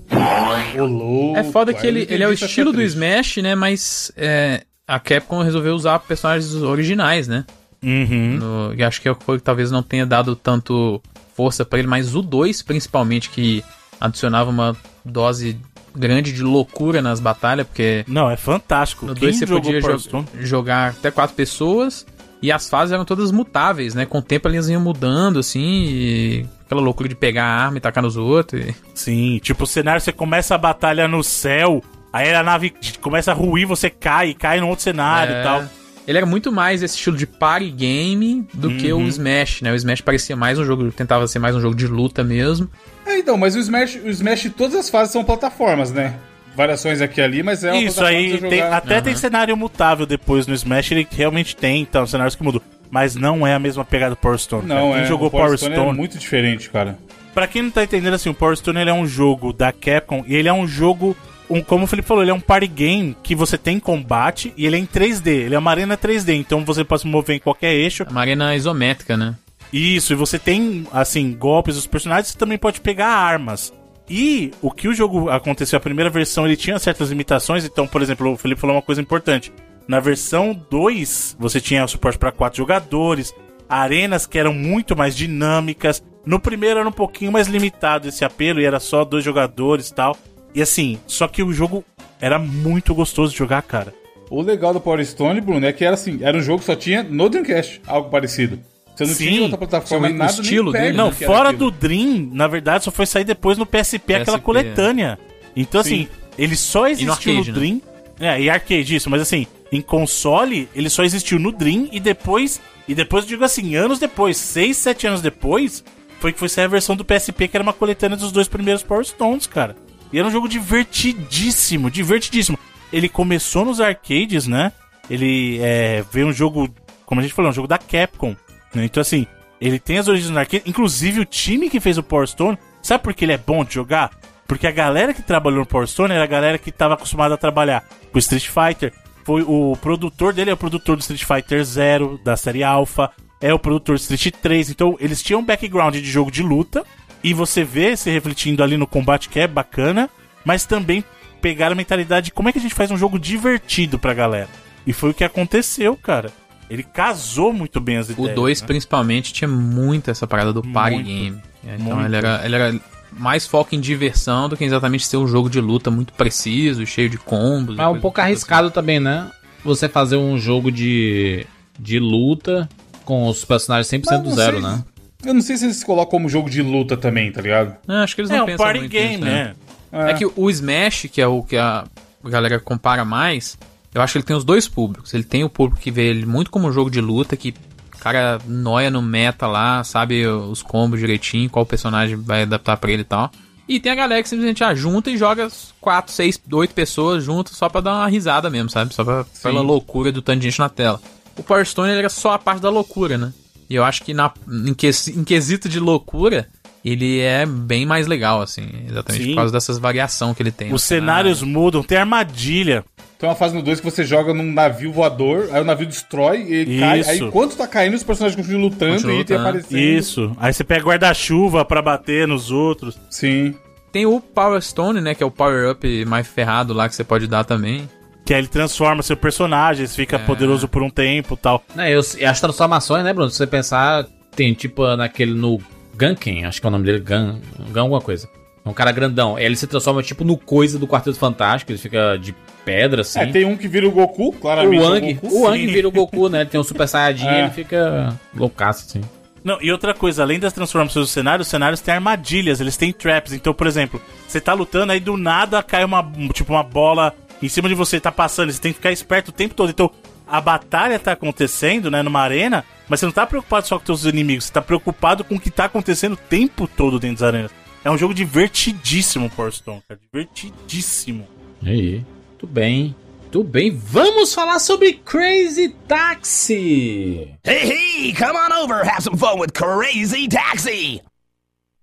[0.76, 2.82] Louco, É foda que ele, ele é o estilo do.
[2.82, 3.55] Smash, né?
[3.55, 7.45] Mas é, a Capcom resolveu usar personagens originais, né?
[7.82, 8.37] Uhum.
[8.39, 11.01] No, e acho que foi que talvez não tenha dado tanto
[11.34, 13.64] força pra ele, mas o 2 principalmente, que
[14.01, 15.57] adicionava uma dose
[15.97, 19.07] grande de loucura nas batalhas, porque Não, é fantástico.
[19.07, 22.07] no Quem 2 você podia jo- jogar até quatro pessoas
[22.42, 24.05] e as fases eram todas mutáveis, né?
[24.07, 27.80] Com o tempo elas iam mudando, assim, e aquela loucura de pegar a arma e
[27.80, 28.61] tacar nos outros.
[28.64, 31.82] e- Sim, tipo, o cenário, você começa a batalha no céu,
[32.12, 35.40] aí a nave começa a ruir, você cai, cai num outro cenário É.
[35.40, 35.64] e tal.
[36.07, 39.05] Ele era muito mais esse estilo de party game do que Uhum.
[39.05, 39.72] o Smash, né?
[39.72, 42.70] O Smash parecia mais um jogo, tentava ser mais um jogo de luta mesmo.
[43.16, 46.14] É, então, mas o Smash, o Smash, todas as fases são plataformas, né?
[46.54, 50.46] Variações aqui e ali, mas é uma Isso aí, tem- até tem cenário mutável depois
[50.46, 52.62] no Smash, ele realmente tem, então, cenários que mudam.
[52.90, 54.66] Mas não é a mesma pegada do Power Stone.
[54.68, 54.80] cara.
[54.80, 55.04] Não, Quem é.
[55.06, 56.96] jogou o Power Power Stone, Stone, é muito diferente, cara.
[57.34, 60.24] Pra quem não tá entendendo assim, o Power Stone ele é um jogo da Capcom
[60.26, 61.14] e ele é um jogo,
[61.50, 64.64] um, como o Felipe falou, ele é um party game que você tem combate e
[64.64, 67.40] ele é em 3D, ele é uma arena 3D, então você pode se mover em
[67.40, 68.04] qualquer eixo.
[68.04, 69.34] É Uma arena isométrica, né?
[69.77, 73.74] Isso, e você tem, assim, golpes dos personagens, você também pode pegar armas.
[74.09, 78.01] E o que o jogo aconteceu, a primeira versão, ele tinha certas limitações, então, por
[78.01, 79.53] exemplo, o Felipe falou uma coisa importante.
[79.87, 83.35] Na versão 2, você tinha suporte para quatro jogadores,
[83.68, 86.03] arenas que eram muito mais dinâmicas.
[86.24, 89.95] No primeiro era um pouquinho mais limitado esse apelo e era só dois jogadores e
[89.95, 90.16] tal.
[90.55, 91.85] E assim, só que o jogo
[92.18, 93.93] era muito gostoso de jogar, cara.
[94.31, 96.74] O legal do Power Stone, Bruno, é que era assim, era um jogo que só
[96.74, 98.59] tinha no Dreamcast, algo parecido.
[98.97, 99.28] Você não Sim.
[99.28, 103.05] tinha outra plataforma Sim, nada estilo dele, Não, fora do Dream, na verdade, só foi
[103.05, 105.18] sair depois no PSP, aquela PSP, coletânea.
[105.55, 107.59] Então, assim, ele só existiu no, arcade, né?
[107.59, 107.82] Dream.
[108.18, 112.61] É, e arcade, isso, mas assim, em console, ele só existiu no Dream e depois.
[112.88, 115.84] E depois, eu digo assim, anos depois, 6, 7 anos depois,
[116.18, 118.82] foi que foi sair a versão do PSP, que era uma coletânea dos dois primeiros
[118.82, 119.76] Power Stones, cara.
[120.12, 122.59] E era um jogo divertidíssimo, divertidíssimo.
[122.92, 124.72] Ele começou nos arcades, né?
[125.11, 126.68] Ele é, veio um jogo,
[127.05, 128.36] como a gente falou, um jogo da Capcom.
[128.77, 128.85] Né?
[128.85, 129.27] Então, assim,
[129.61, 130.64] ele tem as origens no arcade.
[130.66, 133.74] Inclusive, o time que fez o Power Stone, sabe por que ele é bom de
[133.74, 134.11] jogar?
[134.47, 137.39] Porque a galera que trabalhou no Power Stone era a galera que estava acostumada a
[137.39, 138.93] trabalhar com Street Fighter.
[139.24, 143.11] Foi o produtor dele é o produtor do Street Fighter Zero, da série Alpha,
[143.41, 144.70] é o produtor do Street 3.
[144.70, 146.85] Então, eles tinham um background de jogo de luta.
[147.24, 150.09] E você vê se refletindo ali no combate, que é bacana.
[150.45, 151.03] Mas também
[151.43, 154.49] pegaram a mentalidade de como é que a gente faz um jogo divertido pra galera.
[154.87, 156.31] E foi o que aconteceu, cara.
[156.68, 158.34] Ele casou muito bem as O ideias.
[158.34, 158.66] 2, né?
[158.66, 161.42] principalmente, tinha muito essa parada do party Muito, game.
[161.66, 162.06] É, Então muito.
[162.06, 162.80] ele era, ele era
[163.12, 167.08] mais foco em diversão do que exatamente ser um jogo de luta muito preciso, cheio
[167.08, 167.76] de combos.
[167.76, 168.30] Mas é um pouco assim.
[168.30, 169.30] arriscado também, né?
[169.64, 171.46] Você fazer um jogo de,
[171.78, 172.68] de luta
[173.04, 174.68] com os personagens 100% Mas do zero, sei.
[174.70, 174.84] né?
[175.24, 177.76] Eu não sei se eles colocam como jogo de luta também, tá ligado?
[177.86, 179.54] Não, acho que eles não É um pensam party muito game, nisso, né?
[179.92, 181.84] É que o Smash, que é o que a
[182.24, 183.56] galera compara mais,
[183.97, 185.14] eu acho que ele tem os dois públicos.
[185.14, 187.55] Ele tem o público que vê ele muito como um jogo de luta, que
[187.94, 192.90] o cara noia no meta lá, sabe os combos direitinho, qual personagem vai adaptar pra
[192.90, 193.30] ele e tal.
[193.66, 195.49] E tem a galera que simplesmente ah, junta e joga
[195.80, 198.94] 4, 6, 8 pessoas juntas só pra dar uma risada mesmo, sabe?
[198.94, 201.01] Só pra, pela loucura do tanto de gente na tela.
[201.34, 203.32] O Power Stone ele era só a parte da loucura, né?
[203.68, 206.47] E eu acho que na, em, que, em quesito de loucura,
[206.84, 208.68] ele é bem mais legal, assim.
[208.90, 209.30] Exatamente Sim.
[209.30, 210.72] por causa dessas variação que ele tem.
[210.72, 212.84] Os cenários mudam, tem armadilha.
[213.18, 216.42] Tem uma fase no 2 que você joga num navio voador, aí o navio destrói
[216.42, 217.02] e ele cai.
[217.02, 219.48] Aí enquanto tá caindo, os personagens continuam lutando Continuam e tem lutando.
[219.58, 219.78] aparecendo.
[219.80, 220.36] Isso.
[220.38, 222.98] Aí você pega guarda-chuva pra bater nos outros.
[223.10, 223.54] Sim.
[223.90, 225.14] Tem o Power Stone, né?
[225.14, 227.88] Que é o Power Up mais ferrado lá que você pode dar também.
[228.26, 231.64] Que aí ele transforma seu personagem, fica poderoso por um tempo e tal.
[231.74, 233.30] Né, eu- e as transformações, né, Bruno?
[233.30, 234.04] Se você pensar,
[234.34, 235.58] tem tipo naquele no
[235.96, 237.38] Gunken, acho que é o nome dele, Gun,
[237.72, 238.28] Gun alguma coisa.
[238.66, 239.38] É um cara grandão.
[239.38, 243.20] Ele se transforma tipo no coisa do Quarteto Fantástico, ele fica de pedra, assim.
[243.20, 244.82] É, tem um que vira o Goku, o claramente.
[244.82, 245.34] é Wang, Goku.
[245.36, 246.40] o Wang vira o Goku, né?
[246.40, 247.40] Ele tem um Super Saiyajin É.
[247.42, 249.00] ele fica loucaço, assim.
[249.44, 252.92] Não, e outra coisa, além das transformações do cenário, os cenários têm armadilhas, eles têm
[252.92, 253.32] traps.
[253.32, 256.04] Então, por exemplo, você tá lutando, aí do nada cai uma,
[256.34, 259.32] tipo, uma bola em cima de você, tá passando, você tem que ficar esperto o
[259.32, 259.70] tempo todo.
[259.70, 259.88] Então,
[260.26, 264.04] a batalha tá acontecendo, né, numa arena, mas você não tá preocupado só com seus
[264.04, 267.52] inimigos, você tá preocupado com o que tá acontecendo o tempo todo dentro das arenas.
[267.87, 271.24] É um jogo divertidíssimo, Power Stone, cara, divertidíssimo.
[271.64, 272.05] Aí.
[272.30, 272.97] Muito bem.
[273.20, 273.70] Muito bem.
[273.70, 277.32] Vamos falar sobre Crazy Taxi.
[277.45, 281.01] Hey, hey, come on over, have some fun with Crazy Taxi!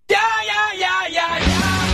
[0.09, 1.93] Yeah, yeah, yeah, yeah, yeah!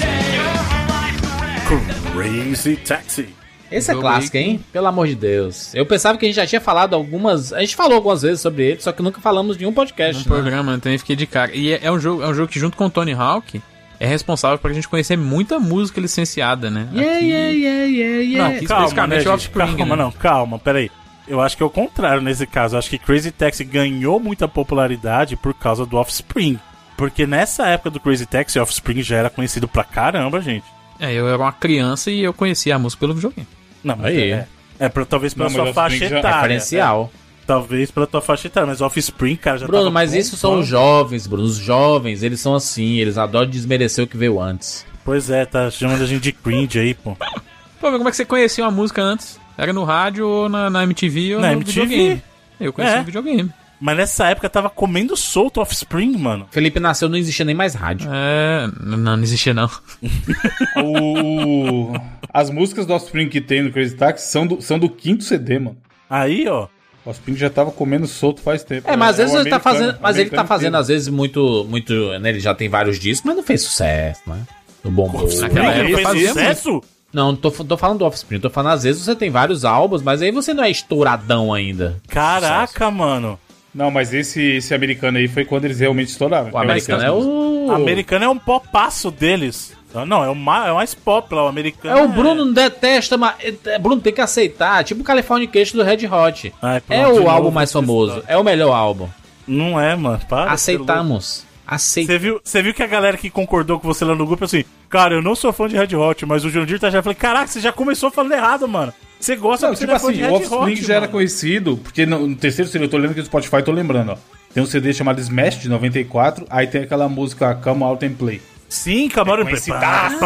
[0.00, 3.39] Day, Crazy Taxi.
[3.70, 4.64] Esse é clássico, aí hein?
[4.72, 5.74] Pelo amor de Deus.
[5.74, 7.52] Eu pensava que a gente já tinha falado algumas.
[7.52, 10.28] A gente falou algumas vezes sobre ele, só que nunca falamos de um podcast.
[10.28, 10.34] né?
[10.34, 11.54] programa, eu também fiquei de cara.
[11.54, 13.62] E é, é um jogo, é um jogo que, junto com o Tony Hawk,
[14.00, 16.88] é responsável pra gente conhecer muita música licenciada, né?
[16.92, 18.48] Yeah, Aqui- yeah, yeah, yeah, yeah.
[18.48, 19.76] Não, especificamente né, Offspring, gente?
[19.76, 20.02] Calma, né?
[20.02, 20.90] não, calma, peraí.
[21.28, 22.74] Eu acho que é o contrário nesse caso.
[22.74, 26.58] Eu acho que Crazy Taxi ganhou muita popularidade por causa do Offspring.
[26.96, 30.64] Porque nessa época do Crazy Taxi, Offspring já era conhecido pra caramba, gente.
[30.98, 33.46] É, eu era uma criança e eu conhecia a música pelo videogame.
[33.82, 34.30] Não, mas Aí.
[34.32, 34.46] é.
[34.78, 36.36] É pra, talvez pela Não, sua faixa já- etária.
[36.36, 37.10] Referencial.
[37.14, 40.60] É, talvez pela tua faixa etária, mas Offspring, cara, já Bruno, tava mas isso são
[40.60, 41.44] os jovens, Bruno.
[41.44, 44.86] Os jovens, eles são assim, eles adoram desmerecer o que veio antes.
[45.04, 47.14] Pois é, tá chamando a gente de cringe aí, pô.
[47.16, 49.38] Pô, mas como é que você conhecia uma música antes?
[49.58, 51.80] Era no rádio ou na, na MTV ou Na no MTV.
[51.86, 52.22] videogame?
[52.60, 52.98] Eu conheci É.
[52.98, 53.50] no videogame.
[53.80, 56.46] Mas nessa época tava comendo solto Offspring, mano.
[56.50, 58.10] Felipe nasceu, não existia nem mais rádio.
[58.12, 59.70] É, não, não existia não.
[60.76, 61.92] O...
[62.32, 65.58] As músicas do Offspring que tem no Crazy Taxi são do, são do quinto CD,
[65.58, 65.76] mano.
[66.08, 66.68] Aí, ó.
[67.04, 68.88] O Offspring já tava comendo solto faz tempo.
[68.88, 69.98] É, mas às É vezes o ele tá fazendo.
[70.00, 70.80] Mas ele tá fazendo, inteiro.
[70.80, 71.66] às vezes, muito.
[71.68, 74.42] muito né, ele já tem vários discos, mas não fez sucesso, né?
[74.84, 76.82] No bom Naquela Offspring época fez fazia sucesso?
[77.12, 80.22] Não, tô, tô falando do Offspring, tô falando, às vezes você tem vários álbuns, mas
[80.22, 81.96] aí você não é estouradão ainda.
[82.06, 83.38] Caraca, mano.
[83.74, 86.50] Não, mas esse, esse americano aí foi quando eles realmente estouraram.
[86.52, 87.66] O americano é o.
[87.66, 89.72] O americano é um popaço deles.
[90.06, 91.98] Não, é o mais, é o mais pop lá, o americano.
[91.98, 93.34] É o Bruno não detesta, mas.
[93.66, 94.82] é, Bruno tem que aceitar.
[94.84, 96.52] Tipo o Californication do Red Hot.
[96.62, 98.12] Ai, É o álbum mais famoso.
[98.18, 98.32] história.
[98.32, 99.08] É o melhor álbum.
[99.46, 100.20] Não é, mano.
[100.28, 100.50] Para.
[100.52, 101.46] Aceitamos.
[101.66, 102.12] Aceitamos.
[102.12, 104.64] Você viu, você viu que a galera que concordou com você lá no grupo assim,
[104.88, 107.02] cara, eu não sou fã de Red Hot, mas o Jurandir tá já.
[107.02, 108.92] Falei, caraca, você já começou falando errado, mano.
[109.20, 112.06] Você gosta Não, tipo você é assim, de o Offspring Hot, já era conhecido, porque
[112.06, 114.16] no, no terceiro CD, eu tô lendo aqui do Spotify, tô lembrando, ó.
[114.52, 118.40] Tem um CD chamado Smash, de 94, aí tem aquela música Come Out and Play.
[118.68, 119.44] Sim, Camarão.
[119.44, 120.16] conhecidaço.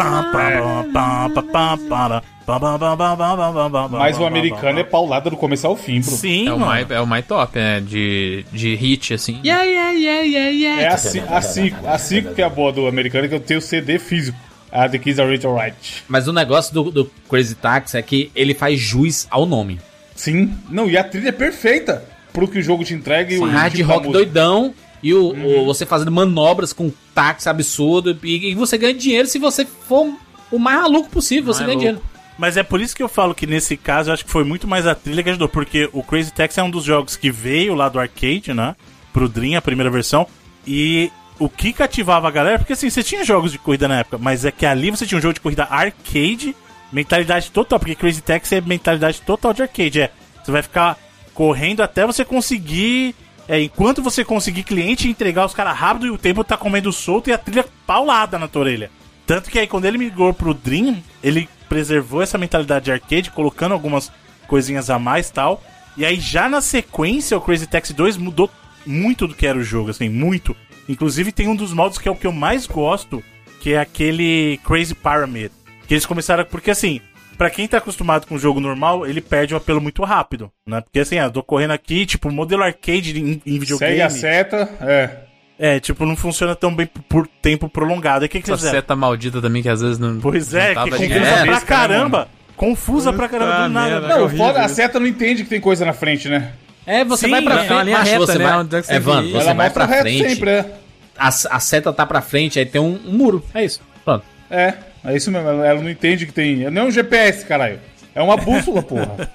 [3.89, 6.11] Mas o americano é paulada do começo ao fim, bro.
[6.11, 7.81] Sim, É o, mais, é o mais top, né?
[7.81, 9.41] De, de hit, assim.
[9.43, 10.81] Yeah, yeah, yeah, yeah, yeah.
[10.83, 13.39] É a 5 a cinco, a cinco que é a boa do americano, que eu
[13.39, 14.37] tenho o CD físico.
[14.75, 15.75] A The Kids Are Rich Alright.
[16.07, 19.79] Mas o negócio do, do Crazy Taxi é que ele faz jus ao nome.
[20.15, 20.53] Sim.
[20.69, 22.03] Não, e a trilha é perfeita
[22.33, 25.65] pro que o jogo te entrega e o Hard tipo rock doidão e o, o-
[25.65, 30.13] você fazendo manobras com táxi absurdo e, e você ganha dinheiro se você for
[30.51, 32.01] o mais maluco possível, você Mais ganha dinheiro.
[32.37, 34.67] Mas é por isso que eu falo que nesse caso eu acho que foi muito
[34.67, 37.73] mais a trilha que ajudou, porque o Crazy Taxi é um dos jogos que veio
[37.75, 38.75] lá do arcade, né?
[39.13, 40.27] Pro Dream, a primeira versão.
[40.67, 41.09] E
[41.39, 44.45] o que cativava a galera, porque assim, você tinha jogos de corrida na época, mas
[44.45, 46.55] é que ali você tinha um jogo de corrida arcade,
[46.91, 50.01] mentalidade total, porque Crazy Taxi é mentalidade total de arcade.
[50.01, 50.11] É,
[50.43, 50.97] você vai ficar
[51.33, 53.15] correndo até você conseguir.
[53.47, 57.29] É, enquanto você conseguir cliente entregar os caras rápido e o tempo tá comendo solto
[57.29, 58.89] e a trilha paulada na tua orelha.
[59.27, 63.73] Tanto que aí quando ele migrou pro Dream, ele preservou essa mentalidade de arcade, colocando
[63.73, 64.11] algumas
[64.47, 65.61] coisinhas a mais tal.
[65.95, 68.49] E aí já na sequência o Crazy Taxi 2 mudou
[68.85, 70.55] muito do que era o jogo, assim, muito.
[70.87, 73.23] Inclusive tem um dos modos que é o que eu mais gosto,
[73.61, 75.51] que é aquele Crazy Pyramid.
[75.87, 76.45] Que eles começaram.
[76.45, 77.01] Porque assim,
[77.37, 80.81] pra quem tá acostumado com o jogo normal, ele perde o apelo muito rápido, né?
[80.81, 83.91] Porque assim, ah, tô correndo aqui, tipo, modelo arcade em, em videogame.
[83.91, 85.25] Segue a seta, é.
[85.57, 88.25] É, tipo, não funciona tão bem por tempo prolongado.
[88.25, 88.75] E o que, que Essa fizeram?
[88.75, 90.19] seta maldita também, que às vezes não.
[90.19, 91.05] Pois não é, que confusa.
[91.05, 92.27] É, pra né, caramba.
[92.57, 93.89] Confusa pra caramba do nada.
[93.89, 94.07] merda.
[94.07, 96.53] Não, É o horrível foda, a seta não entende que tem coisa na frente, né?
[96.85, 98.43] É, você Sim, vai pra é frente, uma linha macho, reta, você né?
[98.45, 98.57] vai...
[98.59, 100.71] Onde é que você É, Vando, você vai pra frente, sempre, é.
[101.17, 103.81] a, a seta tá pra frente, aí tem um, um muro, é isso.
[104.03, 104.23] Pronto.
[104.49, 105.49] É, é isso mesmo.
[105.49, 106.69] Ela não entende que tem.
[106.69, 107.79] Não é um GPS, caralho.
[108.13, 109.29] É uma bússola, porra.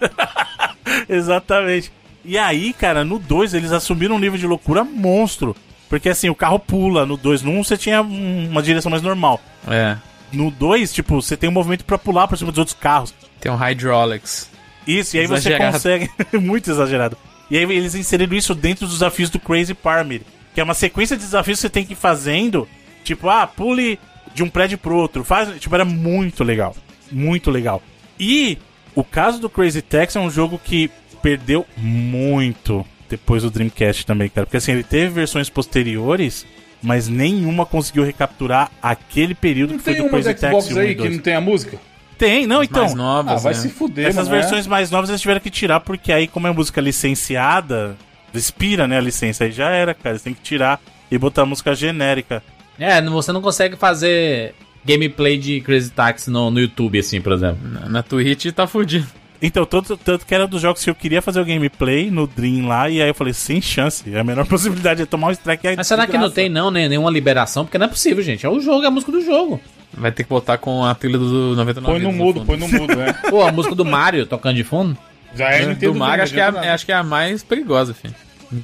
[1.09, 1.93] Exatamente.
[2.25, 5.57] E aí, cara, no 2 eles assumiram um nível de loucura monstro.
[5.89, 7.05] Porque assim, o carro pula.
[7.05, 9.41] No 2, no 1 um, você tinha um- uma direção mais normal.
[9.69, 9.97] É.
[10.33, 13.13] No 2, tipo, você tem um movimento pra pular por cima dos outros carros.
[13.41, 14.49] Tem um hydraulics.
[14.87, 15.73] Isso, e aí Exagerado.
[15.73, 16.11] você consegue.
[16.39, 17.17] muito exagerado.
[17.51, 20.23] E aí eles inseriram isso dentro dos desafios do Crazy Pyramid.
[20.55, 22.69] Que é uma sequência de desafios que você tem que ir fazendo.
[23.03, 23.99] Tipo, ah, pule
[24.35, 25.25] de um prédio pro outro.
[25.25, 26.77] Faz, tipo, era muito legal.
[27.11, 27.83] Muito legal.
[28.19, 28.59] E
[28.95, 30.91] o caso do Crazy Taxi é um jogo que
[31.23, 34.47] perdeu muito depois do Dreamcast também, cara.
[34.47, 36.47] Porque assim, ele teve versões posteriores,
[36.81, 41.03] mas nenhuma conseguiu recapturar aquele período Não que foi do Crazy Taxi 1 aí que
[41.03, 41.13] 2.
[41.17, 41.79] não tem a música?
[42.21, 42.83] Tem, não, então.
[42.83, 43.59] mais Ah, novas, vai né?
[43.59, 44.41] se fuder, Essas mano, é.
[44.43, 47.97] versões mais novas eles tiveram que tirar, porque aí, como é música licenciada,
[48.35, 49.45] expira, né, a licença.
[49.45, 50.11] Aí já era, cara.
[50.11, 50.79] Eles têm que tirar
[51.11, 52.43] e botar música genérica.
[52.79, 57.59] É, você não consegue fazer gameplay de Crazy Taxi no, no YouTube, assim, por exemplo.
[57.67, 59.07] Na, na Twitch tá fudido.
[59.43, 62.69] Então, tanto, tanto que era dos jogos que eu queria fazer o gameplay no Dream
[62.69, 64.15] lá, e aí eu falei, sem chance.
[64.15, 65.77] A menor possibilidade é tomar um strike aí.
[65.77, 67.65] Mas será que não tem, não, né, nenhuma liberação?
[67.65, 68.45] Porque não é possível, gente.
[68.45, 69.59] É o jogo, é a música do jogo.
[69.93, 72.95] Vai ter que botar com a trilha do 99 Põe no mudo, põe no mudo,
[72.97, 73.13] né?
[73.29, 74.97] Pô, a música do Mario tocando de fundo.
[75.35, 77.43] Já é Nintendo do Mario, acho que, é, não a- acho que é a mais
[77.43, 78.15] perigosa, filho.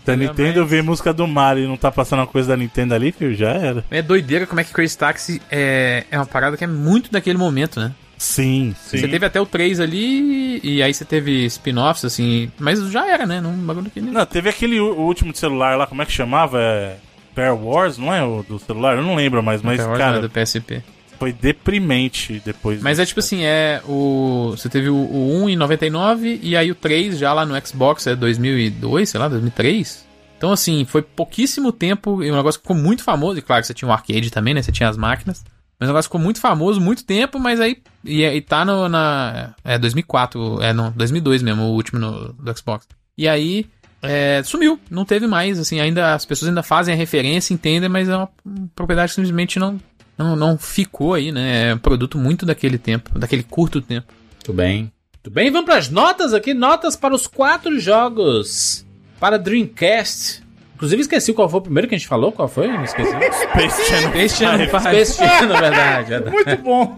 [0.05, 3.12] Da Nintendo ver música do Mario e não tá passando uma coisa da Nintendo ali,
[3.12, 3.85] filho, já era.
[3.90, 7.39] É doideira como é que Crazy Taxi é, é uma parada que é muito daquele
[7.39, 7.93] momento, né?
[8.19, 8.98] Sim, sim.
[8.98, 13.27] Você teve até o 3 ali, e aí você teve spin-offs, assim, mas já era,
[13.27, 13.40] né?
[13.40, 14.01] Num bagulho que...
[14.01, 16.59] Não, teve aquele último de celular lá, como é que chamava?
[16.61, 16.97] É...
[17.35, 18.97] Pair Wars, não é o do celular?
[18.97, 20.82] Eu não lembro mais, mas, Até agora cara, não é do PSP.
[21.18, 22.82] Foi deprimente depois.
[22.82, 24.51] Mas é tipo assim, é o...
[24.51, 28.06] Você teve o, o 1 em 99, e aí o 3 já lá no Xbox
[28.06, 30.06] é 2002, sei lá, 2003.
[30.36, 33.74] Então assim, foi pouquíssimo tempo, e o negócio ficou muito famoso, e claro que você
[33.74, 34.62] tinha o arcade também, né?
[34.62, 35.44] Você tinha as máquinas.
[35.78, 37.82] Mas o negócio ficou muito famoso, muito tempo, mas aí.
[38.05, 39.55] E, e tá no, na.
[39.62, 42.86] É 2004, é não, 2002 mesmo, o último no, do Xbox.
[43.16, 43.66] E aí.
[44.02, 48.09] é, sumiu, não teve mais, assim, ainda as pessoas ainda fazem a referência, entendem, mas
[48.09, 48.28] é uma
[48.74, 49.78] propriedade que simplesmente não,
[50.18, 51.70] não, não ficou aí, né?
[51.70, 54.12] É um produto muito daquele tempo, daquele curto tempo.
[54.34, 54.93] Muito bem.
[55.14, 56.55] Muito bem, vamos para as notas aqui.
[56.55, 58.86] Notas para os quatro jogos
[59.18, 60.47] para Dreamcast.
[60.76, 62.30] Inclusive, esqueci qual foi o primeiro que a gente falou.
[62.30, 62.68] Qual foi?
[62.68, 63.10] Me esqueci.
[63.51, 64.10] Space Channel.
[64.10, 64.68] Space Channel.
[64.68, 66.09] Space Channel, verdade.
[66.10, 66.36] verdade.
[66.36, 66.94] Muito bom.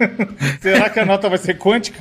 [0.60, 1.98] Será que a nota vai ser quântica?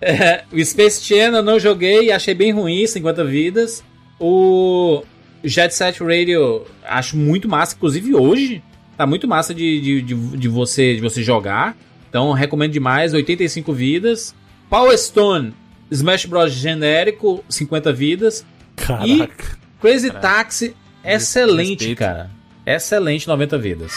[0.00, 3.84] É, o Space Channel eu não joguei, achei bem ruim, 50 vidas.
[4.18, 5.04] O
[5.44, 8.62] Jet Set Radio acho muito massa, inclusive hoje.
[8.96, 11.76] Tá muito massa de, de, de, de você, de você jogar.
[12.08, 14.34] Então recomendo demais, 85 vidas.
[14.70, 15.54] Power Stone,
[15.90, 16.52] Smash Bros.
[16.52, 18.44] genérico, 50 vidas.
[18.74, 19.58] Caraca.
[19.80, 20.74] Crazy Taxi,
[21.04, 21.98] excelente, respeito.
[21.98, 22.30] cara.
[22.64, 23.92] Excelente, 90 vidas.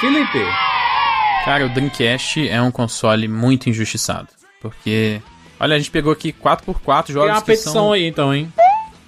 [0.00, 0.38] Felipe,
[1.44, 4.28] Cara, o Dreamcast é um console muito injustiçado.
[4.60, 5.20] Porque
[5.58, 7.92] Olha, a gente pegou aqui 4x4 jogos Criar uma que petição são...
[7.92, 8.52] aí, então, hein?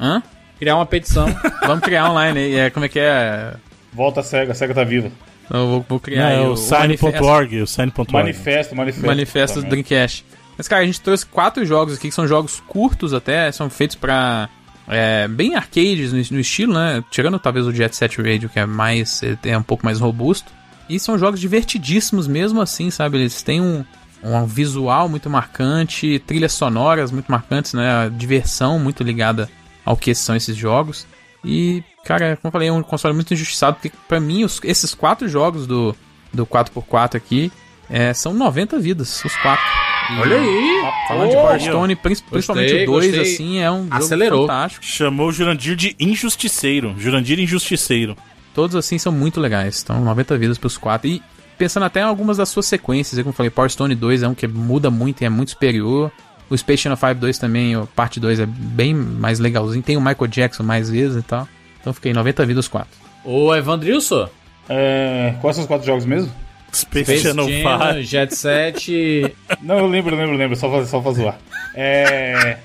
[0.01, 0.21] Hã?
[0.59, 1.27] Criar uma petição.
[1.65, 2.57] Vamos criar online aí.
[2.57, 3.55] É, como é que é?
[3.93, 5.13] Volta a SEGA, a SEGA tá viva.
[5.51, 8.13] Eu vou, vou criar Não, aí é o sign.org, o sign.org.
[8.13, 9.07] Manifesto, manifesto.
[9.07, 10.25] Manifesto do Dreamcast.
[10.57, 13.97] Mas, cara, a gente trouxe quatro jogos aqui que são jogos curtos até, são feitos
[13.97, 14.49] pra.
[14.87, 17.03] É, bem arcades no, no estilo, né?
[17.11, 19.23] Tirando talvez o Jet Set Radio, que é mais.
[19.45, 20.53] é um pouco mais robusto.
[20.89, 23.17] E são jogos divertidíssimos mesmo assim, sabe?
[23.19, 23.85] Eles têm um,
[24.23, 28.05] um visual muito marcante, trilhas sonoras muito marcantes, né?
[28.05, 29.49] A diversão muito ligada
[29.85, 31.07] ao que são esses jogos.
[31.45, 34.95] E, cara, como eu falei, é um console muito injustiçado, porque pra mim os- esses
[34.95, 35.95] quatro jogos do,
[36.33, 37.53] do 4x4 aqui
[37.91, 39.65] é, são 90 vidas, os quatro.
[40.11, 40.83] E Olha aí.
[41.09, 43.21] Falando de Pô, Power Stone, prin- principalmente o 2, gostei.
[43.35, 44.41] assim, é um jogo Acelerou.
[44.47, 44.85] fantástico.
[44.85, 46.95] Chamou o Jurandir de injusticeiro.
[46.99, 48.17] Jurandir injusticeiro.
[48.55, 49.81] Todos, assim, são muito legais.
[49.83, 51.09] Então, 90 vidas pros quatro.
[51.09, 51.23] E
[51.59, 54.35] pensando até em algumas das suas sequências, como eu falei, Power Stone 2 é um
[54.35, 56.11] que muda muito e é muito superior.
[56.51, 59.83] O Space Channel 5 2 também, a parte 2 é bem mais legalzinho.
[59.83, 61.49] Tem o Michael Jackson mais vezes e tal.
[61.81, 62.93] Então, fiquei 90 vidas os quatro.
[63.25, 64.29] Ô, Evandrilson.
[64.69, 66.31] É, quais são os quatro jogos mesmo?
[66.73, 68.03] Space, Space Channel Jam, 5.
[68.03, 69.37] Jet Set.
[69.63, 71.39] Não, eu lembro, eu lembro, eu lembro, só pra, só pra zoar.
[71.75, 72.59] É.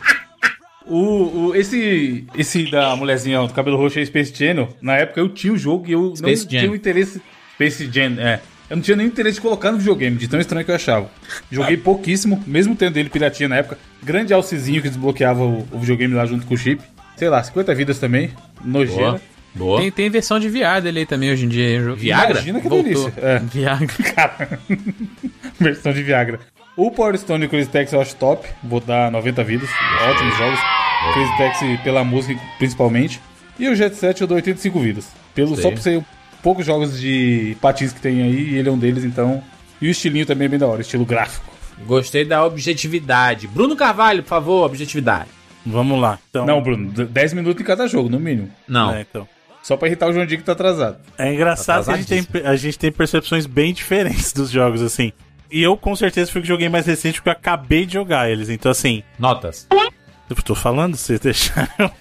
[0.85, 4.69] O, o, esse, esse da mulherzinha do cabelo roxo é Space Channel.
[4.81, 6.59] Na época eu tinha o jogo e eu Space não Jam.
[6.59, 7.21] tinha o interesse.
[7.53, 8.39] Space Jam, é.
[8.69, 11.09] Eu não tinha nenhum interesse de colocar no videogame, de tão estranho que eu achava.
[11.51, 13.77] Joguei pouquíssimo, mesmo tendo ele piratinha na época.
[14.03, 16.81] Grande alcezinho que desbloqueava o, o videogame lá junto com o chip.
[17.17, 18.31] Sei lá, 50 vidas também.
[18.63, 19.11] Nojeira.
[19.11, 19.21] Boa.
[19.55, 19.81] Boa.
[19.81, 21.93] Tem, tem versão de VR dele aí também hoje em dia.
[21.95, 22.31] Viagra?
[22.31, 22.83] Imagina que Voltou.
[22.83, 23.13] delícia.
[23.17, 23.39] É.
[23.39, 23.87] Viagra.
[24.15, 24.59] Cara,
[25.59, 26.39] versão de Viagra.
[26.77, 28.47] O Power Stone e o Crazy Taxi eu acho top.
[28.63, 29.69] Vou dar 90 vidas.
[30.07, 30.59] Ótimos jogos.
[31.13, 33.19] Crazy Taxi pela música, principalmente.
[33.57, 35.07] E o Jet Set eu dou 85 vidas.
[35.35, 35.63] Pelo, Sei.
[35.63, 36.01] só por ser
[36.41, 39.43] poucos jogos de patins que tem aí, e ele é um deles, então.
[39.81, 41.45] E o estilinho também é bem da hora, estilo gráfico.
[41.85, 43.47] Gostei da objetividade.
[43.47, 45.29] Bruno Carvalho, por favor, objetividade.
[45.65, 46.19] Vamos lá.
[46.29, 48.49] Então, Não, Bruno, d- 10 minutos em cada jogo, no mínimo.
[48.67, 48.93] Não.
[48.93, 49.27] É, então.
[49.61, 50.97] Só pra irritar o João Dick que tá atrasado.
[51.17, 55.11] É engraçado que a gente, tem, a gente tem percepções bem diferentes dos jogos, assim.
[55.51, 58.29] E eu, com certeza, fui o que joguei mais recente porque eu acabei de jogar
[58.29, 58.49] eles.
[58.49, 59.67] Então, assim, Notas.
[60.29, 61.91] eu tô falando, vocês deixaram.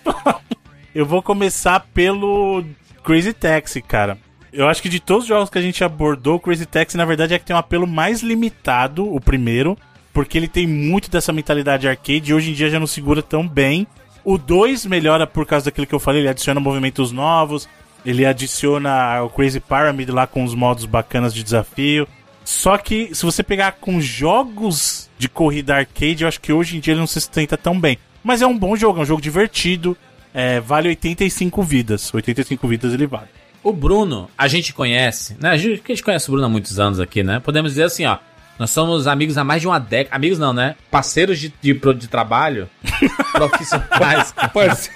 [0.95, 2.65] Eu vou começar pelo
[3.05, 4.19] Crazy Taxi, cara.
[4.59, 7.05] Eu acho que de todos os jogos que a gente abordou, o Crazy Taxi, na
[7.05, 9.79] verdade, é que tem um apelo mais limitado, o primeiro,
[10.13, 13.47] porque ele tem muito dessa mentalidade arcade e hoje em dia já não segura tão
[13.47, 13.87] bem.
[14.25, 17.69] O 2 melhora por causa daquilo que eu falei, ele adiciona movimentos novos,
[18.05, 22.09] ele adiciona o Crazy Pyramid lá com os modos bacanas de desafio.
[22.45, 26.81] Só que se você pegar com jogos de corrida arcade, eu acho que hoje em
[26.81, 27.97] dia ele não se sustenta tão bem.
[28.25, 29.97] Mas é um bom jogo, é um jogo divertido.
[30.35, 32.13] é, vale 85 vidas.
[32.13, 33.38] 85 vidas ele vale.
[33.63, 35.51] O Bruno, a gente conhece, né?
[35.51, 37.41] A gente, a gente conhece o Bruno há muitos anos aqui, né?
[37.41, 38.19] Podemos dizer assim, ó.
[38.59, 40.17] Nós somos amigos há mais de uma década.
[40.17, 40.75] Amigos não, né?
[40.91, 42.69] Parceiros de, de, de trabalho.
[43.33, 44.35] profissionais.
[44.53, 44.91] Parce-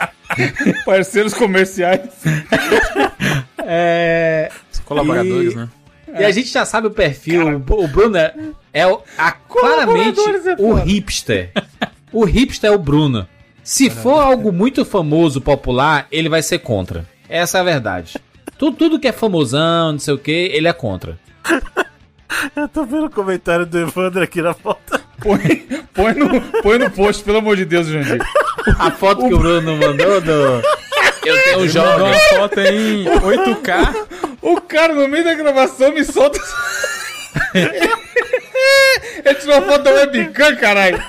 [0.85, 2.01] Parceiros comerciais.
[3.65, 4.51] É.
[4.85, 5.69] Colaboradores, E- né?
[6.19, 7.63] E a gente já sabe o perfil.
[7.71, 8.35] O Bruno é,
[8.73, 11.53] é o, a- claramente é o hipster.
[12.13, 13.27] O hipster é o Bruno.
[13.63, 17.07] Se for algo muito famoso, popular, ele vai ser contra.
[17.29, 18.19] Essa é a verdade.
[18.63, 21.19] Tudo, tudo que é famosão, não sei o que, ele é contra.
[22.55, 25.01] Eu tô vendo o comentário do Evandro aqui na foto.
[25.19, 28.25] Põe, põe, no, põe no post, pelo amor de Deus, Dick.
[28.79, 30.63] A foto que o Bruno mandou do.
[31.25, 32.05] Eu tenho um jogo.
[32.05, 34.07] uma foto em 8K.
[34.41, 36.39] O cara, no meio da gravação, me solta.
[39.25, 41.03] Ele tirou a foto da webcam, caralho.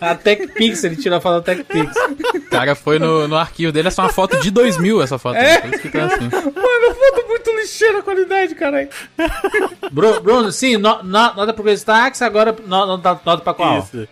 [0.00, 1.94] A TechPix, ele tirou a foto da TechPix.
[2.34, 5.36] O cara foi no, no arquivo dele, é só uma foto de 2000 essa foto.
[5.36, 5.58] É?
[5.60, 6.24] Por isso que tá assim.
[6.24, 8.88] Mano, foto muito lixeira a qualidade, caralho.
[9.92, 13.78] Bruno, Bruno sim, no, no, nota pro Crazy Taxi, agora no, nota, nota pra qual?
[13.78, 14.08] Isso.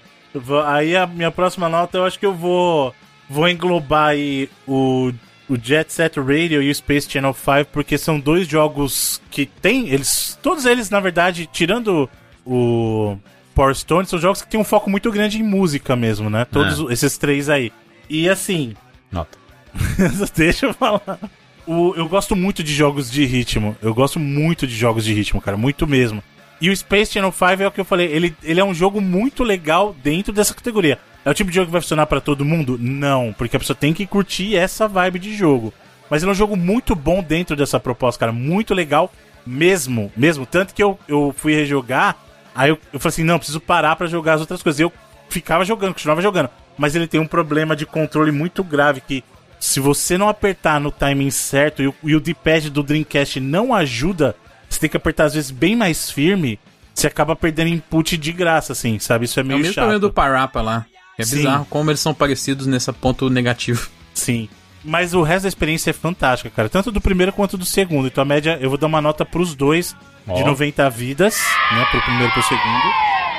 [0.67, 2.93] Aí a minha próxima nota eu acho que eu vou
[3.31, 5.13] vou englobar aí o,
[5.49, 9.89] o Jet Set Radio e o Space Channel 5 porque são dois jogos que tem
[9.89, 12.11] eles todos eles na verdade tirando
[12.45, 13.17] o
[13.55, 16.45] Power Stone são jogos que tem um foco muito grande em música mesmo, né?
[16.45, 16.93] Todos É.
[16.93, 17.73] esses três aí.
[18.09, 18.75] E assim,
[19.13, 19.39] Nota.
[20.37, 21.19] Deixa eu falar.
[21.67, 23.77] O- eu gosto muito de jogos de ritmo.
[23.83, 25.57] Eu gosto muito de jogos de ritmo, cara.
[25.57, 26.23] Muito mesmo.
[26.61, 28.07] E o Space Channel 5 é o que eu falei.
[28.11, 30.99] Ele, ele é um jogo muito legal dentro dessa categoria.
[31.25, 32.79] É o tipo de jogo que vai funcionar pra todo mundo?
[32.81, 35.73] Não, porque a pessoa tem que curtir essa vibe de jogo.
[36.11, 38.33] Mas ele é um jogo muito bom dentro dessa proposta, cara.
[38.33, 39.13] Muito legal
[39.47, 40.13] mesmo.
[40.17, 40.45] Mesmo.
[40.47, 42.17] Tanto que eu, eu fui rejogar.
[42.55, 44.79] Aí eu, eu falei assim: não, preciso parar pra jogar as outras coisas.
[44.81, 44.93] E eu
[45.29, 46.49] ficava jogando, continuava jogando.
[46.77, 49.23] Mas ele tem um problema de controle muito grave que
[49.61, 53.73] se você não apertar no timing certo e o, e o D-pad do Dreamcast não
[53.75, 54.35] ajuda,
[54.69, 56.59] você tem que apertar às vezes bem mais firme.
[56.95, 59.25] você acaba perdendo input de graça, assim, sabe?
[59.25, 59.85] Isso é É meio o mesmo chato.
[59.85, 60.85] problema do Parappa lá.
[61.17, 61.37] É Sim.
[61.37, 63.89] bizarro como eles são parecidos nesse ponto negativo.
[64.13, 64.49] Sim.
[64.85, 66.69] Mas o resto da experiência é fantástica, cara.
[66.69, 68.07] Tanto do primeiro quanto do segundo.
[68.09, 70.47] Então a média, eu vou dar uma nota pros dois de Ó.
[70.47, 71.39] 90 vidas,
[71.73, 71.87] né?
[71.91, 72.93] Pro primeiro e pro segundo,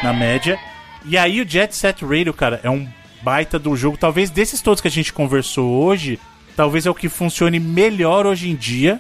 [0.03, 0.59] na média.
[1.05, 2.87] E aí o Jet Set Radio, cara, é um
[3.21, 3.97] baita do jogo.
[3.97, 6.19] Talvez desses todos que a gente conversou hoje,
[6.55, 8.99] talvez é o que funcione melhor hoje em dia.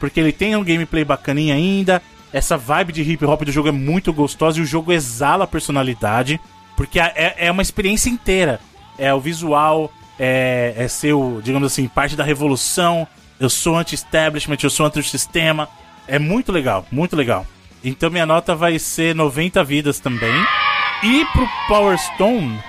[0.00, 2.02] Porque ele tem um gameplay bacaninha ainda.
[2.32, 5.46] Essa vibe de hip hop do jogo é muito gostosa e o jogo exala a
[5.46, 6.40] personalidade.
[6.76, 8.60] Porque é, é uma experiência inteira.
[8.98, 13.06] É o visual, é, é ser, o, digamos assim, parte da revolução.
[13.38, 15.68] Eu sou anti-establishment, eu sou anti-sistema.
[16.12, 17.46] É muito legal, muito legal.
[17.82, 20.34] Então minha nota vai ser 90 vidas também.
[21.02, 22.62] E pro Power Stone,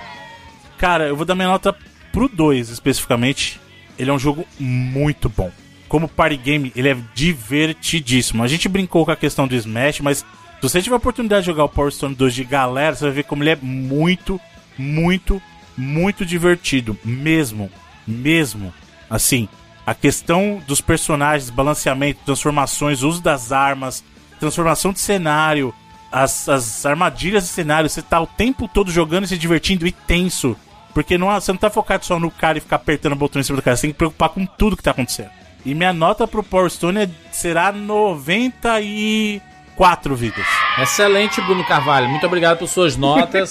[0.78, 1.76] cara, eu vou dar minha nota
[2.10, 3.60] pro 2 especificamente.
[3.98, 5.52] Ele é um jogo muito bom.
[5.88, 8.42] Como party game, ele é divertidíssimo.
[8.42, 10.24] A gente brincou com a questão do Smash, mas se
[10.62, 13.24] você tiver a oportunidade de jogar o Power Stone 2 de galera, você vai ver
[13.24, 14.40] como ele é muito,
[14.78, 15.40] muito,
[15.76, 16.96] muito divertido.
[17.04, 17.70] Mesmo.
[18.06, 18.72] Mesmo.
[19.10, 19.50] Assim,
[19.86, 24.02] a questão dos personagens, balanceamento, transformações, uso das armas,
[24.40, 25.74] transformação de cenário,
[26.10, 29.92] as, as armadilhas de cenário, você tá o tempo todo jogando e se divertindo e
[29.92, 30.56] tenso.
[30.94, 33.42] Porque não, você não tá focado só no cara e ficar apertando o botão em
[33.42, 35.30] cima do cara, você tem que preocupar com tudo que tá acontecendo.
[35.66, 40.46] E minha nota pro Power Stone é- será 94 vidas.
[40.78, 42.08] Excelente, Bruno Carvalho.
[42.08, 43.50] Muito obrigado por suas notas.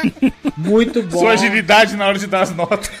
[0.56, 1.20] Muito bom.
[1.20, 2.90] Sua agilidade na hora de dar as notas.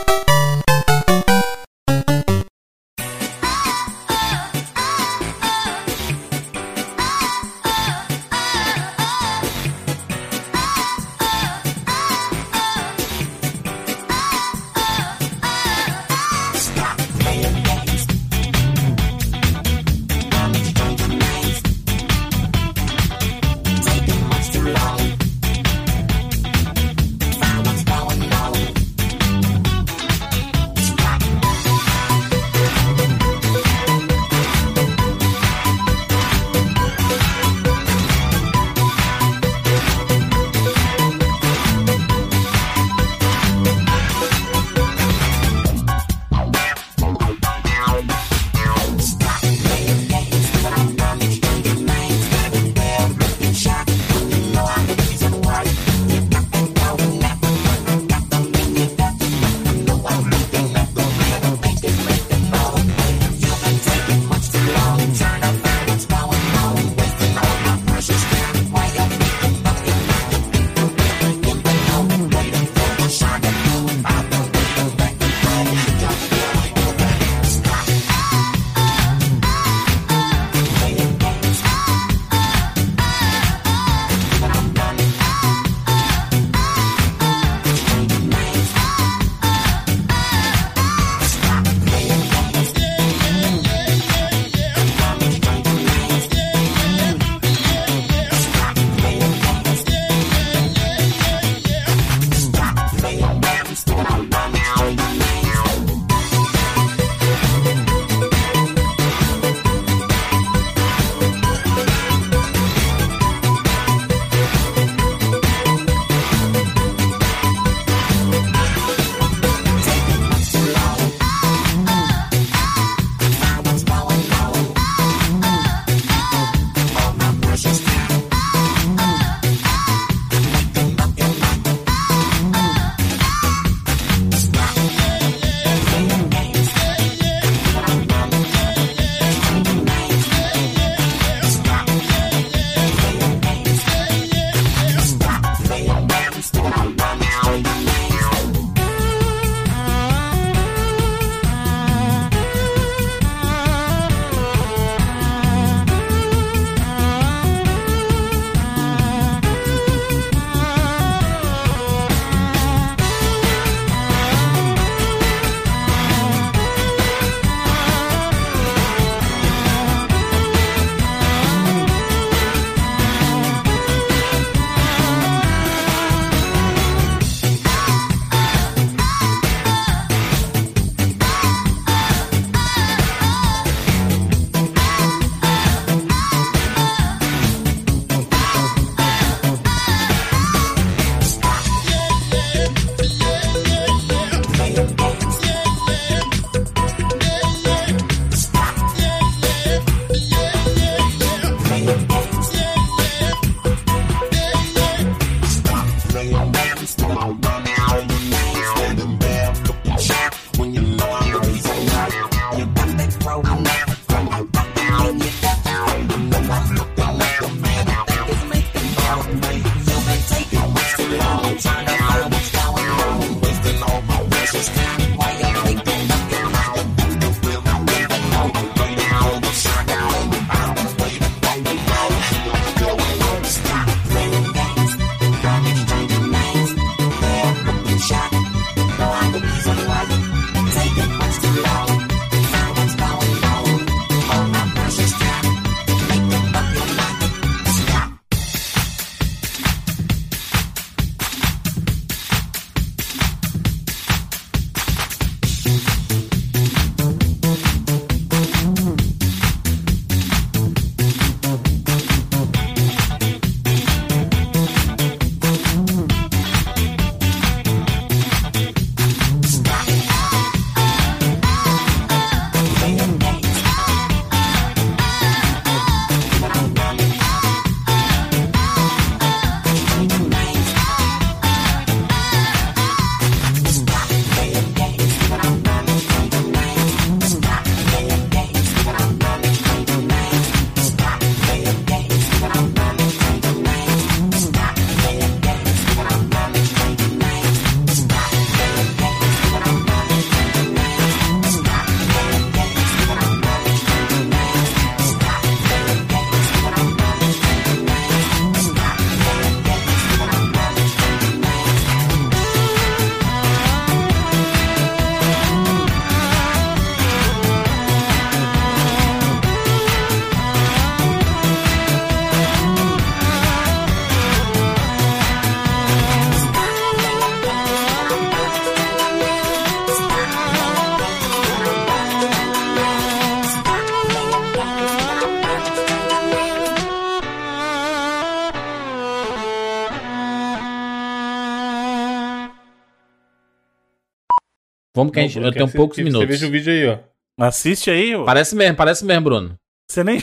[345.01, 346.27] Vamos que a gente, Bruno eu tenho poucos Você minutos.
[346.27, 346.97] veja o vídeo aí, ó.
[347.45, 348.23] Assiste aí, ô.
[348.25, 349.55] Parece mesmo, parece mesmo, Bruno.
[349.89, 350.21] Você nem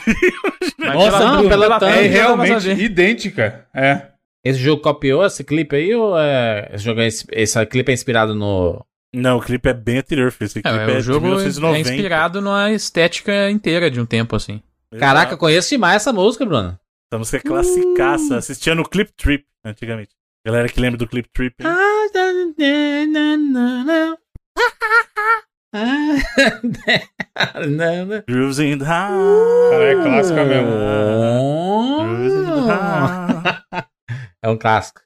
[0.79, 3.67] Mas Nossa, pela- não, pela thumb, É realmente idêntica.
[3.75, 4.03] É.
[4.45, 8.35] Esse jogo copiou esse clipe aí ou é, esse, jogo é, esse clipe é inspirado
[8.35, 8.83] no...
[9.15, 10.47] Não, o clipe é bem anterior, filho.
[10.47, 11.77] Esse É, clipe é, o de jogo 1990.
[11.89, 14.63] é inspirado numa estética inteira de um tempo, assim.
[14.99, 16.79] Caraca, eu conheço demais essa música, Bruno.
[17.11, 18.37] Essa música é classicaça.
[18.37, 20.11] Assistia no Clip Trip, antigamente.
[20.47, 21.55] Galera que lembra do Clip Trip.
[21.63, 21.69] hein?
[28.27, 29.71] Grooves in the house.
[29.71, 30.71] Cara, é clássica mesmo.
[32.07, 33.19] Grooves in the house.
[34.41, 35.01] É um clássico.